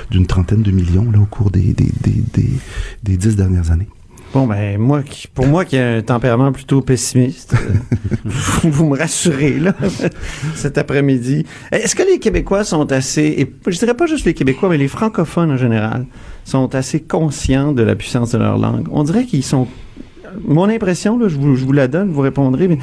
d'une 0.10 0.26
trentaine 0.26 0.62
de 0.62 0.72
millions 0.72 1.12
là, 1.12 1.20
au 1.20 1.26
cours 1.26 1.52
des, 1.52 1.74
des, 1.74 1.91
des, 2.02 2.24
des, 2.34 2.50
des 3.04 3.17
dix 3.17 3.36
dernières 3.36 3.72
années. 3.72 3.89
Bon, 4.34 4.48
ben, 4.48 4.78
moi, 4.78 5.04
qui- 5.04 5.28
pour 5.28 5.46
moi 5.46 5.65
qui 5.65 5.76
ai 5.76 5.82
un 5.98 6.02
tempérament 6.02 6.54
plutôt 6.54 6.80
pessimiste, 6.82 7.54
euh, 7.56 7.74
vous, 8.24 8.72
vous 8.72 8.88
me 8.88 8.98
rassurez, 8.98 9.60
là, 9.60 9.74
cet 10.56 10.78
après-midi. 10.78 11.46
Est-ce 11.74 11.94
que 11.98 12.04
les 12.04 12.17
Québécois 12.20 12.63
sont 12.63 12.89
assez, 12.94 13.24
et 13.24 13.54
je 13.70 13.78
dirais 13.78 13.94
pas 13.94 14.06
juste 14.06 14.24
les 14.24 14.34
Québécois, 14.34 14.70
mais 14.70 14.78
les 14.78 14.88
francophones 14.88 15.52
en 15.52 15.58
général, 15.58 16.06
sont 16.46 16.74
assez 16.76 17.02
conscients 17.02 17.74
de 17.74 17.84
la 17.84 17.96
puissance 17.96 18.32
de 18.32 18.38
leur 18.38 18.58
langue? 18.58 18.88
On 18.91 19.04
dirait 19.04 19.26
qu'ils 19.26 19.44
sont 19.44 19.67
mon 20.44 20.70
impression, 20.70 21.17
là, 21.17 21.28
je, 21.28 21.38
vous, 21.38 21.72
la 21.72 21.88
donne, 21.88 22.10
vous 22.10 22.22
répondrez, 22.22 22.78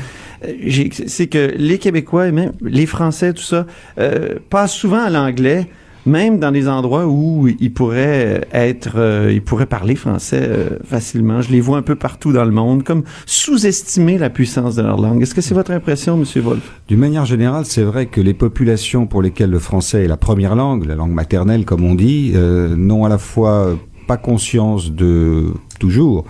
euh, 0.44 0.88
c'est 1.06 1.26
que 1.26 1.52
les 1.56 1.78
Québécois 1.78 2.28
et 2.28 2.32
même 2.32 2.52
les 2.62 2.86
Français, 2.86 3.32
tout 3.32 3.42
ça, 3.42 3.66
euh, 3.98 4.36
passent 4.50 4.74
souvent 4.74 5.02
à 5.02 5.10
l'anglais, 5.10 5.66
même 6.06 6.38
dans 6.38 6.52
des 6.52 6.68
endroits 6.68 7.06
où 7.06 7.48
ils 7.48 7.72
pourraient 7.72 8.46
être, 8.52 8.92
euh, 8.96 9.30
ils 9.32 9.42
pourraient 9.42 9.66
parler 9.66 9.94
français 9.94 10.48
facilement. 10.84 11.42
Je 11.42 11.50
les 11.50 11.60
vois 11.60 11.76
un 11.76 11.82
peu 11.82 11.96
partout 11.96 12.32
dans 12.32 12.44
le 12.44 12.50
monde, 12.50 12.82
comme 12.82 13.02
sous-estimer 13.26 14.16
la 14.16 14.30
puissance 14.30 14.76
de 14.76 14.82
leur 14.82 14.98
langue. 14.98 15.20
Est-ce 15.20 15.34
que 15.34 15.42
c'est 15.42 15.54
votre 15.54 15.70
impression, 15.70 16.16
Monsieur 16.16 16.40
Wolf? 16.40 16.62
D'une 16.88 17.00
manière 17.00 17.26
générale, 17.26 17.66
c'est 17.66 17.82
vrai 17.82 18.06
que 18.06 18.22
les 18.22 18.32
populations 18.32 19.06
pour 19.06 19.20
lesquelles 19.20 19.50
le 19.50 19.58
français 19.58 20.04
est 20.04 20.08
la 20.08 20.16
première 20.16 20.54
langue, 20.54 20.86
la 20.86 20.94
langue 20.94 21.12
maternelle 21.12 21.66
comme 21.66 21.84
on 21.84 21.94
dit, 21.94 22.32
n'ont 22.34 23.04
à 23.04 23.10
la 23.10 23.18
fois 23.18 23.76
pas 24.06 24.16
conscience 24.16 24.90
de 24.90 25.52
toujours 25.78 26.24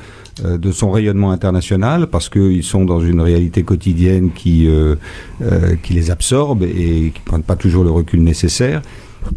de 0.44 0.72
son 0.72 0.90
rayonnement 0.90 1.30
international 1.30 2.06
parce 2.06 2.28
qu'ils 2.28 2.62
sont 2.62 2.84
dans 2.84 3.00
une 3.00 3.20
réalité 3.20 3.62
quotidienne 3.62 4.30
qui 4.34 4.68
euh, 4.68 4.96
euh, 5.42 5.76
qui 5.82 5.94
les 5.94 6.10
absorbe 6.10 6.62
et 6.62 7.12
qui 7.14 7.20
prennent 7.24 7.42
pas 7.42 7.56
toujours 7.56 7.84
le 7.84 7.90
recul 7.90 8.22
nécessaire. 8.22 8.82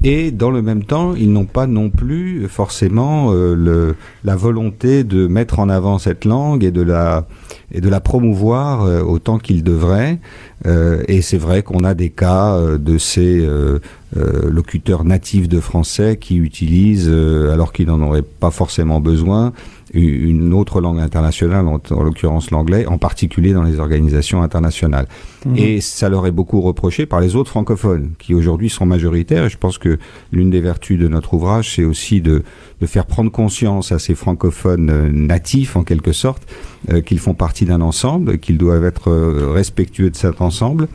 Et 0.03 0.31
dans 0.31 0.51
le 0.51 0.61
même 0.61 0.83
temps, 0.83 1.15
ils 1.15 1.31
n'ont 1.31 1.45
pas 1.45 1.67
non 1.67 1.89
plus 1.89 2.47
forcément 2.47 3.31
euh, 3.31 3.55
le, 3.55 3.95
la 4.23 4.35
volonté 4.35 5.03
de 5.03 5.27
mettre 5.27 5.59
en 5.59 5.69
avant 5.69 5.97
cette 5.97 6.25
langue 6.25 6.63
et 6.63 6.71
de 6.71 6.81
la 6.81 7.27
et 7.73 7.81
de 7.81 7.89
la 7.89 7.99
promouvoir 7.99 8.83
euh, 8.83 9.01
autant 9.01 9.37
qu'ils 9.37 9.63
devraient. 9.63 10.19
Euh, 10.67 11.03
et 11.07 11.21
c'est 11.21 11.37
vrai 11.37 11.63
qu'on 11.63 11.83
a 11.83 11.93
des 11.93 12.09
cas 12.09 12.53
euh, 12.55 12.77
de 12.77 12.97
ces 12.97 13.39
euh, 13.41 13.79
locuteurs 14.13 15.03
natifs 15.03 15.47
de 15.47 15.59
français 15.59 16.17
qui 16.19 16.35
utilisent, 16.35 17.09
alors 17.09 17.71
qu'ils 17.71 17.87
n'en 17.87 18.01
auraient 18.01 18.21
pas 18.21 18.51
forcément 18.51 18.99
besoin, 18.99 19.53
une 19.93 20.53
autre 20.53 20.81
langue 20.81 20.99
internationale, 20.99 21.65
en, 21.65 21.79
en 21.91 22.03
l'occurrence 22.03 22.51
l'anglais, 22.51 22.85
en 22.85 22.97
particulier 22.97 23.53
dans 23.53 23.63
les 23.63 23.79
organisations 23.79 24.41
internationales. 24.41 25.07
Mhm. 25.45 25.57
Et 25.57 25.81
ça 25.81 26.09
leur 26.09 26.27
est 26.27 26.31
beaucoup 26.31 26.59
reproché 26.59 27.05
par 27.05 27.21
les 27.21 27.37
autres 27.37 27.51
francophones, 27.51 28.11
qui 28.19 28.33
aujourd'hui 28.33 28.69
sont 28.69 28.85
majoritaires. 28.85 29.45
Et 29.45 29.49
je 29.49 29.57
pense 29.57 29.77
que 29.77 29.97
l'une 30.33 30.49
des 30.49 30.61
vertus 30.61 30.99
de 30.99 31.07
notre 31.07 31.33
ouvrage, 31.33 31.75
c'est 31.75 31.85
aussi 31.85 32.19
de, 32.19 32.43
de 32.81 32.85
faire 32.85 33.05
prendre 33.05 33.31
conscience 33.31 33.93
à 33.93 33.99
ces 33.99 34.15
francophones 34.15 35.09
natifs, 35.09 35.77
en 35.77 35.83
quelque 35.83 36.11
sorte, 36.11 36.43
euh, 36.89 37.01
qu'ils 37.01 37.19
font 37.19 37.33
partie 37.35 37.65
d'un 37.65 37.81
ensemble, 37.81 38.39
qu'ils 38.39 38.57
doivent 38.57 38.85
être 38.85 39.09
euh, 39.11 39.51
respectueux 39.51 40.09
de 40.09 40.15
cet 40.15 40.41
ensemble 40.41 40.87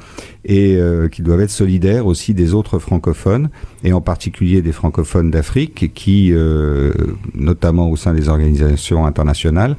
et 0.45 0.77
euh, 0.77 1.09
qu'ils 1.09 1.25
doivent 1.25 1.41
être 1.43 1.51
solidaires 1.51 2.07
aussi 2.07 2.35
des 2.35 2.55
autres 2.55 2.79
francophones, 2.79 3.51
et 3.85 3.93
en 3.93 4.01
particulier 4.01 4.63
des 4.63 4.73
francophones 4.73 5.31
d'Afrique, 5.31 5.93
qui, 5.95 6.33
euh, 6.33 6.93
notamment 7.35 7.91
au 7.91 7.97
sein 7.97 8.15
des 8.15 8.29
organisations 8.29 9.07
internationales, 9.07 9.77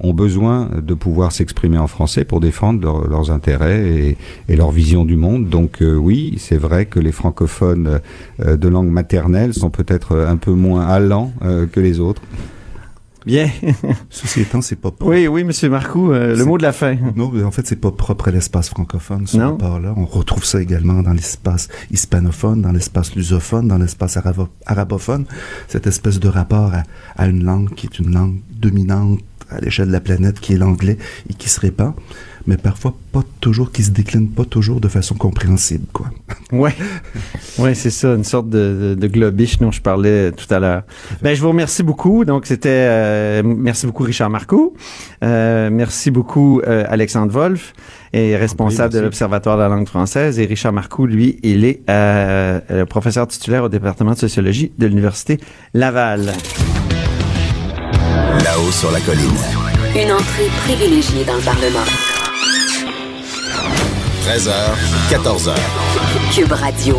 ont 0.00 0.14
besoin 0.14 0.70
de 0.80 0.94
pouvoir 0.94 1.32
s'exprimer 1.32 1.76
en 1.78 1.88
français 1.88 2.24
pour 2.24 2.38
défendre 2.38 2.80
leur- 2.80 3.08
leurs 3.08 3.30
intérêts 3.32 4.16
et, 4.48 4.56
leur 4.56 4.70
vision 4.70 5.04
du 5.04 5.16
monde. 5.16 5.48
Donc 5.48 5.82
euh, 5.82 5.96
oui, 5.96 6.36
c'est 6.38 6.56
vrai 6.56 6.86
que 6.86 7.00
les 7.00 7.10
francophones 7.10 7.98
de 8.38 8.68
langue 8.68 8.90
maternelle 8.90 9.54
sont 9.54 9.70
peut-être 9.70 10.16
un 10.16 10.36
peu 10.36 10.52
moins 10.52 10.86
allants 10.86 11.32
que 11.72 11.80
les 11.80 11.98
autres. 11.98 12.22
Bien. 13.28 13.50
Ceci 14.10 14.40
étant, 14.40 14.62
c'est 14.62 14.76
pas 14.76 14.90
Oui, 15.02 15.26
oui, 15.28 15.44
Monsieur 15.44 15.68
Marcoux, 15.68 16.12
euh, 16.12 16.34
le 16.34 16.44
mot 16.46 16.56
de 16.56 16.62
la 16.62 16.72
fin. 16.72 16.96
Non, 17.14 17.30
mais 17.32 17.42
en 17.44 17.50
fait, 17.50 17.66
c'est 17.66 17.76
pas 17.76 17.90
propre 17.90 18.28
à 18.28 18.30
l'espace 18.30 18.70
francophone, 18.70 19.26
ce 19.26 19.36
rapport-là. 19.38 19.92
On 19.96 20.06
retrouve 20.06 20.44
ça 20.44 20.60
également 20.62 21.02
dans 21.02 21.12
l'espace 21.12 21.68
hispanophone, 21.90 22.62
dans 22.62 22.72
l'espace 22.72 23.14
lusophone, 23.14 23.68
dans 23.68 23.76
l'espace 23.78 24.16
arabo- 24.16 24.48
arabophone. 24.66 25.26
Cette 25.68 25.86
espèce 25.86 26.18
de 26.18 26.28
rapport 26.28 26.72
à, 26.74 26.82
à 27.22 27.26
une 27.26 27.44
langue 27.44 27.74
qui 27.74 27.86
est 27.86 27.98
une 27.98 28.12
langue 28.14 28.36
dominante 28.50 29.20
à 29.50 29.60
l'échelle 29.60 29.88
de 29.88 29.92
la 29.92 30.00
planète, 30.00 30.40
qui 30.40 30.54
est 30.54 30.58
l'anglais, 30.58 30.98
et 31.30 31.34
qui 31.34 31.48
se 31.48 31.60
répand, 31.60 31.92
mais 32.48 32.56
parfois 32.56 32.94
pas 33.12 33.20
toujours, 33.40 33.72
qui 33.72 33.82
se 33.82 33.90
décline 33.90 34.26
pas 34.26 34.46
toujours 34.46 34.80
de 34.80 34.88
façon 34.88 35.14
compréhensible, 35.14 35.84
quoi. 35.92 36.06
Ouais, 36.50 36.74
ouais, 37.58 37.74
c'est 37.74 37.90
ça, 37.90 38.14
une 38.14 38.24
sorte 38.24 38.48
de, 38.48 38.94
de, 38.94 38.94
de 38.94 39.06
globish 39.06 39.58
dont 39.58 39.70
je 39.70 39.82
parlais 39.82 40.32
tout 40.32 40.46
à 40.52 40.58
l'heure. 40.58 40.82
Ben, 41.20 41.34
je 41.36 41.42
vous 41.42 41.48
remercie 41.50 41.82
beaucoup. 41.82 42.24
Donc, 42.24 42.46
c'était 42.46 42.70
euh, 42.70 43.42
merci 43.44 43.84
beaucoup 43.86 44.02
Richard 44.04 44.30
Marcoux, 44.30 44.72
Euh, 45.22 45.68
merci 45.70 46.10
beaucoup 46.10 46.62
euh, 46.66 46.84
Alexandre 46.88 47.32
Wolf, 47.32 47.74
est 48.14 48.34
responsable 48.36 48.94
de 48.94 49.00
l'Observatoire 49.00 49.58
de 49.58 49.62
la 49.62 49.68
langue 49.68 49.86
française, 49.86 50.38
et 50.38 50.46
Richard 50.46 50.72
Marcoux, 50.72 51.04
lui, 51.04 51.38
il 51.42 51.66
est 51.66 51.82
euh, 51.90 52.86
professeur 52.86 53.28
titulaire 53.28 53.64
au 53.64 53.68
département 53.68 54.12
de 54.12 54.18
sociologie 54.18 54.72
de 54.78 54.86
l'université 54.86 55.38
Laval. 55.74 56.32
Là-haut 58.42 58.70
sur 58.70 58.90
la 58.90 59.00
colline. 59.00 59.36
Une 59.94 60.12
entrée 60.12 60.48
privilégiée 60.64 61.24
dans 61.26 61.36
le 61.36 61.42
Parlement. 61.42 62.07
13h, 64.28 64.50
14h. 65.10 65.54
Cube 66.34 66.52
Radio. 66.52 66.96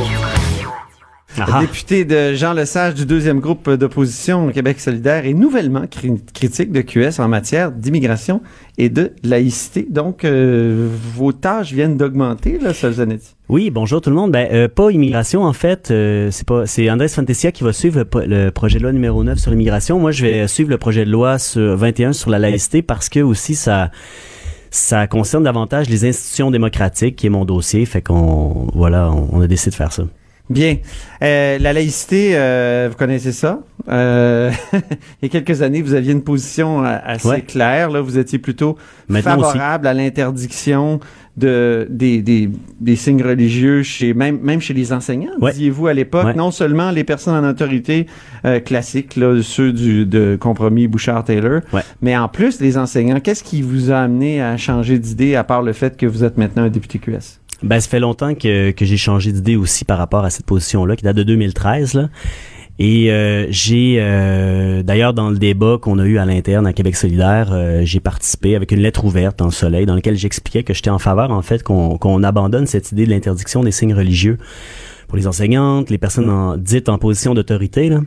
Le 1.37 1.61
député 1.61 2.03
de 2.03 2.33
Jean 2.33 2.53
Lesage 2.53 2.95
du 2.95 3.05
deuxième 3.05 3.39
groupe 3.39 3.69
d'opposition 3.69 4.49
Québec 4.49 4.79
solidaire 4.79 5.27
est 5.27 5.35
nouvellement 5.35 5.85
cri- 5.85 6.19
critique 6.33 6.71
de 6.71 6.81
QS 6.81 7.19
en 7.19 7.27
matière 7.27 7.71
d'immigration 7.71 8.41
et 8.79 8.89
de 8.89 9.11
laïcité. 9.23 9.85
Donc, 9.87 10.25
euh, 10.25 10.89
vos 11.15 11.31
tâches 11.31 11.71
viennent 11.71 11.97
d'augmenter, 11.97 12.57
là, 12.57 12.73
Solzanetti. 12.73 13.35
Oui, 13.47 13.69
bonjour 13.69 14.01
tout 14.01 14.09
le 14.09 14.15
monde. 14.15 14.31
Ben, 14.31 14.47
euh, 14.51 14.67
pas 14.67 14.89
immigration 14.89 15.43
en 15.43 15.53
fait. 15.53 15.91
euh, 15.91 16.29
c'est 16.31 16.47
pas, 16.47 16.65
c'est 16.65 16.89
Andrés 16.89 17.09
Fantesia 17.09 17.51
qui 17.51 17.63
va 17.63 17.73
suivre 17.73 18.03
le, 18.25 18.49
projet 18.49 18.79
de 18.79 18.83
loi 18.83 18.91
numéro 18.91 19.23
9 19.23 19.37
sur 19.37 19.51
l'immigration. 19.51 19.99
Moi, 19.99 20.11
je 20.11 20.25
vais 20.25 20.47
suivre 20.47 20.71
le 20.71 20.77
projet 20.79 21.05
de 21.05 21.11
loi 21.11 21.37
sur 21.37 21.77
21 21.77 22.13
sur 22.13 22.31
la 22.31 22.39
laïcité 22.39 22.81
parce 22.81 23.07
que 23.07 23.19
aussi 23.19 23.53
ça, 23.53 23.91
ça 24.71 25.07
concerne 25.07 25.43
davantage 25.43 25.89
les 25.89 26.05
institutions 26.07 26.51
démocratiques 26.51 27.15
qui 27.15 27.27
est 27.27 27.29
mon 27.31 27.45
dossier. 27.45 27.85
Fait 27.85 28.01
qu'on, 28.01 28.67
voilà, 28.73 29.09
on, 29.11 29.29
on 29.33 29.41
a 29.41 29.47
décidé 29.47 29.71
de 29.71 29.75
faire 29.75 29.91
ça. 29.93 30.03
Bien. 30.49 30.77
Euh, 31.21 31.59
la 31.59 31.73
laïcité, 31.73 32.31
euh, 32.33 32.87
vous 32.89 32.97
connaissez 32.97 33.31
ça? 33.31 33.59
Euh, 33.87 34.49
il 34.73 34.79
y 35.21 35.25
a 35.25 35.29
quelques 35.29 35.61
années, 35.61 35.83
vous 35.83 35.93
aviez 35.93 36.11
une 36.11 36.23
position 36.23 36.83
euh, 36.83 36.97
assez 37.05 37.27
Ouais. 37.27 37.41
claire. 37.41 37.91
Là, 37.91 38.01
vous 38.01 38.17
étiez 38.17 38.39
plutôt 38.39 38.75
Maintenant 39.07 39.37
aussi. 39.39 39.51
favorable 39.51 39.85
à 39.85 39.93
l'interdiction 39.93 40.99
de 41.39 41.87
des, 41.89 42.21
des, 42.21 42.49
des 42.79 42.95
signes 42.95 43.23
religieux 43.23 43.81
chez 43.83 44.13
même 44.13 44.39
même 44.41 44.61
chez 44.61 44.73
les 44.73 44.93
enseignants. 44.93 45.31
Ouais. 45.41 45.51
Disiez-vous 45.51 45.87
à 45.87 45.93
l'époque, 45.93 46.25
Ouais. 46.25 46.33
non 46.35 46.51
seulement 46.51 46.91
les 46.91 47.03
personnes 47.03 47.43
en 47.43 47.47
autorité 47.49 48.05
euh, 48.45 48.59
classiques, 48.59 49.15
là, 49.15 49.39
ceux 49.41 49.71
du 49.73 50.05
de 50.05 50.37
compromis 50.39 50.87
Bouchard-Taylor, 50.87 51.61
Ouais. 51.73 51.81
mais 52.01 52.15
en 52.17 52.27
plus 52.27 52.59
les 52.61 52.77
enseignants. 52.77 53.19
Qu'est-ce 53.19 53.43
qui 53.43 53.61
vous 53.61 53.91
a 53.91 53.97
amené 53.99 54.41
à 54.41 54.57
changer 54.57 54.99
d'idée 54.99 55.35
à 55.35 55.43
part 55.43 55.61
le 55.63 55.73
fait 55.73 55.97
que 55.97 56.05
vous 56.05 56.23
êtes 56.23 56.37
maintenant 56.37 56.63
un 56.63 56.69
député 56.69 56.99
QS? 56.99 57.39
Ben, 57.61 57.79
ça 57.79 57.89
fait 57.89 57.99
longtemps 57.99 58.35
que, 58.35 58.71
que 58.71 58.85
j'ai 58.85 58.95
changé 58.95 59.31
d'idée 59.33 59.57
aussi 59.57 59.83
par 59.83 59.97
rapport 59.97 60.23
à 60.23 60.29
cette 60.29 60.45
position-là, 60.45 60.95
qui 60.95 61.03
date 61.03 61.17
de 61.17 61.23
2013. 61.23 61.93
Là. 61.93 62.09
Et 62.81 63.11
euh, 63.11 63.45
j'ai, 63.49 63.97
euh, 63.99 64.83
d'ailleurs, 64.83 65.13
dans 65.13 65.29
le 65.29 65.37
débat 65.37 65.77
qu'on 65.81 65.99
a 65.99 66.05
eu 66.05 66.17
à 66.17 66.25
l'interne 66.25 66.65
à 66.65 66.71
Québec 66.71 66.95
solidaire, 66.95 67.49
euh, 67.51 67.81
j'ai 67.83 67.99
participé 67.99 68.55
avec 68.55 68.71
une 68.71 68.79
lettre 68.79 69.03
ouverte 69.03 69.37
dans 69.37 69.45
le 69.45 69.51
soleil, 69.51 69.85
dans 69.85 69.95
laquelle 69.95 70.15
j'expliquais 70.15 70.63
que 70.63 70.73
j'étais 70.73 70.89
en 70.89 70.97
faveur, 70.99 71.29
en 71.31 71.41
fait, 71.41 71.61
qu'on 71.61 71.97
qu'on 71.97 72.23
abandonne 72.23 72.65
cette 72.67 72.93
idée 72.93 73.05
de 73.05 73.09
l'interdiction 73.09 73.63
des 73.63 73.71
signes 73.71 73.93
religieux 73.93 74.37
pour 75.09 75.17
les 75.17 75.27
enseignantes, 75.27 75.89
les 75.89 75.97
personnes 75.97 76.29
en- 76.29 76.55
dites 76.55 76.87
en 76.87 76.97
position 76.97 77.33
d'autorité. 77.33 77.89
là. 77.89 77.99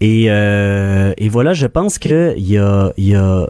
Et, 0.00 0.24
euh, 0.28 1.12
et 1.16 1.28
voilà, 1.28 1.52
je 1.52 1.66
pense 1.66 1.98
que 1.98 2.36
y 2.36 2.58
a, 2.58 2.92
y 2.98 3.14
a, 3.14 3.48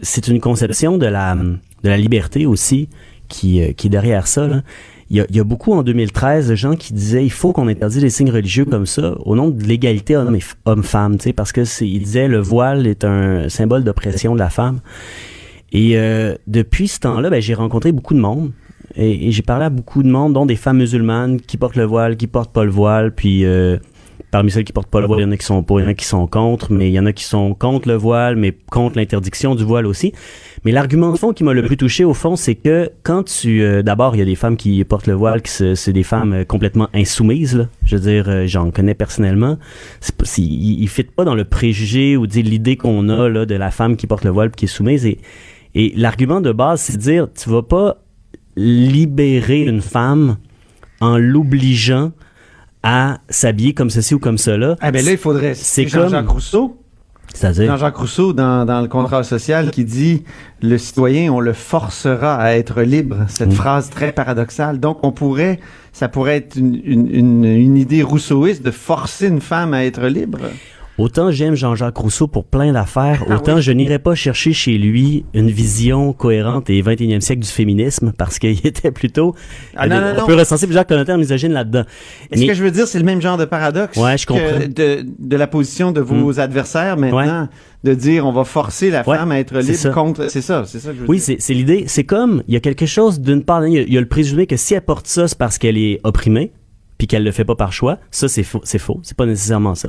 c'est 0.00 0.28
une 0.28 0.40
conception 0.40 0.96
de 0.96 1.06
la, 1.06 1.34
de 1.34 1.88
la 1.88 1.96
liberté 1.98 2.46
aussi 2.46 2.88
qui, 3.28 3.60
euh, 3.60 3.72
qui 3.72 3.88
est 3.88 3.90
derrière 3.90 4.26
ça. 4.28 4.46
Là. 4.46 4.62
Il, 5.12 5.26
y 5.28 5.40
a, 5.40 5.44
beaucoup 5.44 5.72
en 5.72 5.82
2013 5.82 6.48
de 6.48 6.54
gens 6.54 6.76
qui 6.76 6.92
disaient 6.92 7.24
il 7.24 7.32
faut 7.32 7.52
qu'on 7.52 7.66
interdise 7.66 8.00
les 8.00 8.10
signes 8.10 8.30
religieux 8.30 8.64
comme 8.64 8.86
ça 8.86 9.16
au 9.24 9.34
nom 9.34 9.48
de 9.48 9.64
l'égalité 9.64 10.16
homme-femme, 10.64 11.18
tu 11.18 11.24
sais, 11.24 11.32
parce 11.32 11.50
que 11.50 11.64
c'est, 11.64 11.88
ils 11.88 11.98
disaient 11.98 12.28
le 12.28 12.38
voile 12.38 12.86
est 12.86 13.04
un 13.04 13.48
symbole 13.48 13.82
d'oppression 13.82 14.34
de 14.34 14.38
la 14.38 14.50
femme. 14.50 14.78
Et 15.72 15.96
euh, 15.96 16.36
depuis 16.46 16.86
ce 16.86 17.00
temps-là, 17.00 17.28
ben, 17.28 17.42
j'ai 17.42 17.54
rencontré 17.54 17.90
beaucoup 17.90 18.14
de 18.14 18.20
monde. 18.20 18.52
Et, 18.94 19.28
et 19.28 19.32
j'ai 19.32 19.42
parlé 19.42 19.64
à 19.64 19.70
beaucoup 19.70 20.04
de 20.04 20.08
monde, 20.08 20.32
dont 20.32 20.46
des 20.46 20.56
femmes 20.56 20.78
musulmanes 20.78 21.40
qui 21.40 21.56
portent 21.56 21.76
le 21.76 21.84
voile, 21.84 22.16
qui 22.16 22.28
portent 22.28 22.52
pas 22.52 22.64
le 22.64 22.70
voile, 22.70 23.12
puis 23.12 23.44
euh, 23.44 23.78
parmi 24.30 24.50
celles 24.50 24.64
qui 24.64 24.72
portent 24.72 24.90
pas 24.90 25.00
le 25.00 25.06
voile, 25.06 25.20
il 25.20 25.24
y 25.24 25.26
en 25.26 25.32
a 25.32 25.36
qui 25.36 25.44
sont 25.44 25.62
pour, 25.62 25.80
il 25.80 25.84
y 25.84 25.86
en 25.86 25.90
a 25.90 25.94
qui 25.94 26.04
sont 26.04 26.26
contre, 26.26 26.72
mais 26.72 26.88
il 26.88 26.92
y 26.92 27.00
en 27.00 27.06
a 27.06 27.12
qui 27.12 27.24
sont 27.24 27.54
contre 27.54 27.88
le 27.88 27.94
voile, 27.94 28.36
mais 28.36 28.56
contre 28.70 28.96
l'interdiction 28.96 29.54
du 29.54 29.64
voile 29.64 29.86
aussi. 29.86 30.12
Mais 30.64 30.72
l'argument 30.72 31.10
de 31.10 31.16
fond 31.16 31.32
qui 31.32 31.42
m'a 31.42 31.52
le 31.52 31.62
plus 31.62 31.76
touché 31.76 32.04
au 32.04 32.14
fond, 32.14 32.36
c'est 32.36 32.54
que 32.54 32.90
quand 33.02 33.24
tu, 33.24 33.62
euh, 33.62 33.82
d'abord, 33.82 34.14
il 34.14 34.18
y 34.18 34.22
a 34.22 34.26
des 34.26 34.34
femmes 34.34 34.56
qui 34.56 34.82
portent 34.84 35.06
le 35.06 35.14
voile, 35.14 35.42
qui 35.42 35.50
c'est 35.50 35.92
des 35.92 36.02
femmes 36.02 36.32
euh, 36.32 36.44
complètement 36.44 36.88
insoumises. 36.94 37.56
Là. 37.56 37.68
Je 37.84 37.96
veux 37.96 38.02
dire, 38.02 38.28
euh, 38.28 38.46
j'en 38.46 38.70
connais 38.70 38.94
personnellement. 38.94 39.58
Ils, 40.36 40.82
ils 40.82 40.88
fitent 40.88 41.12
pas 41.12 41.24
dans 41.24 41.34
le 41.34 41.44
préjugé 41.44 42.16
ou 42.16 42.26
dire 42.26 42.44
l'idée 42.44 42.76
qu'on 42.76 43.08
a 43.08 43.28
là 43.28 43.46
de 43.46 43.54
la 43.54 43.70
femme 43.70 43.96
qui 43.96 44.06
porte 44.06 44.24
le 44.24 44.30
voile 44.30 44.50
qui 44.50 44.66
est 44.66 44.68
soumise. 44.68 45.06
Et, 45.06 45.18
et 45.74 45.92
l'argument 45.96 46.40
de 46.40 46.52
base, 46.52 46.82
c'est 46.82 46.96
de 46.96 47.02
dire, 47.02 47.28
tu 47.32 47.48
vas 47.50 47.62
pas 47.62 47.98
libérer 48.56 49.62
une 49.62 49.80
femme 49.80 50.36
en 51.00 51.16
l'obligeant 51.16 52.12
à 52.82 53.18
s'habiller 53.28 53.74
comme 53.74 53.90
ceci 53.90 54.14
ou 54.14 54.18
comme 54.18 54.38
cela. 54.38 54.76
Ah 54.80 54.90
ben 54.90 55.04
là, 55.04 55.12
il 55.12 55.18
faudrait. 55.18 55.54
C'est 55.54 55.86
Jean-Jacques 55.86 56.24
comme- 56.26 56.34
Rousseau. 56.34 56.76
C'est-à-dire? 57.32 57.66
Jean-Jacques 57.70 57.96
Rousseau, 57.96 58.32
dans, 58.32 58.64
dans 58.64 58.80
le 58.80 58.88
contrat 58.88 59.22
social, 59.22 59.70
qui 59.70 59.84
dit 59.84 60.24
le 60.62 60.78
citoyen, 60.78 61.32
on 61.32 61.38
le 61.38 61.52
forcera 61.52 62.34
à 62.36 62.54
être 62.54 62.82
libre. 62.82 63.18
Cette 63.28 63.50
Mm. 63.50 63.52
phrase 63.52 63.88
très 63.90 64.10
paradoxale. 64.10 64.80
Donc, 64.80 64.98
on 65.04 65.12
pourrait, 65.12 65.60
ça 65.92 66.08
pourrait 66.08 66.38
être 66.38 66.56
une, 66.56 66.80
une, 66.84 67.06
une, 67.14 67.44
une 67.44 67.76
idée 67.76 68.02
rousseauiste 68.02 68.64
de 68.64 68.72
forcer 68.72 69.28
une 69.28 69.40
femme 69.40 69.74
à 69.74 69.84
être 69.84 70.06
libre. 70.06 70.40
Autant 71.00 71.30
j'aime 71.30 71.54
Jean-Jacques 71.54 71.96
Rousseau 71.96 72.26
pour 72.26 72.44
plein 72.44 72.72
d'affaires, 72.72 73.24
Ah 73.28 73.36
autant 73.36 73.58
je 73.58 73.72
n'irai 73.72 73.98
pas 73.98 74.14
chercher 74.14 74.52
chez 74.52 74.76
lui 74.76 75.24
une 75.32 75.48
vision 75.50 76.12
cohérente 76.12 76.68
et 76.68 76.82
21e 76.82 77.20
siècle 77.20 77.40
du 77.40 77.48
féminisme 77.48 78.12
parce 78.18 78.38
qu'il 78.38 78.58
était 78.66 78.90
plutôt. 78.90 79.34
Ah, 79.76 79.88
non, 79.88 79.94
des- 79.96 80.00
non, 80.02 80.08
on 80.16 80.20
non. 80.20 80.26
peut 80.26 80.34
recenser 80.34 80.66
plusieurs 80.66 80.86
connotaires 80.86 81.16
misogynes 81.16 81.52
là-dedans. 81.52 81.84
Est-ce 82.30 82.44
que 82.44 82.52
je 82.52 82.62
veux 82.62 82.70
dire, 82.70 82.86
c'est 82.86 82.98
le 82.98 83.06
même 83.06 83.22
genre 83.22 83.38
de 83.38 83.46
paradoxe 83.46 83.96
Ouais, 83.96 84.18
je 84.18 84.26
comprends. 84.26 84.42
que 84.60 84.66
de, 84.66 85.06
de 85.18 85.36
la 85.36 85.46
position 85.46 85.90
de 85.90 86.02
vos 86.02 86.38
adversaires 86.38 86.98
maintenant, 86.98 87.48
de 87.82 87.94
dire 87.94 88.26
on 88.26 88.32
va 88.32 88.44
forcer 88.44 88.90
la 88.90 89.08
Ouais, 89.08 89.16
femme 89.16 89.32
à 89.32 89.40
être 89.40 89.56
libre 89.58 89.90
contre. 89.94 90.28
C'est 90.30 90.42
ça, 90.42 90.64
c'est 90.66 90.80
ça 90.80 90.90
que 90.90 90.96
je 90.96 91.00
veux 91.00 91.08
Oui, 91.08 91.16
dire. 91.16 91.24
c'est 91.24 91.36
c'est 91.40 91.54
l'idée. 91.54 91.84
C'est 91.86 92.04
comme, 92.04 92.42
il 92.46 92.52
y 92.52 92.56
a 92.58 92.60
quelque 92.60 92.84
chose 92.84 93.20
d'une 93.20 93.42
part, 93.42 93.66
il 93.66 93.72
y, 93.88 93.94
y 93.94 93.96
a 93.96 94.00
le 94.00 94.06
présumé 94.08 94.46
que 94.46 94.56
si 94.58 94.74
elle 94.74 94.82
porte 94.82 95.06
ça, 95.06 95.28
c'est 95.28 95.38
parce 95.38 95.56
qu'elle 95.56 95.78
est 95.78 95.98
opprimée, 96.04 96.52
puis 97.00 97.06
qu'elle 97.06 97.24
le 97.24 97.32
fait 97.32 97.46
pas 97.46 97.54
par 97.54 97.72
choix. 97.72 97.98
Ça, 98.10 98.28
c'est 98.28 98.42
faux. 98.42 98.60
C'est 98.62 98.78
faux. 98.78 99.00
C'est 99.02 99.16
pas 99.16 99.24
nécessairement 99.24 99.74
ça. 99.74 99.88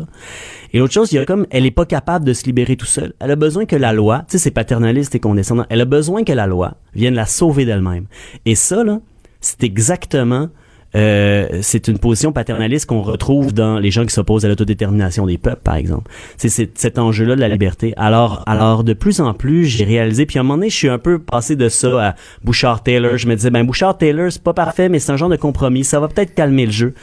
Et 0.72 0.80
l'autre 0.80 0.94
chose, 0.94 1.12
il 1.12 1.18
y 1.18 1.20
a 1.20 1.26
comme, 1.26 1.46
elle 1.50 1.66
est 1.66 1.72
pas 1.72 1.86
capable 1.86 2.24
de 2.24 2.32
se 2.32 2.46
libérer 2.46 2.78
tout 2.78 2.86
seul. 2.86 3.12
Elle 3.20 3.32
a 3.32 3.36
besoin 3.36 3.66
que 3.66 3.76
la 3.76 3.92
loi, 3.92 4.20
tu 4.20 4.32
sais, 4.32 4.38
c'est 4.38 4.52
paternaliste 4.52 5.14
et 5.14 5.20
condescendant. 5.20 5.66
Elle 5.68 5.82
a 5.82 5.86
besoin 5.86 6.24
que 6.24 6.32
la 6.32 6.48
loi 6.48 6.78
vienne 6.96 7.14
la 7.14 7.26
sauver 7.26 7.66
d'elle-même. 7.66 8.06
Et 8.46 8.56
ça, 8.56 8.86
là, 8.86 9.02
c'est 9.42 9.62
exactement 9.66 10.48
euh, 10.96 11.60
c'est 11.62 11.88
une 11.88 11.98
position 11.98 12.32
paternaliste 12.32 12.86
qu'on 12.86 13.02
retrouve 13.02 13.54
dans 13.54 13.80
les 13.80 13.92
gens 13.92 14.06
qui 14.06 14.14
s'opposent 14.14 14.46
à 14.46 14.50
l'autodétermination 14.50 15.26
des 15.26 15.38
peuples, 15.38 15.62
par 15.64 15.76
exemple. 15.76 16.12
C'est 16.38 16.50
cet 16.50 17.00
enjeu-là 17.00 17.36
de 17.36 17.42
la 17.42 17.50
liberté. 17.50 17.94
Alors, 17.98 18.44
alors 18.46 18.84
de 18.84 18.94
plus 18.94 19.22
en 19.22 19.34
plus, 19.34 19.66
j'ai 19.66 19.86
réalisé, 19.86 20.26
puis 20.26 20.38
à 20.38 20.42
un 20.42 20.44
moment 20.44 20.58
donné, 20.58 20.70
je 20.70 20.76
suis 20.76 20.90
un 20.90 21.00
peu 21.00 21.20
passé 21.20 21.56
de 21.56 21.70
ça 21.70 22.10
à 22.10 22.16
Bouchard-Taylor. 22.44 23.18
Je 23.18 23.28
me 23.28 23.36
disais, 23.36 23.50
ben 23.50 23.64
Bouchard-Taylor, 23.64 24.32
c'est 24.32 24.44
pas 24.44 24.54
parfait, 24.54 24.90
mais 24.90 25.00
c'est 25.00 25.12
un 25.12 25.18
genre 25.18 25.30
de 25.30 25.38
compromis. 25.38 25.84
Ça 25.84 26.00
va 26.00 26.08
peut-être 26.08 26.34
calmer 26.34 26.66
le 26.66 26.72
jeu. 26.72 26.94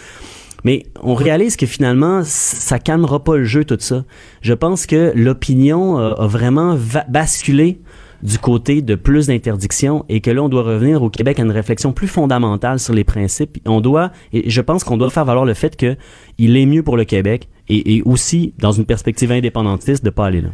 Mais 0.64 0.86
on 1.02 1.14
réalise 1.14 1.56
que 1.56 1.66
finalement, 1.66 2.22
ça 2.24 2.78
calmera 2.78 3.22
pas 3.22 3.36
le 3.36 3.44
jeu, 3.44 3.64
tout 3.64 3.76
ça. 3.78 4.04
Je 4.42 4.54
pense 4.54 4.86
que 4.86 5.12
l'opinion 5.14 5.98
euh, 5.98 6.14
a 6.14 6.26
vraiment 6.26 6.76
basculé 7.08 7.80
du 8.22 8.38
côté 8.38 8.82
de 8.82 8.94
plus 8.94 9.28
d'interdictions 9.28 10.04
et 10.08 10.20
que 10.20 10.30
là, 10.30 10.42
on 10.42 10.48
doit 10.48 10.62
revenir 10.62 11.02
au 11.02 11.10
Québec 11.10 11.38
à 11.38 11.42
une 11.42 11.50
réflexion 11.50 11.92
plus 11.92 12.08
fondamentale 12.08 12.78
sur 12.78 12.94
les 12.94 13.04
principes. 13.04 13.58
On 13.66 13.80
doit, 13.80 14.12
et 14.32 14.50
je 14.50 14.60
pense 14.60 14.84
qu'on 14.84 14.96
doit 14.96 15.10
faire 15.10 15.24
valoir 15.24 15.44
le 15.44 15.54
fait 15.54 15.76
que 15.76 15.96
il 16.38 16.56
est 16.56 16.66
mieux 16.66 16.82
pour 16.82 16.96
le 16.96 17.04
Québec 17.04 17.48
et, 17.68 17.96
et 17.96 18.02
aussi, 18.02 18.54
dans 18.58 18.72
une 18.72 18.84
perspective 18.84 19.30
indépendantiste, 19.30 20.04
de 20.04 20.10
pas 20.10 20.26
aller 20.26 20.40
là. 20.40 20.50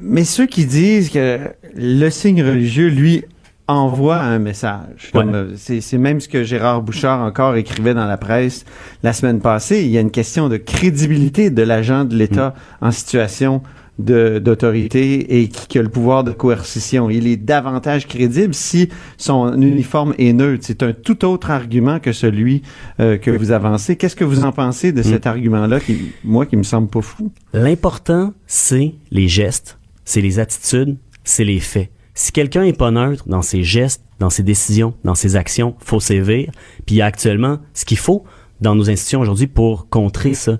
Mais 0.00 0.24
ceux 0.24 0.46
qui 0.46 0.66
disent 0.66 1.10
que 1.10 1.38
le 1.74 2.10
signe 2.10 2.42
religieux, 2.42 2.88
lui, 2.88 3.24
envoie 3.70 4.18
un 4.18 4.38
message. 4.38 5.10
Ouais. 5.14 5.24
euh, 5.26 5.52
c'est, 5.56 5.98
même 5.98 6.20
ce 6.20 6.28
que 6.28 6.42
Gérard 6.42 6.82
Bouchard 6.82 7.20
encore 7.20 7.56
écrivait 7.56 7.94
dans 7.94 8.06
la 8.06 8.16
presse 8.16 8.64
la 9.02 9.12
semaine 9.12 9.40
passée. 9.40 9.82
Il 9.84 9.90
y 9.90 9.98
a 9.98 10.00
une 10.00 10.10
question 10.10 10.48
de 10.48 10.56
crédibilité 10.56 11.50
de 11.50 11.62
l'agent 11.62 12.04
de 12.04 12.16
l'État 12.16 12.54
en 12.80 12.90
situation 12.90 13.62
d'autorité 14.00 15.40
et 15.40 15.48
qui, 15.48 15.66
qui 15.66 15.78
a 15.78 15.82
le 15.82 15.88
pouvoir 15.88 16.24
de 16.24 16.32
coercition. 16.32 17.10
Il 17.10 17.26
est 17.26 17.36
davantage 17.36 18.06
crédible 18.06 18.54
si 18.54 18.88
son 19.16 19.60
uniforme 19.60 20.14
est 20.18 20.32
neutre. 20.32 20.64
C'est 20.66 20.82
un 20.82 20.92
tout 20.92 21.24
autre 21.24 21.50
argument 21.50 22.00
que 22.00 22.12
celui 22.12 22.62
euh, 22.98 23.16
que 23.16 23.30
vous 23.30 23.52
avancez. 23.52 23.96
Qu'est-ce 23.96 24.16
que 24.16 24.24
vous 24.24 24.44
en 24.44 24.52
pensez 24.52 24.92
de 24.92 25.02
cet 25.02 25.26
argument-là 25.26 25.80
qui, 25.80 26.12
moi, 26.24 26.46
qui 26.46 26.56
me 26.56 26.62
semble 26.62 26.88
pas 26.88 27.02
fou? 27.02 27.30
L'important, 27.52 28.32
c'est 28.46 28.94
les 29.10 29.28
gestes, 29.28 29.78
c'est 30.04 30.20
les 30.20 30.38
attitudes, 30.38 30.96
c'est 31.24 31.44
les 31.44 31.60
faits. 31.60 31.90
Si 32.14 32.32
quelqu'un 32.32 32.64
est 32.64 32.76
pas 32.76 32.90
neutre 32.90 33.24
dans 33.28 33.42
ses 33.42 33.62
gestes, 33.62 34.02
dans 34.18 34.30
ses 34.30 34.42
décisions, 34.42 34.94
dans 35.04 35.14
ses 35.14 35.36
actions, 35.36 35.74
faut 35.78 36.00
sévir. 36.00 36.50
Puis 36.84 36.96
il 36.96 36.98
y 36.98 37.02
a 37.02 37.06
actuellement 37.06 37.58
ce 37.72 37.84
qu'il 37.84 37.98
faut 37.98 38.24
dans 38.60 38.74
nos 38.74 38.90
institutions 38.90 39.20
aujourd'hui 39.20 39.46
pour 39.46 39.88
contrer 39.88 40.34
ça. 40.34 40.58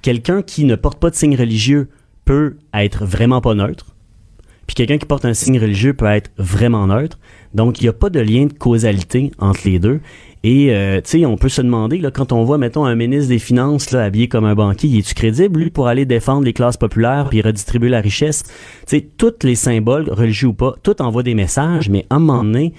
Quelqu'un 0.00 0.42
qui 0.42 0.64
ne 0.64 0.76
porte 0.76 0.98
pas 1.00 1.10
de 1.10 1.16
signe 1.16 1.36
religieux 1.36 1.88
peut 2.24 2.56
être 2.74 3.04
vraiment 3.04 3.40
pas 3.40 3.54
neutre. 3.54 3.86
Puis 4.66 4.74
quelqu'un 4.74 4.96
qui 4.98 5.06
porte 5.06 5.24
un 5.24 5.34
signe 5.34 5.58
religieux 5.58 5.92
peut 5.92 6.06
être 6.06 6.30
vraiment 6.38 6.86
neutre. 6.86 7.18
Donc 7.52 7.80
il 7.80 7.84
n'y 7.84 7.88
a 7.88 7.92
pas 7.92 8.10
de 8.10 8.20
lien 8.20 8.46
de 8.46 8.52
causalité 8.52 9.32
entre 9.38 9.60
les 9.64 9.78
deux. 9.78 10.00
Et 10.44 10.74
euh, 10.74 11.00
tu 11.00 11.20
sais, 11.20 11.26
on 11.26 11.36
peut 11.36 11.48
se 11.48 11.62
demander 11.62 11.98
là, 11.98 12.10
quand 12.10 12.32
on 12.32 12.42
voit 12.44 12.58
mettons 12.58 12.84
un 12.84 12.94
ministre 12.94 13.28
des 13.28 13.38
Finances 13.38 13.90
là, 13.90 14.04
habillé 14.04 14.28
comme 14.28 14.44
un 14.44 14.54
banquier, 14.54 14.88
il 14.88 14.98
est-tu 14.98 15.14
crédible 15.14 15.60
lui 15.60 15.70
pour 15.70 15.88
aller 15.88 16.04
défendre 16.04 16.44
les 16.44 16.52
classes 16.52 16.76
populaires 16.76 17.28
puis 17.28 17.42
redistribuer 17.42 17.90
la 17.90 18.00
richesse? 18.00 18.44
Tu 18.44 18.50
sais, 18.86 19.00
tous 19.16 19.34
les 19.44 19.54
symboles 19.56 20.08
religieux 20.10 20.48
ou 20.48 20.52
pas, 20.52 20.74
tout 20.82 21.00
envoie 21.02 21.22
des 21.22 21.34
messages, 21.34 21.88
mais 21.90 22.06
à 22.10 22.16
un 22.16 22.18
moment 22.20 22.42
donné, 22.42 22.72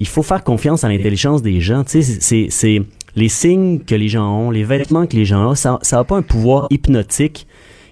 il 0.00 0.06
faut 0.08 0.22
faire 0.22 0.42
confiance 0.44 0.84
à 0.84 0.88
l'intelligence 0.88 1.42
des 1.42 1.60
gens. 1.60 1.84
Tu 1.84 2.02
sais, 2.02 2.48
c'est- 2.50 2.82
les 3.14 3.28
signes 3.30 3.80
que 3.80 3.94
les 3.94 4.08
gens 4.08 4.28
ont, 4.30 4.50
les 4.50 4.64
vêtements 4.64 5.06
que 5.06 5.16
les 5.16 5.24
gens 5.24 5.52
ont, 5.52 5.54
ça 5.54 5.78
ça 5.80 5.98
a 6.00 6.04
pas 6.04 6.16
un 6.16 6.22
pouvoir 6.22 6.66
hypnotique 6.70 7.46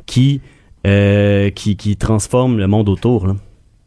qui 0.04 0.42
euh, 0.86 1.50
qui, 1.50 1.76
qui 1.76 1.96
transforme 1.96 2.58
le 2.58 2.66
monde 2.66 2.88
autour. 2.88 3.26
Là. 3.26 3.36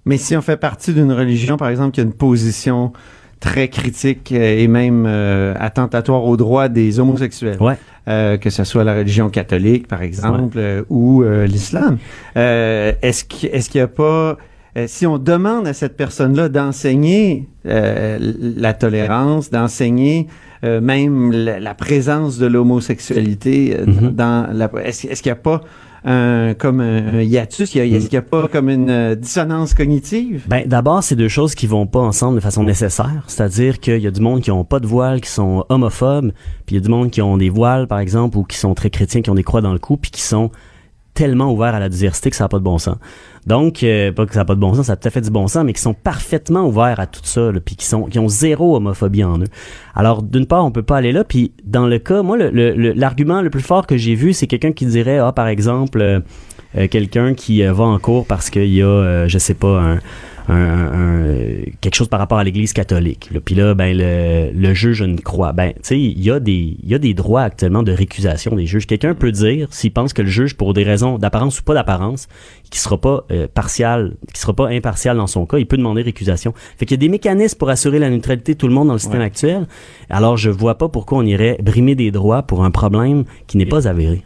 Mais 0.05 0.17
si 0.17 0.35
on 0.37 0.41
fait 0.41 0.57
partie 0.57 0.93
d'une 0.93 1.11
religion, 1.11 1.57
par 1.57 1.69
exemple, 1.69 1.91
qui 1.91 1.99
a 1.99 2.03
une 2.03 2.13
position 2.13 2.93
très 3.39 3.67
critique 3.67 4.31
euh, 4.31 4.59
et 4.59 4.67
même 4.67 5.05
euh, 5.05 5.53
attentatoire 5.59 6.23
aux 6.25 6.37
droits 6.37 6.69
des 6.69 6.99
homosexuels, 6.99 7.59
euh, 8.07 8.37
que 8.37 8.49
ce 8.49 8.63
soit 8.63 8.83
la 8.83 8.95
religion 8.95 9.29
catholique, 9.29 9.87
par 9.87 10.01
exemple, 10.01 10.57
euh, 10.57 10.83
ou 10.89 11.23
l'islam, 11.23 11.97
euh, 12.35 12.93
est-ce 13.01 13.25
qu'il 13.25 13.49
est-ce 13.49 13.69
qu'il 13.69 13.79
y 13.79 13.83
a 13.83 13.87
pas... 13.87 14.37
si 14.87 15.05
on 15.05 15.17
demande 15.17 15.67
à 15.67 15.73
cette 15.73 15.97
personne-là 15.97 16.49
d'enseigner 16.49 17.47
euh, 17.65 18.17
la 18.57 18.73
tolérance, 18.73 19.49
d'enseigner 19.49 20.27
euh, 20.63 20.81
même 20.81 21.31
la, 21.31 21.59
la 21.59 21.73
présence 21.73 22.37
de 22.37 22.47
l'homosexualité 22.47 23.75
euh, 23.75 23.85
dans 24.11 24.47
la... 24.53 24.71
Est-ce 24.83 25.07
est-ce 25.07 25.21
qu'il 25.21 25.31
n'y 25.31 25.37
a 25.37 25.41
pas 25.41 25.61
un, 26.05 26.53
comme 26.53 26.79
un, 26.79 27.21
hiatus? 27.21 27.73
Il 27.75 27.85
y 27.87 27.95
a- 27.95 27.99
n'y 27.99 28.17
a 28.17 28.21
pas 28.21 28.47
comme 28.47 28.69
une 28.69 28.89
euh, 28.89 29.15
dissonance 29.15 29.73
cognitive? 29.73 30.43
Ben, 30.47 30.67
d'abord, 30.67 31.03
c'est 31.03 31.15
deux 31.15 31.27
choses 31.27 31.55
qui 31.55 31.67
vont 31.67 31.85
pas 31.87 31.99
ensemble 31.99 32.35
de 32.35 32.39
façon 32.41 32.63
nécessaire. 32.63 33.23
C'est-à-dire 33.27 33.79
qu'il 33.79 33.99
y 34.01 34.07
a 34.07 34.11
du 34.11 34.21
monde 34.21 34.41
qui 34.41 34.51
ont 34.51 34.63
pas 34.63 34.79
de 34.79 34.87
voile, 34.87 35.21
qui 35.21 35.29
sont 35.29 35.65
homophobes, 35.69 36.31
puis 36.65 36.75
il 36.75 36.79
y 36.79 36.81
a 36.81 36.81
du 36.81 36.89
monde 36.89 37.11
qui 37.11 37.21
ont 37.21 37.37
des 37.37 37.49
voiles, 37.49 37.87
par 37.87 37.99
exemple, 37.99 38.37
ou 38.37 38.43
qui 38.43 38.57
sont 38.57 38.73
très 38.73 38.89
chrétiens, 38.89 39.21
qui 39.21 39.29
ont 39.29 39.35
des 39.35 39.43
croix 39.43 39.61
dans 39.61 39.73
le 39.73 39.79
cou, 39.79 39.97
puis 39.97 40.11
qui 40.11 40.21
sont 40.21 40.51
tellement 41.13 41.51
ouverts 41.51 41.73
à 41.73 41.79
la 41.79 41.89
diversité 41.89 42.29
que 42.29 42.35
ça 42.35 42.43
n'a 42.43 42.49
pas 42.49 42.59
de 42.59 42.63
bon 42.63 42.77
sens. 42.77 42.97
Donc, 43.47 43.81
euh, 43.81 44.11
pas 44.11 44.25
que 44.25 44.33
ça 44.33 44.41
n'a 44.41 44.45
pas 44.45 44.55
de 44.55 44.59
bon 44.59 44.73
sens, 44.73 44.87
ça 44.87 44.93
a 44.93 44.95
tout 44.97 45.07
à 45.07 45.11
fait 45.11 45.21
du 45.21 45.29
bon 45.31 45.47
sens, 45.47 45.63
mais 45.63 45.71
qui 45.71 45.81
sont 45.81 45.93
parfaitement 45.93 46.67
ouverts 46.67 46.99
à 46.99 47.07
tout 47.07 47.21
ça, 47.23 47.49
puis 47.63 47.75
qui 47.77 47.85
sont, 47.85 48.03
qui 48.03 48.19
ont 48.19 48.27
zéro 48.27 48.75
homophobie 48.75 49.23
en 49.23 49.39
eux. 49.39 49.47
Alors, 49.95 50.21
d'une 50.21 50.45
part, 50.45 50.65
on 50.65 50.71
peut 50.71 50.83
pas 50.83 50.97
aller 50.97 51.13
là, 51.13 51.23
puis 51.23 51.53
dans 51.63 51.87
le 51.87 51.97
cas, 51.97 52.21
moi, 52.23 52.35
le- 52.37 52.49
le- 52.49 52.73
le- 52.73 52.91
l'argument 52.91 53.41
le, 53.41 53.49
plus 53.49 53.61
fort 53.61 53.87
que 53.87 53.95
j'ai 53.95 54.15
vu, 54.15 54.33
c'est 54.33 54.47
quelqu'un 54.47 54.73
qui 54.73 54.85
dirait, 54.85 55.17
ah, 55.19 55.31
par 55.31 55.47
exemple, 55.47 56.01
euh, 56.01 56.19
euh, 56.77 56.87
quelqu'un 56.89 57.33
qui 57.33 57.63
euh, 57.63 57.71
va 57.71 57.85
en 57.85 57.97
cours 57.99 58.25
parce 58.27 58.49
qu'il 58.49 58.67
y 58.73 58.83
a, 58.83 59.27
je 59.27 59.37
sais 59.37 59.53
pas, 59.53 59.79
un, 59.79 59.99
un- 60.47 60.55
un- 60.55 60.93
un- 60.93 61.61
quelque 61.81 61.95
chose 61.95 62.07
par 62.07 62.19
rapport 62.19 62.37
à 62.37 62.43
l'Église 62.43 62.73
catholique. 62.73 63.29
là. 63.31 63.39
Puis 63.43 63.55
là, 63.55 63.73
ben 63.73 63.95
le, 63.97 64.51
le 64.53 64.73
juge 64.73 65.01
a 65.01 65.05
une 65.05 65.19
croix. 65.19 65.53
Ben, 65.53 65.73
tu 65.73 65.79
sais, 65.83 65.99
il 65.99 66.21
y 66.23 66.31
a 66.31 66.39
des, 66.39 66.77
il 66.81 66.89
y 66.89 66.95
a 66.95 66.99
des 66.99 67.13
droits 67.13 67.41
actuellement 67.43 67.83
de 67.83 67.91
récusation 67.91 68.55
des 68.55 68.65
juges. 68.65 68.87
Quelqu'un 68.87 69.13
peut 69.13 69.31
dire, 69.31 69.67
s'il 69.71 69.91
pense 69.91 70.13
que 70.13 70.21
le 70.21 70.27
juge, 70.29 70.55
pour 70.55 70.73
des 70.73 70.83
raisons 70.83 71.17
d'apparence 71.17 71.59
ou 71.59 71.63
pas 71.63 71.73
d'apparence, 71.73 72.27
qui 72.69 72.79
sera 72.79 72.97
pas 72.99 73.25
euh, 73.31 73.47
partial, 73.53 74.13
qui 74.33 74.39
sera 74.39 74.53
pas 74.53 74.67
impartial 74.69 75.17
dans 75.17 75.27
son 75.27 75.45
cas, 75.45 75.57
il 75.57 75.65
peut 75.65 75.77
demander 75.77 76.01
récusation. 76.01 76.53
Fait 76.77 76.85
qu'il 76.85 76.95
y 76.95 76.99
a 76.99 77.01
des 77.01 77.09
mécanismes 77.09 77.57
pour 77.57 77.69
assurer 77.69 77.99
la 77.99 78.09
neutralité 78.09 78.53
de 78.53 78.57
tout 78.57 78.67
le 78.67 78.73
monde 78.73 78.87
dans 78.87 78.93
le 78.93 78.99
système 78.99 79.21
actuel. 79.21 79.67
Alors, 80.09 80.37
je 80.37 80.49
vois 80.49 80.77
pas 80.77 80.89
pourquoi 80.89 81.17
on 81.19 81.23
irait 81.25 81.57
brimer 81.61 81.95
des 81.95 82.11
droits 82.11 82.43
pour 82.43 82.63
un 82.63 82.71
problème 82.71 83.23
qui 83.47 83.57
n'est 83.57 83.65
pas 83.65 83.87
avéré. 83.87 84.23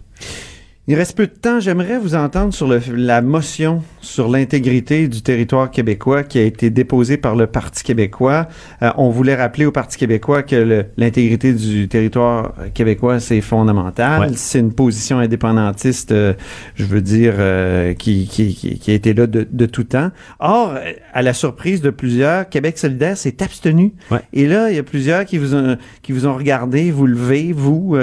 Il 0.91 0.95
reste 0.95 1.15
peu 1.15 1.25
de 1.25 1.31
temps. 1.31 1.61
J'aimerais 1.61 1.97
vous 1.97 2.15
entendre 2.15 2.53
sur 2.53 2.67
le- 2.67 2.81
la 2.93 3.21
motion 3.21 3.81
sur 4.01 4.27
l'intégrité 4.27 5.07
du 5.07 5.21
territoire 5.21 5.71
québécois 5.71 6.23
qui 6.23 6.37
a 6.37 6.41
été 6.41 6.69
déposée 6.69 7.15
par 7.15 7.37
le 7.37 7.47
Parti 7.47 7.81
québécois. 7.81 8.49
Euh, 8.81 8.89
on 8.97 9.09
voulait 9.09 9.35
rappeler 9.35 9.65
au 9.65 9.71
Parti 9.71 9.97
québécois 9.97 10.43
que 10.43 10.83
l'intégrité 10.97 11.53
du 11.53 11.87
territoire 11.87 12.53
québécois, 12.73 13.21
c'est 13.21 13.39
fondamental. 13.39 14.19
Ouais. 14.19 14.27
C'est 14.35 14.59
une 14.59 14.73
position 14.73 15.19
indépendantiste, 15.19 16.11
euh, 16.11 16.33
je 16.75 16.83
veux 16.83 16.99
dire, 16.99 17.35
euh, 17.37 17.93
qui, 17.93 18.27
qui, 18.27 18.53
qui, 18.53 18.77
qui 18.77 18.91
a 18.91 18.93
été 18.93 19.13
là 19.13 19.27
de, 19.27 19.47
de 19.49 19.65
tout 19.67 19.85
temps. 19.85 20.11
Or, 20.41 20.75
à 21.13 21.21
la 21.21 21.31
surprise 21.33 21.79
de 21.79 21.89
plusieurs, 21.89 22.49
Québec 22.49 22.77
solidaire 22.77 23.15
s'est 23.15 23.41
abstenu. 23.41 23.93
Et 24.33 24.45
là, 24.45 24.69
il 24.69 24.75
y 24.75 24.79
a 24.79 24.83
plusieurs 24.83 25.23
qui 25.23 25.37
vous 25.37 25.55
ont, 25.55 25.77
qui 26.01 26.11
vous 26.11 26.27
ont 26.27 26.35
regardé, 26.35 26.91
vous 26.91 27.07
levez, 27.07 27.53
vous, 27.53 27.95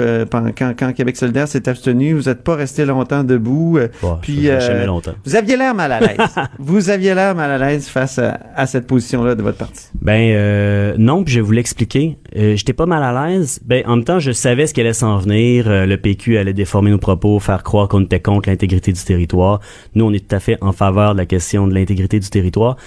quand 0.57 0.93
Québec 0.95 1.17
solidaire 1.17 1.47
s'est 1.47 1.69
abstenu, 1.69 2.13
vous 2.13 2.23
n'êtes 2.29 2.43
pas 2.43 2.55
resté 2.55 2.78
longtemps 2.85 3.23
debout. 3.23 3.77
euh, 3.77 3.87
puis, 4.21 4.43
jamais 4.45 4.85
longtemps. 4.85 5.13
vous 5.25 5.35
aviez 5.35 5.57
l'air 5.57 5.73
mal 5.75 5.91
à 5.91 5.99
l'aise. 5.99 6.17
vous 6.59 6.89
aviez 6.89 7.13
l'air 7.15 7.35
mal 7.35 7.51
à 7.51 7.57
l'aise 7.69 7.87
face 7.87 8.19
à, 8.19 8.39
à 8.55 8.65
cette 8.67 8.87
position-là 8.87 9.35
de 9.35 9.41
votre 9.41 9.57
parti. 9.57 9.87
Ben 10.01 10.31
euh, 10.33 10.95
non, 10.97 11.23
puis 11.23 11.33
je 11.33 11.39
vais 11.39 11.45
vous 11.45 11.51
l'expliquer. 11.51 12.17
Euh, 12.35 12.55
J'étais 12.55 12.73
pas 12.73 12.85
mal 12.85 13.03
à 13.03 13.27
l'aise. 13.27 13.59
Ben 13.65 13.83
en 13.85 13.95
même 13.97 14.05
temps, 14.05 14.19
je 14.19 14.31
savais 14.31 14.67
ce 14.67 14.73
qui 14.73 14.81
allait 14.81 14.93
s'en 14.93 15.17
venir. 15.17 15.65
Euh, 15.67 15.85
le 15.85 15.97
PQ 15.97 16.37
allait 16.37 16.53
déformer 16.53 16.91
nos 16.91 16.97
propos, 16.97 17.39
faire 17.39 17.63
croire 17.63 17.87
qu'on 17.87 18.01
était 18.01 18.19
contre 18.19 18.49
l'intégrité 18.49 18.91
du 18.91 19.03
territoire. 19.03 19.59
Nous, 19.95 20.05
on 20.05 20.13
est 20.13 20.27
tout 20.27 20.35
à 20.35 20.39
fait 20.39 20.57
en 20.61 20.71
faveur 20.71 21.13
de 21.13 21.19
la 21.19 21.25
question 21.25 21.67
de 21.67 21.73
l'intégrité 21.73 22.19
du 22.19 22.29
territoire. 22.29 22.77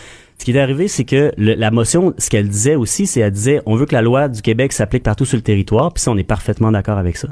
Ce 0.42 0.44
qui 0.44 0.50
est 0.50 0.58
arrivé, 0.58 0.88
c'est 0.88 1.04
que 1.04 1.32
la 1.38 1.70
motion, 1.70 2.14
ce 2.18 2.28
qu'elle 2.28 2.48
disait 2.48 2.74
aussi, 2.74 3.06
c'est 3.06 3.20
elle 3.20 3.30
disait, 3.30 3.62
on 3.64 3.76
veut 3.76 3.86
que 3.86 3.94
la 3.94 4.02
loi 4.02 4.26
du 4.26 4.42
Québec 4.42 4.72
s'applique 4.72 5.04
partout 5.04 5.24
sur 5.24 5.36
le 5.36 5.42
territoire, 5.44 5.92
puis 5.92 6.02
ça, 6.02 6.10
on 6.10 6.16
est 6.16 6.24
parfaitement 6.24 6.72
d'accord 6.72 6.98
avec 6.98 7.16
ça. 7.16 7.28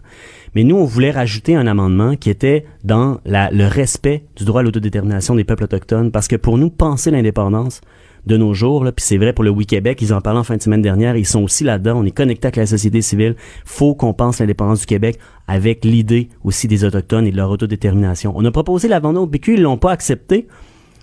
Mais 0.55 0.63
nous, 0.63 0.77
on 0.77 0.85
voulait 0.85 1.11
rajouter 1.11 1.57
un 1.57 1.67
amendement 1.67 2.15
qui 2.15 2.31
était 2.31 2.67
dans 2.85 3.19
le 3.27 3.67
respect 3.67 4.27
du 4.37 4.45
droit 4.45 4.61
à 4.61 4.63
l'autodétermination 4.63 5.35
des 5.35 5.43
peuples 5.43 5.65
autochtones, 5.65 6.13
parce 6.13 6.29
que 6.29 6.37
pour 6.37 6.57
nous, 6.57 6.71
penser 6.71 7.11
l'indépendance 7.11 7.81
de 8.27 8.37
nos 8.37 8.55
jours, 8.55 8.85
puis 8.95 9.05
c'est 9.05 9.19
vrai 9.19 9.33
pour 9.33 9.43
le 9.43 9.51
Oui 9.51 9.67
Québec, 9.67 9.99
ils 10.01 10.15
en 10.15 10.21
parlaient 10.21 10.39
en 10.39 10.45
fin 10.45 10.57
de 10.57 10.63
semaine 10.63 10.81
dernière, 10.81 11.17
ils 11.17 11.27
sont 11.27 11.43
aussi 11.43 11.65
là-dedans, 11.65 11.99
on 11.99 12.05
est 12.05 12.13
connecté 12.13 12.47
avec 12.47 12.57
la 12.59 12.67
société 12.67 13.03
civile, 13.03 13.35
faut 13.65 13.97
qu'on 13.97 14.15
pense 14.15 14.39
l'indépendance 14.39 14.79
du 14.83 14.87
Québec 14.87 15.19
avec 15.49 15.85
l'idée 15.85 16.29
aussi 16.45 16.69
des 16.69 16.85
Autochtones 16.85 17.27
et 17.27 17.33
de 17.33 17.37
leur 17.37 17.51
autodétermination. 17.51 18.33
On 18.37 18.45
a 18.45 18.53
proposé 18.53 18.87
l'abandon 18.87 19.23
au 19.23 19.27
PQ, 19.27 19.55
ils 19.55 19.63
l'ont 19.63 19.79
pas 19.79 19.91
accepté, 19.91 20.47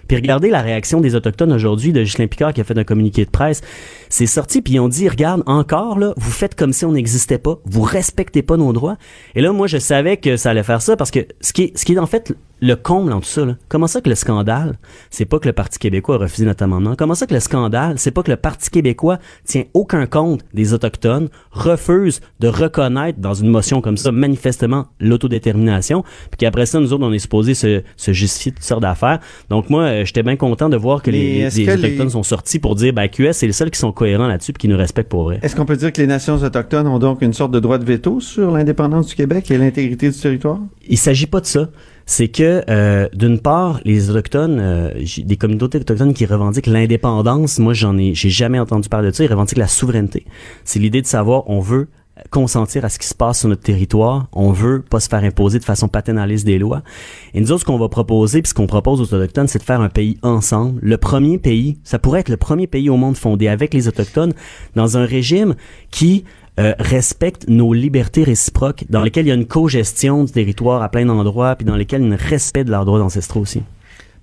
puis 0.07 0.17
regardez 0.17 0.49
la 0.49 0.61
réaction 0.61 1.01
des 1.01 1.15
Autochtones 1.15 1.51
aujourd'hui 1.51 1.93
de 1.93 2.01
Ghislain 2.01 2.27
Picard 2.27 2.53
qui 2.53 2.61
a 2.61 2.63
fait 2.63 2.77
un 2.77 2.83
communiqué 2.83 3.25
de 3.25 3.29
presse. 3.29 3.61
C'est 4.09 4.25
sorti, 4.25 4.61
puis 4.61 4.73
ils 4.73 4.79
ont 4.79 4.87
dit, 4.87 5.07
regarde, 5.09 5.43
encore, 5.45 5.99
là, 5.99 6.13
vous 6.17 6.31
faites 6.31 6.55
comme 6.55 6.73
si 6.73 6.85
on 6.85 6.93
n'existait 6.93 7.37
pas, 7.37 7.59
vous 7.65 7.81
respectez 7.81 8.41
pas 8.41 8.57
nos 8.57 8.73
droits. 8.73 8.97
Et 9.35 9.41
là, 9.41 9.51
moi, 9.51 9.67
je 9.67 9.77
savais 9.77 10.17
que 10.17 10.37
ça 10.37 10.51
allait 10.51 10.63
faire 10.63 10.81
ça 10.81 10.95
parce 10.95 11.11
que 11.11 11.27
ce 11.41 11.53
qui 11.53 11.63
est, 11.63 11.77
ce 11.77 11.85
qui 11.85 11.93
est 11.93 11.99
en 11.99 12.05
fait 12.05 12.33
le 12.59 12.75
comble 12.75 13.13
en 13.13 13.19
tout 13.19 13.27
ça, 13.27 13.45
là, 13.45 13.55
comment 13.69 13.87
ça 13.87 14.01
que 14.01 14.09
le 14.09 14.15
scandale, 14.15 14.77
c'est 15.11 15.25
pas 15.25 15.37
que 15.39 15.47
le 15.47 15.53
Parti 15.53 15.77
québécois 15.79 16.15
a 16.15 16.17
refusé 16.19 16.45
notre 16.45 16.63
amendement, 16.63 16.95
comment 16.97 17.13
ça 17.15 17.27
que 17.27 17.33
le 17.33 17.39
scandale, 17.39 17.99
c'est 17.99 18.11
pas 18.11 18.23
que 18.23 18.31
le 18.31 18.37
Parti 18.37 18.69
québécois 18.69 19.19
tient 19.45 19.63
aucun 19.73 20.05
compte 20.07 20.41
des 20.53 20.73
Autochtones, 20.73 21.29
refuse 21.51 22.19
de 22.39 22.47
reconnaître 22.47 23.19
dans 23.19 23.33
une 23.35 23.49
motion 23.49 23.81
comme 23.81 23.97
ça, 23.97 24.11
manifestement, 24.11 24.87
l'autodétermination, 24.99 26.03
puis 26.31 26.37
qu'après 26.39 26.65
ça, 26.65 26.79
nous 26.79 26.93
autres, 26.93 27.03
on 27.05 27.13
est 27.13 27.19
supposé 27.19 27.53
se, 27.53 27.81
se 27.95 28.11
justifier 28.11 28.51
de 28.51 28.57
toutes 28.57 28.65
sortes 28.65 28.81
d'affaires? 28.81 29.19
Donc 29.49 29.69
moi, 29.69 29.83
euh, 29.83 30.05
j'étais 30.05 30.23
bien 30.23 30.35
content 30.35 30.69
de 30.69 30.77
voir 30.77 31.01
que 31.01 31.11
les, 31.11 31.39
est-ce 31.39 31.57
les 31.57 31.65
que 31.65 31.71
Autochtones 31.71 32.05
les- 32.05 32.09
sont 32.11 32.23
sortis 32.23 32.59
pour 32.59 32.75
dire, 32.75 32.93
ben, 32.93 33.07
QS, 33.07 33.33
c'est 33.33 33.47
les 33.47 33.53
seuls 33.53 33.71
qui 33.71 33.79
sont 33.79 33.91
cohérents 33.91 34.27
là-dessus 34.27 34.53
puis 34.53 34.61
qui 34.61 34.67
nous 34.67 34.77
respectent 34.77 35.09
pour 35.09 35.23
vrai. 35.23 35.39
Est-ce 35.41 35.55
qu'on 35.55 35.65
peut 35.65 35.77
dire 35.77 35.91
que 35.93 36.01
les 36.01 36.07
nations 36.07 36.35
autochtones 36.35 36.87
ont 36.87 36.99
donc 36.99 37.21
une 37.21 37.33
sorte 37.33 37.51
de 37.51 37.59
droit 37.59 37.77
de 37.77 37.85
veto 37.85 38.19
sur 38.19 38.51
l'indépendance 38.51 39.07
du 39.07 39.15
Québec 39.15 39.49
et 39.51 39.57
l'intégrité 39.57 40.09
du 40.09 40.17
territoire? 40.17 40.59
Il 40.87 40.97
s'agit 40.97 41.27
pas 41.27 41.41
de 41.41 41.45
ça. 41.45 41.69
C'est 42.09 42.29
que, 42.29 42.63
euh, 42.69 43.09
d'une 43.13 43.39
part, 43.39 43.81
les 43.83 44.09
autochtones, 44.09 44.59
euh, 44.61 44.91
des 45.17 45.35
communautés 45.35 45.77
autochtones 45.77 46.13
qui 46.13 46.25
revendiquent 46.25 46.67
l'indépendance. 46.67 47.59
Moi, 47.59 47.73
j'en 47.73 47.97
ai, 47.97 48.13
j'ai 48.15 48.29
jamais 48.29 48.59
entendu 48.59 48.87
parler 48.87 49.11
de 49.11 49.15
ça. 49.15 49.25
Ils 49.25 49.29
revendiquent 49.29 49.57
la 49.57 49.67
souveraineté. 49.67 50.25
C'est 50.63 50.79
l'idée 50.79 51.01
de 51.01 51.07
savoir, 51.07 51.49
on 51.49 51.59
veut 51.59 51.89
consentir 52.29 52.85
à 52.85 52.89
ce 52.89 52.97
qui 52.97 53.07
se 53.07 53.13
passe 53.13 53.39
sur 53.39 53.49
notre 53.49 53.61
territoire. 53.61 54.27
On 54.31 54.51
veut 54.51 54.81
pas 54.81 55.01
se 55.01 55.09
faire 55.09 55.23
imposer 55.23 55.59
de 55.59 55.65
façon 55.65 55.89
paternaliste 55.89 56.45
des 56.45 56.59
lois. 56.59 56.81
Et 57.33 57.41
nous 57.41 57.51
autres, 57.51 57.61
ce 57.61 57.65
qu'on 57.65 57.77
va 57.77 57.89
proposer, 57.89 58.41
puis 58.41 58.49
ce 58.49 58.53
qu'on 58.53 58.67
propose 58.67 59.01
aux 59.01 59.13
Autochtones, 59.13 59.47
c'est 59.47 59.59
de 59.59 59.63
faire 59.63 59.81
un 59.81 59.89
pays 59.89 60.17
ensemble. 60.21 60.79
Le 60.81 60.97
premier 60.97 61.37
pays, 61.37 61.77
ça 61.83 61.99
pourrait 61.99 62.21
être 62.21 62.29
le 62.29 62.37
premier 62.37 62.67
pays 62.67 62.89
au 62.89 62.97
monde 62.97 63.17
fondé 63.17 63.49
avec 63.49 63.73
les 63.73 63.87
Autochtones 63.89 64.33
dans 64.75 64.97
un 64.97 65.05
régime 65.05 65.55
qui 65.91 66.23
euh, 66.59 66.73
respecte 66.79 67.47
nos 67.47 67.73
libertés 67.73 68.23
réciproques, 68.23 68.85
dans 68.89 69.01
lesquelles 69.01 69.25
il 69.25 69.29
y 69.29 69.31
a 69.31 69.35
une 69.35 69.47
co-gestion 69.47 70.23
du 70.23 70.31
territoire 70.31 70.81
à 70.81 70.89
plein 70.89 71.05
d'endroits, 71.05 71.55
puis 71.55 71.65
dans 71.65 71.75
lesquels 71.75 72.01
il 72.01 72.09
y 72.09 72.11
a 72.11 72.13
un 72.13 72.17
respect 72.17 72.63
de 72.63 72.71
leurs 72.71 72.85
droits 72.85 73.01
ancestraux 73.01 73.41
aussi. 73.41 73.61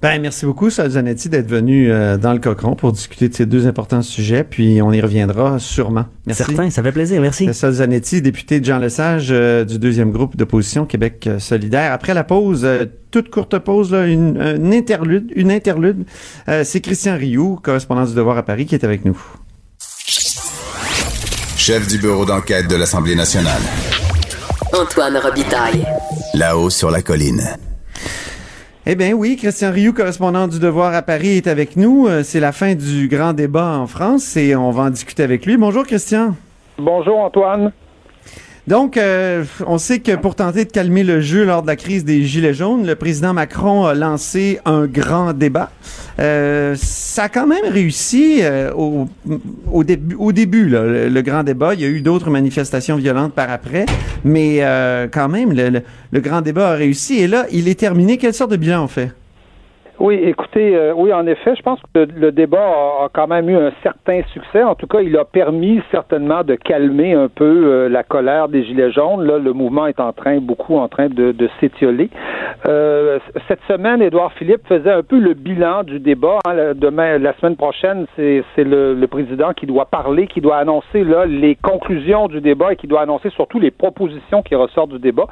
Ben, 0.05 0.20
merci 0.20 0.45
beaucoup, 0.45 0.68
Sol 0.68 0.91
Zanetti, 0.91 1.30
d'être 1.30 1.49
venu 1.49 1.91
euh, 1.91 2.18
dans 2.18 2.35
le 2.35 2.39
Cochon 2.39 2.74
pour 2.74 2.93
discuter 2.93 3.30
de 3.30 3.35
ces 3.35 3.47
deux 3.47 3.66
importants 3.66 4.03
sujets, 4.03 4.45
puis 4.45 4.82
on 4.82 4.93
y 4.93 5.01
reviendra 5.01 5.59
sûrement. 5.59 6.05
Merci. 6.26 6.45
Certain, 6.45 6.68
ça 6.68 6.82
fait 6.82 6.93
plaisir, 6.93 7.22
merci. 7.22 7.55
Sol 7.55 7.72
Zanetti, 7.72 8.20
député 8.20 8.61
de 8.61 8.66
Jean 8.66 8.78
Lesage 8.78 9.28
euh, 9.30 9.64
du 9.64 9.78
deuxième 9.78 10.11
groupe 10.11 10.37
d'opposition 10.37 10.85
Québec 10.85 11.26
euh, 11.26 11.39
solidaire. 11.39 11.91
Après 11.91 12.12
la 12.12 12.22
pause, 12.22 12.66
euh, 12.66 12.85
toute 13.11 13.30
courte 13.30 13.59
pause, 13.61 13.93
là, 13.93 14.07
une, 14.07 14.39
un 14.39 14.72
interlude, 14.72 15.32
une 15.37 15.51
interlude, 15.51 16.05
euh, 16.51 16.64
c'est 16.64 16.82
Christian 16.82 17.16
Rioux, 17.16 17.59
correspondant 17.62 18.05
du 18.05 18.14
Devoir 18.14 18.37
à 18.37 18.43
Paris, 18.43 18.66
qui 18.66 18.74
est 18.74 18.85
avec 18.85 19.07
nous. 19.07 19.18
Chef 21.66 21.88
du 21.88 21.96
bureau 21.96 22.26
d'enquête 22.26 22.68
de 22.68 22.76
l'Assemblée 22.76 23.14
nationale. 23.14 23.62
Antoine 24.78 25.16
Robitaille. 25.16 25.82
Là-haut 26.34 26.68
sur 26.68 26.90
la 26.90 27.00
colline. 27.00 27.40
Eh 28.84 28.94
bien 28.94 29.14
oui, 29.14 29.38
Christian 29.38 29.72
Rioux, 29.72 29.94
correspondant 29.94 30.46
du 30.46 30.58
Devoir 30.58 30.92
à 30.92 31.00
Paris, 31.00 31.38
est 31.38 31.46
avec 31.46 31.76
nous. 31.76 32.06
Euh, 32.06 32.22
C'est 32.22 32.38
la 32.38 32.52
fin 32.52 32.74
du 32.74 33.08
grand 33.08 33.32
débat 33.32 33.78
en 33.78 33.86
France 33.86 34.36
et 34.36 34.54
on 34.54 34.72
va 34.72 34.82
en 34.82 34.90
discuter 34.90 35.22
avec 35.22 35.46
lui. 35.46 35.56
Bonjour 35.56 35.86
Christian. 35.86 36.36
Bonjour 36.76 37.18
Antoine. 37.18 37.72
Donc, 38.66 38.96
euh, 38.96 39.44
on 39.66 39.76
sait 39.76 39.98
que 39.98 40.16
pour 40.16 40.34
tenter 40.36 40.64
de 40.64 40.70
calmer 40.70 41.04
le 41.04 41.20
jeu 41.20 41.44
lors 41.44 41.60
de 41.60 41.66
la 41.66 41.76
crise 41.76 42.02
des 42.02 42.24
Gilets 42.24 42.54
jaunes, 42.54 42.86
le 42.86 42.94
président 42.94 43.34
Macron 43.34 43.84
a 43.84 43.92
lancé 43.94 44.58
un 44.64 44.86
grand 44.86 45.34
débat. 45.34 45.70
Euh, 46.18 46.74
ça 46.78 47.24
a 47.24 47.28
quand 47.28 47.46
même 47.46 47.70
réussi 47.70 48.38
euh, 48.40 48.72
au, 48.74 49.06
au 49.70 49.84
début, 49.84 50.14
au 50.18 50.32
début 50.32 50.64
le, 50.64 51.20
grand 51.20 51.42
débat. 51.42 51.74
Il 51.74 51.80
y 51.80 51.84
a 51.84 51.88
eu 51.88 52.00
d'autres 52.00 52.30
manifestations 52.30 52.96
violentes 52.96 53.34
par 53.34 53.50
après, 53.50 53.84
mais 54.24 54.58
euh, 54.60 55.08
quand 55.12 55.28
même, 55.28 55.52
le, 55.52 55.68
le- 55.68 55.82
le 56.10 56.20
grand 56.20 56.40
débat 56.40 56.70
a 56.70 56.74
réussi. 56.74 57.18
Et 57.18 57.26
là, 57.26 57.44
il 57.52 57.68
est 57.68 57.78
terminé. 57.78 58.16
Quelle 58.16 58.32
sorte 58.32 58.52
de 58.52 58.56
bilan 58.56 58.84
on 58.84 58.88
fait? 58.88 59.10
Oui, 60.01 60.16
écoutez, 60.24 60.74
euh, 60.74 60.92
oui, 60.97 61.12
en 61.12 61.24
effet, 61.28 61.55
je 61.55 61.62
pense 61.62 61.78
que 61.95 62.01
le, 62.16 62.32
débat 62.32 62.59
a, 63.05 63.09
quand 63.12 63.28
même 63.28 63.49
eu 63.49 63.57
un 63.57 63.70
certain 63.84 64.22
succès. 64.32 64.61
En 64.64 64.74
tout 64.74 64.88
cas, 64.88 65.01
il 65.01 65.16
a 65.16 65.24
permis 65.24 65.80
certainement 65.92 66.42
de 66.42 66.57
calmer 66.57 67.12
un 67.14 67.28
peu 67.28 67.45
euh, 67.45 67.88
la 67.88 68.03
colère 68.03 68.49
des 68.49 68.64
Gilets 68.64 68.90
jaunes. 68.90 69.22
Là, 69.24 69.38
le 69.38 69.53
mouvement 69.53 69.86
est 69.86 70.01
en 70.01 70.12
train, 70.12 70.38
beaucoup 70.40 70.76
en 70.78 70.88
train 70.88 71.09
de, 71.09 71.32
s'étioler. 71.61 72.11
Euh, 72.66 73.20
cette 73.47 73.61
semaine, 73.68 74.03
Édouard 74.03 74.32
Philippe 74.32 74.66
faisait 74.66 74.90
un 74.90 75.05
peu 75.05 75.18
le 75.20 75.34
bilan 75.34 75.84
du 75.84 76.01
débat. 76.01 76.40
hein. 76.45 76.72
Demain, 76.74 77.18
la 77.18 77.32
semaine 77.34 77.57
prochaine, 77.57 78.07
c'est 78.16 78.42
le, 78.59 78.95
le 78.95 79.07
président 79.07 79.53
qui 79.53 79.66
doit 79.66 79.84
parler, 79.86 80.26
qui 80.26 80.40
doit 80.40 80.57
annoncer 80.57 81.05
là 81.05 81.24
les 81.24 81.55
conclusions 81.55 82.26
du 82.26 82.40
débat 82.40 82.72
et 82.72 82.76
qui 82.76 82.88
doit 82.88 83.03
annoncer 83.03 83.30
surtout 83.30 83.61
les 83.61 83.70
propositions 83.70 84.42
qui 84.42 84.57
ressortent 84.57 84.90
du 84.90 84.99
débat. 84.99 85.26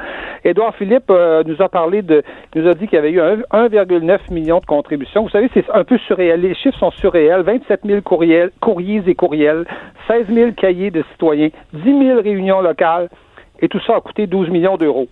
Édouard 0.44 0.74
Philippe 0.76 1.10
euh, 1.10 1.42
nous 1.46 1.60
a 1.60 1.68
parlé 1.68 2.02
de, 2.02 2.22
nous 2.54 2.68
a 2.68 2.74
dit 2.74 2.86
qu'il 2.86 2.94
y 2.96 2.98
avait 2.98 3.10
eu 3.10 3.20
un- 3.20 3.38
1,9 3.52 4.18
million 4.32 4.51
de 4.60 4.66
contributions. 4.66 5.22
Vous 5.22 5.30
savez, 5.30 5.50
c'est 5.54 5.68
un 5.70 5.84
peu 5.84 5.98
surréel. 5.98 6.40
Les 6.40 6.54
chiffres 6.54 6.78
sont 6.78 6.90
surréels. 6.92 7.42
27 7.42 7.80
000 7.84 8.00
courriels, 8.02 8.50
courriers 8.60 9.02
et 9.06 9.14
courriels, 9.14 9.64
16 10.08 10.26
000 10.28 10.52
cahiers 10.52 10.90
de 10.90 11.04
citoyens, 11.12 11.50
10 11.72 12.06
000 12.06 12.20
réunions 12.20 12.60
locales, 12.60 13.08
et 13.60 13.68
tout 13.68 13.80
ça 13.80 13.96
a 13.96 14.00
coûté 14.00 14.26
12 14.26 14.50
millions 14.50 14.76
d'euros. 14.76 15.08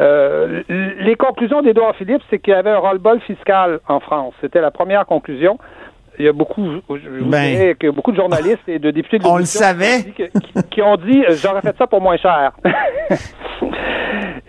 Euh, 0.00 0.62
les 0.68 1.14
conclusions 1.14 1.62
d'Édouard 1.62 1.94
Philippe, 1.96 2.22
c'est 2.28 2.38
qu'il 2.38 2.52
y 2.52 2.56
avait 2.56 2.70
un 2.70 2.78
roll-ball 2.78 3.20
fiscal 3.20 3.80
en 3.88 4.00
France. 4.00 4.34
C'était 4.40 4.60
la 4.60 4.70
première 4.70 5.06
conclusion. 5.06 5.58
Il 6.18 6.24
y 6.24 6.28
a 6.28 6.32
beaucoup, 6.32 6.64
je 6.90 7.24
Ben. 7.24 7.74
que 7.74 7.90
beaucoup 7.90 8.12
de 8.12 8.16
journalistes 8.16 8.68
et 8.68 8.78
de 8.78 8.90
députés 8.90 9.18
de 9.18 9.26
On 9.26 9.36
le 9.38 9.44
savait. 9.44 10.04
qui 10.14 10.22
ont 10.22 10.26
dit 10.26 10.30
que- 10.32 10.38
qui, 10.60 10.68
qui 10.70 10.82
ont 10.82 10.96
dit 10.96 11.24
euh, 11.24 11.34
j'aurais 11.42 11.60
fait 11.62 11.76
ça 11.76 11.86
pour 11.86 12.00
moins 12.00 12.16
cher. 12.16 12.52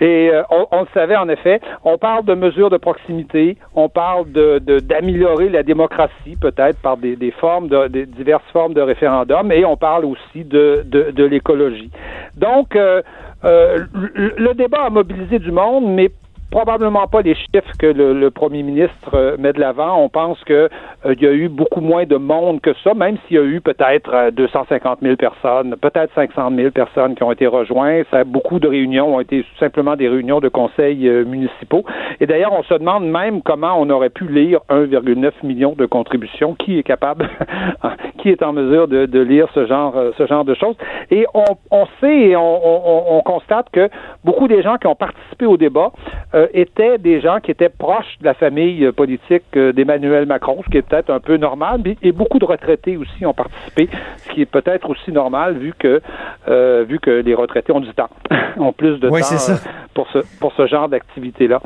Et 0.01 0.29
euh, 0.31 0.43
on, 0.51 0.67
on 0.71 0.81
le 0.81 0.87
savait 0.93 1.15
en 1.15 1.29
effet. 1.29 1.61
On 1.85 1.97
parle 1.97 2.25
de 2.25 2.33
mesures 2.33 2.69
de 2.69 2.77
proximité. 2.77 3.57
On 3.75 3.87
parle 3.87 4.29
de 4.31 4.59
d'améliorer 4.79 5.49
la 5.49 5.63
démocratie 5.63 6.35
peut-être 6.39 6.79
par 6.81 6.97
des, 6.97 7.15
des 7.15 7.31
formes 7.31 7.69
de 7.69 7.87
des 7.87 8.05
diverses 8.05 8.43
formes 8.51 8.73
de 8.73 8.81
référendum. 8.81 9.51
Et 9.51 9.63
on 9.65 9.77
parle 9.77 10.05
aussi 10.05 10.43
de 10.43 10.83
de, 10.85 11.11
de 11.11 11.23
l'écologie. 11.23 11.89
Donc 12.35 12.75
euh, 12.75 13.01
euh, 13.45 13.85
le, 13.93 14.33
le 14.37 14.53
débat 14.53 14.83
a 14.85 14.89
mobilisé 14.89 15.39
du 15.39 15.51
monde, 15.51 15.85
mais 15.87 16.09
probablement 16.55 17.05
pas 17.07 17.21
les 17.21 17.35
chiffres 17.35 17.73
que 17.77 17.87
le, 17.87 18.31
premier 18.31 18.63
ministre 18.63 19.09
euh, 19.13 19.35
met 19.37 19.51
de 19.51 19.59
l'avant. 19.59 20.01
On 20.01 20.07
pense 20.07 20.41
que 20.45 20.69
euh, 21.05 21.13
y 21.19 21.27
a 21.27 21.31
eu 21.33 21.49
beaucoup 21.49 21.81
moins 21.81 22.05
de 22.05 22.15
monde 22.15 22.61
que 22.61 22.73
ça, 22.81 22.93
même 22.93 23.17
s'il 23.27 23.35
y 23.35 23.39
a 23.41 23.43
eu 23.43 23.59
peut-être 23.59 24.09
euh, 24.13 24.31
250 24.31 24.99
000 25.01 25.17
personnes, 25.17 25.75
peut-être 25.81 26.13
500 26.15 26.51
000 26.55 26.71
personnes 26.71 27.15
qui 27.15 27.23
ont 27.23 27.31
été 27.33 27.45
rejointes. 27.45 28.07
Ça, 28.09 28.23
beaucoup 28.23 28.59
de 28.59 28.69
réunions 28.69 29.15
ont 29.15 29.19
été 29.19 29.43
simplement 29.59 29.97
des 29.97 30.07
réunions 30.07 30.39
de 30.39 30.47
conseils 30.47 31.09
euh, 31.09 31.25
municipaux. 31.25 31.83
Et 32.21 32.25
d'ailleurs, 32.25 32.53
on 32.53 32.63
se 32.63 32.73
demande 32.75 33.05
même 33.05 33.41
comment 33.41 33.75
on 33.77 33.89
aurait 33.89 34.09
pu 34.09 34.25
lire 34.25 34.61
1,9 34.69 35.31
million 35.43 35.73
de 35.77 35.85
contributions. 35.85 36.55
Qui 36.55 36.79
est 36.79 36.83
capable, 36.83 37.29
qui 38.19 38.29
est 38.29 38.41
en 38.41 38.53
mesure 38.53 38.87
de, 38.87 39.19
lire 39.19 39.49
ce 39.53 39.65
genre, 39.65 39.97
euh, 39.97 40.11
ce 40.17 40.25
genre 40.25 40.45
de 40.45 40.53
choses? 40.53 40.77
Et 41.11 41.25
on, 41.33 41.85
sait 41.99 42.29
et 42.29 42.35
on, 42.37 42.41
on- 42.41 43.17
on 43.17 43.21
constate 43.23 43.69
que 43.73 43.89
beaucoup 44.23 44.47
des 44.47 44.61
gens 44.61 44.77
qui 44.77 44.87
ont 44.87 44.95
participé 44.95 45.45
au 45.45 45.57
débat 45.57 45.91
euh, 46.33 46.44
étaient 46.53 46.97
des 46.97 47.21
gens 47.21 47.39
qui 47.39 47.51
étaient 47.51 47.69
proches 47.69 48.17
de 48.19 48.25
la 48.25 48.33
famille 48.33 48.85
euh, 48.85 48.91
politique 48.91 49.43
euh, 49.55 49.71
d'Emmanuel 49.73 50.25
Macron, 50.25 50.61
ce 50.65 50.69
qui 50.71 50.77
est 50.77 50.81
peut-être 50.81 51.09
un 51.09 51.19
peu 51.19 51.37
normal, 51.37 51.81
et 52.01 52.11
beaucoup 52.11 52.39
de 52.39 52.45
retraités 52.45 52.97
aussi 52.97 53.25
ont 53.25 53.33
participé, 53.33 53.89
ce 54.17 54.29
qui 54.31 54.41
est 54.41 54.45
peut-être 54.45 54.89
aussi 54.89 55.11
normal 55.11 55.57
vu 55.57 55.73
que 55.77 56.01
euh, 56.47 56.83
vu 56.87 56.99
que 56.99 57.09
les 57.11 57.33
retraités 57.33 57.71
ont 57.73 57.79
du 57.79 57.93
temps, 57.93 58.09
ont 58.57 58.73
plus 58.73 58.99
de 58.99 59.09
Oui, 59.09 59.21
temps 59.21 59.27
euh, 59.49 59.55
pour 59.93 60.07
ce 60.11 60.19
pour 60.39 60.53
ce 60.53 60.67
genre 60.67 60.89
d'activité-là. 60.89 61.61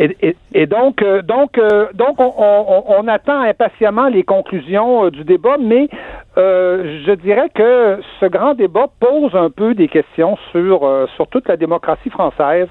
Et, 0.00 0.16
et- 0.22 0.36
et 0.54 0.66
donc, 0.66 1.02
euh, 1.02 1.22
donc, 1.22 1.56
euh, 1.56 1.86
donc, 1.94 2.18
on, 2.18 2.32
on- 2.36 2.84
on 2.98 3.06
attend 3.06 3.40
impatiemment 3.42 4.08
les 4.08 4.24
conclusions 4.24 5.04
euh, 5.04 5.10
du 5.10 5.22
débat, 5.22 5.56
mais 5.60 5.88
euh, 6.36 7.00
je 7.06 7.12
dirais 7.12 7.48
que 7.54 8.00
ce 8.18 8.26
grand 8.26 8.54
débat 8.54 8.86
pose 8.98 9.34
un 9.36 9.50
peu 9.50 9.74
des 9.74 9.86
questions 9.86 10.36
sur 10.50 10.84
euh, 10.84 11.06
sur 11.14 11.28
toute 11.28 11.46
la 11.46 11.56
démocratie 11.56 12.10
française. 12.10 12.68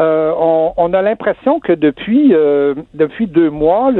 Euh, 0.00 0.32
on, 0.36 0.92
a 0.92 1.02
l'impression 1.02 1.60
que 1.60 1.72
depuis 1.72 2.34
depuis 2.94 3.26
deux 3.26 3.50
mois, 3.50 3.90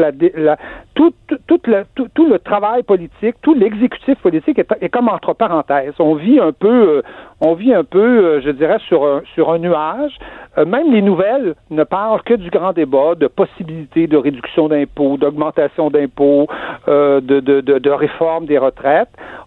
tout, 0.94 1.12
tout, 1.46 1.60
le, 1.66 2.38
travail 2.38 2.82
politique, 2.82 3.36
tout 3.42 3.54
l'exécutif 3.54 4.18
politique 4.18 4.58
est, 4.58 4.88
comme 4.88 5.08
entre 5.08 5.34
parenthèses. 5.34 5.94
On 5.98 6.14
vit 6.14 6.38
un 6.38 6.52
peu, 6.52 7.02
on 7.40 7.54
vit 7.54 7.72
un 7.72 7.84
peu, 7.84 8.40
je 8.40 8.50
dirais, 8.50 8.78
sur 8.88 9.04
un, 9.06 9.22
sur 9.34 9.52
un 9.52 9.58
nuage. 9.58 10.18
Même 10.58 10.92
les 10.92 11.02
nouvelles 11.02 11.54
ne 11.70 11.84
parlent 11.84 12.22
que 12.22 12.34
du 12.34 12.50
grand 12.50 12.72
débat, 12.72 13.14
de 13.14 13.26
possibilités 13.26 14.06
de 14.06 14.16
réduction 14.16 14.68
d'impôts, 14.68 15.16
d'augmentation 15.16 15.90
d'impôts, 15.90 16.46
de, 16.86 17.20
de, 17.20 17.60
de, 17.60 17.78
de 17.78 17.90
réforme 17.90 18.46
des 18.46 18.58
retraites. 18.58 18.95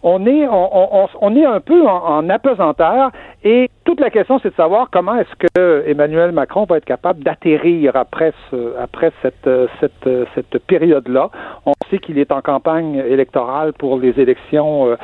On 0.04 0.26
est, 0.26 0.48
on, 0.48 1.36
est 1.36 1.46
un 1.46 1.60
peu 1.60 1.88
en, 1.88 2.18
en 2.18 2.30
apesanteur 2.30 3.12
et 3.44 3.70
toute 3.86 4.02
la 4.02 4.10
question, 4.10 4.38
c'est 4.40 4.50
de 4.50 4.56
savoir 4.56 4.90
comment 4.92 5.16
est-ce 5.16 5.48
que 5.48 5.88
Emmanuel 5.88 6.32
Macron 6.32 6.66
va 6.66 6.78
être 6.78 6.86
capable 6.86 7.24
d'atterrir 7.24 7.96
après, 7.96 8.34
après 8.78 9.12
cette, 9.22 9.48
euh, 9.48 9.68
cette, 9.80 10.06
euh, 10.08 10.26
cette 10.36 10.60
période-là. 10.68 11.30
On 11.66 11.74
sait 11.90 12.00
qu'il 12.00 12.20
est 12.20 12.32
en 12.32 12.42
campagne 12.42 12.96
électorale 12.96 13.74
pour 13.74 13.98
les 13.98 14.20
élections, 14.20 14.88
euh, 14.90 14.96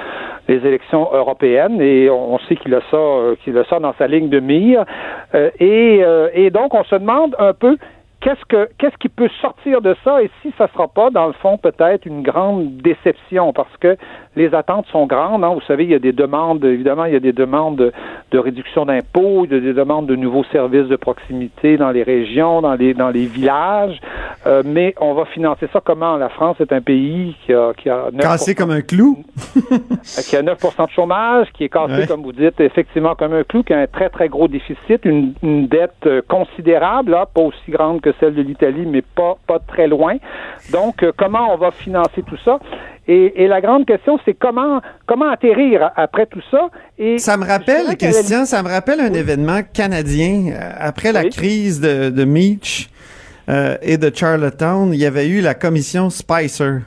les 0.48 0.58
élections 0.68 1.10
européennes, 1.14 1.82
et 1.82 2.10
on 2.10 2.38
sait 2.40 2.58
qu'il 2.58 2.76
a 2.76 2.82
ça, 2.92 2.98
qu'il 3.44 3.58
a 3.58 3.64
ça 3.66 3.80
dans 3.80 3.94
sa 3.94 4.08
ligne 4.08 4.30
de 4.30 4.40
mire. 4.40 4.86
Et, 5.60 6.04
et 6.34 6.50
donc, 6.52 6.76
on 6.76 6.84
se 6.84 6.96
demande 6.96 7.36
un 7.40 7.54
peu 7.54 7.78
qu'est-ce 8.26 8.44
que 8.50 8.68
qu'est-ce 8.80 8.98
qui 8.98 9.08
peut 9.10 9.30
sortir 9.40 9.82
de 9.82 9.96
ça? 10.04 10.24
Et 10.24 10.32
si 10.42 10.52
ça 10.58 10.68
sera 10.74 10.88
pas 10.88 11.12
dans 11.12 11.28
le 11.28 11.34
fond 11.34 11.58
peut-être 11.60 12.06
une 12.08 12.24
grande 12.24 12.78
déception 12.78 13.54
parce 13.54 13.76
que 13.80 13.96
les 14.36 14.54
attentes 14.56 14.88
sont 14.92 15.06
grandes 15.06 15.44
hein. 15.44 15.54
vous 15.54 15.62
savez 15.68 15.84
il 15.84 15.92
y 15.92 15.94
a 15.94 16.00
des 16.00 16.12
demandes 16.12 16.66
évidemment 16.66 17.06
il 17.06 17.14
y 17.14 17.16
a 17.16 17.20
des 17.20 17.34
demandes 17.34 17.76
de, 17.78 17.92
de 18.32 18.40
réduction 18.40 18.86
d'impôts 18.86 19.46
il 19.46 19.54
y 19.54 19.58
a 19.58 19.60
des 19.60 19.74
demandes 19.74 20.08
de 20.08 20.16
nouveaux 20.16 20.44
services 20.52 20.88
de 20.88 20.96
proximité 20.96 21.78
dans 21.78 21.92
les 21.92 22.02
régions 22.04 22.62
dans 22.62 22.74
les 22.74 22.94
dans 22.96 23.10
les 23.10 23.26
villages 23.28 24.00
Euh, 24.48 24.62
mais 24.64 24.94
on 25.02 25.14
va 25.16 25.26
financer 25.26 25.68
ça 25.74 25.80
comment? 25.84 26.18
La 26.18 26.30
France 26.30 26.58
est 26.60 26.72
un 26.72 26.82
pays 26.82 27.36
qui 27.46 27.52
a 27.54 27.74
qui 27.80 27.90
a 27.90 28.12
9%, 28.12 28.18
Cassé 28.22 28.54
comme 28.54 28.70
un 28.72 28.82
clou. 28.82 29.24
qui 30.30 30.36
a 30.36 30.42
9 30.44 30.58
de 30.62 30.90
chômage, 30.92 31.48
qui 31.54 31.64
est 31.66 31.70
cassé, 31.70 31.94
Ouais. 32.02 32.08
comme 32.08 32.22
vous 32.22 32.32
dites, 32.32 32.60
effectivement 32.60 33.16
comme 33.16 33.34
un 33.34 33.44
clou, 33.44 33.64
qui 33.64 33.74
a 33.74 33.80
un 33.80 33.88
très, 33.88 34.10
très 34.10 34.30
gros 34.30 34.48
déficit, 34.48 35.04
une, 35.06 35.34
une 35.42 35.68
dette 35.68 36.06
euh, 36.06 36.22
considérable, 36.28 37.12
là, 37.12 37.26
pas 37.26 37.42
aussi 37.42 37.70
grande 37.72 38.02
que 38.02 38.12
celle 38.20 38.36
de 38.36 38.42
l'Italie, 38.42 38.86
mais 38.86 39.02
pas, 39.02 39.38
pas 39.48 39.60
très 39.60 39.88
loin. 39.88 40.16
Donc, 40.72 41.04
euh, 41.04 41.12
comment 41.18 41.54
on 41.54 41.58
va 41.58 41.72
financer 41.72 42.24
tout 42.26 42.38
ça? 42.44 42.60
Et, 43.08 43.44
et 43.44 43.48
la 43.48 43.62
grande 43.62 43.86
question, 43.86 44.20
c'est 44.26 44.34
comment, 44.34 44.82
comment 45.06 45.30
atterrir 45.30 45.92
après 45.96 46.26
tout 46.26 46.42
ça? 46.50 46.70
Et 46.98 47.20
Ça 47.20 47.38
me 47.38 47.46
rappelle, 47.46 47.96
qu'à 47.98 48.08
la 48.08 48.14
Christian, 48.14 48.46
ça 48.46 48.64
me 48.64 48.70
rappelle 48.70 49.00
un 49.00 49.14
événement 49.14 49.62
canadien. 49.74 50.54
Euh, 50.54 50.72
Après 50.80 51.12
la 51.12 51.26
crise 51.26 51.80
de, 51.80 52.10
de 52.10 52.26
Meach 52.26 52.90
euh, 53.48 53.78
et 53.84 53.98
de 53.98 54.12
Charlottetown, 54.14 54.92
il 54.92 55.00
y 55.00 55.06
avait 55.06 55.28
eu 55.28 55.42
la 55.42 55.54
commission 55.54 56.10
Spicer 56.10 56.80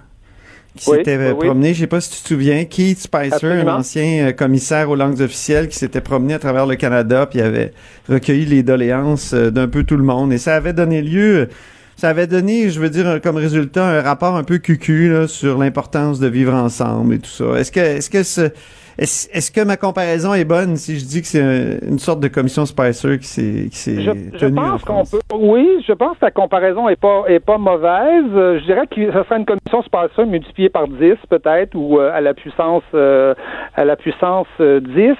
qui 0.79 0.91
Oui, 0.91 0.99
s'était 0.99 1.16
oui, 1.16 1.24
euh, 1.24 1.35
promené. 1.35 1.74
Je 1.74 1.81
sais 1.81 1.87
pas 1.87 2.01
si 2.01 2.11
tu 2.11 2.22
te 2.22 2.29
souviens, 2.29 2.64
Keith 2.64 3.01
Spicer, 3.01 3.33
Absolument. 3.33 3.72
un 3.72 3.79
ancien 3.81 4.29
euh, 4.29 4.33
commissaire 4.33 4.89
aux 4.91 4.97
langues 4.97 5.20
officielles 5.20 5.68
qui 5.68 5.76
s'était 5.76 6.01
promené 6.01 6.35
à 6.35 6.39
travers 6.39 6.66
le 6.66 6.76
Canada 6.76 7.26
puis 7.26 7.41
avait 7.41 7.72
recueilli 8.09 8.47
les 8.47 8.62
doléances 8.62 9.35
euh, 9.35 9.51
d'un 9.51 9.68
peu 9.68 9.85
tout 9.85 9.97
le 9.97 10.05
monde. 10.05 10.33
Et 10.33 10.39
ça 10.39 10.55
avait 10.55 10.72
donné 10.72 11.03
lieu 11.03 11.49
ça 11.97 12.11
avait 12.11 12.29
donné, 12.29 12.70
je 12.70 12.79
veux 12.79 12.91
dire, 12.91 13.20
comme 13.20 13.35
résultat, 13.35 13.85
un 13.85 14.03
rapport 14.03 14.37
un 14.37 14.45
peu 14.45 14.59
cucu 14.59 15.09
là, 15.12 15.26
sur 15.26 15.59
l'importance 15.59 16.20
de 16.20 16.29
vivre 16.29 16.55
ensemble 16.55 17.14
et 17.14 17.18
tout 17.18 17.29
ça. 17.29 17.59
Est-ce 17.59 17.72
que, 17.72 17.81
est-ce 17.81 18.09
que 18.09 18.22
ce, 18.22 18.51
est-ce, 18.99 19.28
est-ce 19.32 19.51
que 19.53 19.61
ma 19.64 19.76
comparaison 19.76 20.34
est 20.34 20.44
bonne 20.44 20.76
si 20.76 20.99
je 20.99 21.05
dis 21.05 21.20
que 21.22 21.26
c'est 21.28 21.40
un- 21.42 21.88
une 21.88 21.99
sorte 21.99 22.20
de 22.20 22.28
commission 22.28 22.66
Spicer 22.66 23.18
qui 23.18 23.26
s'est, 23.26 23.68
qui 23.70 23.76
s'est 23.76 24.01
Je, 24.03 24.11
je 24.34 24.38
tenue 24.38 24.59
en 24.59 24.70
pense 24.72 24.82
qu'on 24.84 25.05
France? 25.05 25.11
peut. 25.12 25.36
Oui, 25.36 25.68
je 25.86 25.92
pense 25.92 26.18
que 26.18 26.24
la 26.24 26.30
comparaison 26.30 26.88
est 26.88 26.96
pas 27.01 27.24
est 27.28 27.40
pas 27.40 27.59
mauvaise. 27.59 28.24
Euh, 28.34 28.59
Je 28.59 28.64
dirais 28.64 28.86
que 28.86 28.96
ce 29.07 29.22
serait 29.24 29.38
une 29.38 29.46
commission 29.46 29.82
Spicer 29.82 30.26
multipliée 30.26 30.68
par 30.68 30.88
10 30.88 31.14
peut-être 31.30 31.74
ou 31.74 31.99
euh, 32.01 32.11
à 32.12 32.20
la 32.20 32.34
puissance 32.34 32.82
euh, 32.94 33.34
à 33.76 33.84
la 33.84 33.96
puissance 33.96 34.46
euh, 34.61 34.80
10. 34.80 35.14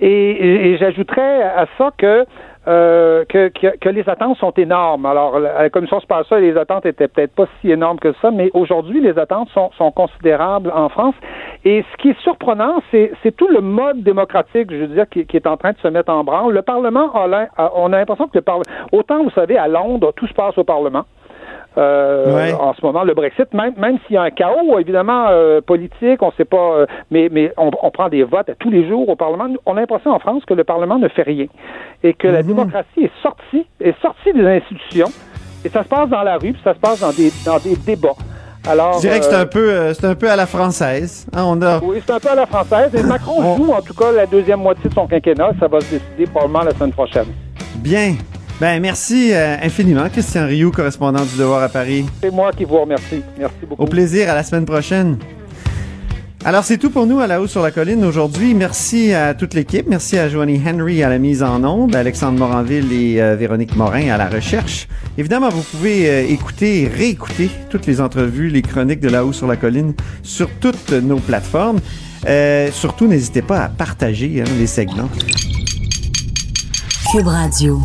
Et, 0.00 0.06
et- 0.08 0.66
et 0.72 0.78
j'ajouterais 0.78 1.42
à 1.42 1.66
ça 1.78 1.90
que 1.96 2.24
euh, 2.66 3.24
que, 3.28 3.48
que, 3.48 3.88
les 3.88 4.08
attentes 4.08 4.38
sont 4.38 4.52
énormes. 4.52 5.06
Alors, 5.06 5.38
la, 5.38 5.62
la 5.62 5.70
commission 5.70 6.00
Spicer, 6.00 6.40
les 6.40 6.56
attentes 6.56 6.86
étaient 6.86 7.08
peut-être 7.08 7.34
pas 7.34 7.46
si 7.60 7.70
énormes 7.70 7.98
que 7.98 8.14
ça, 8.22 8.30
mais 8.30 8.50
aujourd'hui, 8.54 9.00
les 9.00 9.18
attentes 9.18 9.48
sont, 9.50 9.90
considérables 9.92 10.72
en 10.74 10.88
France. 10.88 11.14
Et 11.64 11.84
ce 11.92 11.96
qui 11.98 12.10
est 12.10 12.20
surprenant, 12.20 12.82
c'est 12.90 13.36
tout 13.36 13.48
le 13.48 13.60
mode 13.60 14.02
démocratique, 14.02 14.70
je 14.70 14.76
veux 14.76 14.86
dire, 14.88 15.08
qui, 15.08 15.20
est 15.20 15.46
en 15.46 15.56
train 15.56 15.72
de 15.72 15.78
se 15.78 15.88
mettre 15.88 16.12
en 16.12 16.24
branle. 16.24 16.52
Le 16.52 16.62
Parlement, 16.62 17.10
on 17.14 17.92
a 17.92 17.98
l'impression 17.98 18.26
que 18.26 18.38
le 18.38 18.42
Parlement, 18.42 18.64
autant 18.92 19.22
vous 19.22 19.30
savez, 19.30 19.56
à 19.58 19.68
Londres, 19.68 20.12
tout 20.16 20.26
se 20.26 20.34
passe 20.34 20.56
au 20.58 20.64
Parlement. 20.64 21.04
Euh, 21.76 22.34
Ouais. 22.34 22.52
En 22.52 22.72
ce 22.74 22.84
moment, 22.84 23.02
le 23.04 23.14
Brexit, 23.14 23.52
même, 23.52 23.74
même 23.76 23.98
s'il 24.06 24.14
y 24.14 24.16
a 24.16 24.22
un 24.22 24.30
chaos, 24.30 24.78
évidemment, 24.78 25.26
euh, 25.30 25.60
politique, 25.60 26.22
on 26.22 26.28
ne 26.28 26.32
sait 26.36 26.44
pas, 26.44 26.56
euh, 26.56 26.86
mais, 27.10 27.28
mais 27.30 27.52
on, 27.56 27.70
on 27.82 27.90
prend 27.90 28.08
des 28.08 28.22
votes 28.22 28.48
à 28.48 28.54
tous 28.54 28.70
les 28.70 28.86
jours 28.88 29.08
au 29.08 29.16
Parlement. 29.16 29.48
On 29.66 29.76
a 29.76 29.80
l'impression 29.80 30.10
en 30.12 30.18
France 30.18 30.44
que 30.46 30.54
le 30.54 30.64
Parlement 30.64 30.98
ne 30.98 31.08
fait 31.08 31.22
rien 31.22 31.46
et 32.02 32.14
que 32.14 32.28
la 32.28 32.42
démocratie 32.42 33.04
est 33.04 33.22
sortie, 33.22 33.66
est 33.80 34.00
sortie 34.00 34.32
des 34.32 34.46
institutions 34.46 35.08
et 35.64 35.68
ça 35.68 35.82
se 35.82 35.88
passe 35.88 36.08
dans 36.08 36.22
la 36.22 36.34
rue, 36.34 36.52
puis 36.52 36.60
ça 36.62 36.74
se 36.74 36.78
passe 36.78 37.00
dans 37.00 37.10
des, 37.12 37.30
dans 37.44 37.58
des 37.58 37.76
débats. 37.76 38.14
Alors, 38.66 38.94
Je 38.94 39.00
dirais 39.00 39.18
que 39.18 39.26
c'est 39.26 39.34
un 39.34 39.44
peu, 39.46 39.70
euh, 39.70 39.92
c'est 39.94 40.06
un 40.06 40.14
peu 40.14 40.30
à 40.30 40.36
la 40.36 40.46
française. 40.46 41.26
Hein, 41.34 41.42
on 41.46 41.60
a, 41.60 41.80
oui, 41.80 42.00
c'est 42.06 42.12
un 42.12 42.20
peu 42.20 42.30
à 42.30 42.34
la 42.34 42.46
française. 42.46 42.94
Et 42.94 43.02
Macron 43.02 43.56
joue, 43.56 43.72
en 43.72 43.82
tout 43.82 43.92
cas, 43.92 44.10
la 44.10 44.24
deuxième 44.24 44.60
moitié 44.60 44.88
de 44.88 44.94
son 44.94 45.06
quinquennat. 45.06 45.50
Ça 45.60 45.68
va 45.68 45.80
se 45.80 45.90
décider 45.96 46.26
probablement 46.26 46.62
la 46.62 46.70
semaine 46.70 46.92
prochaine. 46.92 47.26
Bien. 47.76 48.14
Ben, 48.60 48.80
merci 48.80 49.32
euh, 49.32 49.56
infiniment, 49.62 50.08
Christian 50.08 50.46
Rioux, 50.46 50.70
correspondant 50.70 51.24
du 51.24 51.36
Devoir 51.36 51.62
à 51.62 51.68
Paris. 51.68 52.06
C'est 52.22 52.30
moi 52.30 52.52
qui 52.52 52.64
vous 52.64 52.80
remercie. 52.80 53.22
Merci 53.38 53.56
beaucoup. 53.68 53.82
Au 53.82 53.86
plaisir, 53.86 54.30
à 54.30 54.34
la 54.34 54.42
semaine 54.42 54.64
prochaine. 54.64 55.18
Alors, 56.46 56.62
c'est 56.62 56.76
tout 56.76 56.90
pour 56.90 57.06
nous 57.06 57.20
à 57.20 57.26
la 57.26 57.40
haut 57.40 57.46
sur 57.46 57.62
la 57.62 57.70
colline 57.70 58.04
aujourd'hui. 58.04 58.52
Merci 58.52 59.14
à 59.14 59.32
toute 59.32 59.54
l'équipe. 59.54 59.86
Merci 59.88 60.18
à 60.18 60.28
Joanie 60.28 60.60
Henry 60.64 61.02
à 61.02 61.08
la 61.08 61.16
mise 61.16 61.42
en 61.42 61.64
onde, 61.64 61.96
à 61.96 62.00
Alexandre 62.00 62.38
Moranville 62.38 62.92
et 62.92 63.18
euh, 63.18 63.34
Véronique 63.34 63.74
Morin 63.76 64.10
à 64.10 64.18
la 64.18 64.28
recherche. 64.28 64.86
Évidemment, 65.16 65.48
vous 65.48 65.62
pouvez 65.62 66.10
euh, 66.10 66.28
écouter 66.28 66.82
et 66.82 66.88
réécouter 66.88 67.50
toutes 67.70 67.86
les 67.86 67.98
entrevues, 67.98 68.50
les 68.50 68.60
chroniques 68.60 69.00
de 69.00 69.08
la 69.08 69.24
haut 69.24 69.32
sur 69.32 69.46
la 69.46 69.56
colline 69.56 69.94
sur 70.22 70.50
toutes 70.60 70.92
nos 70.92 71.18
plateformes. 71.18 71.80
Euh, 72.26 72.70
surtout, 72.72 73.06
n'hésitez 73.06 73.40
pas 73.40 73.60
à 73.60 73.68
partager 73.70 74.42
hein, 74.42 74.50
les 74.58 74.66
segments. 74.66 75.08
Cube 77.10 77.26
Radio. 77.26 77.80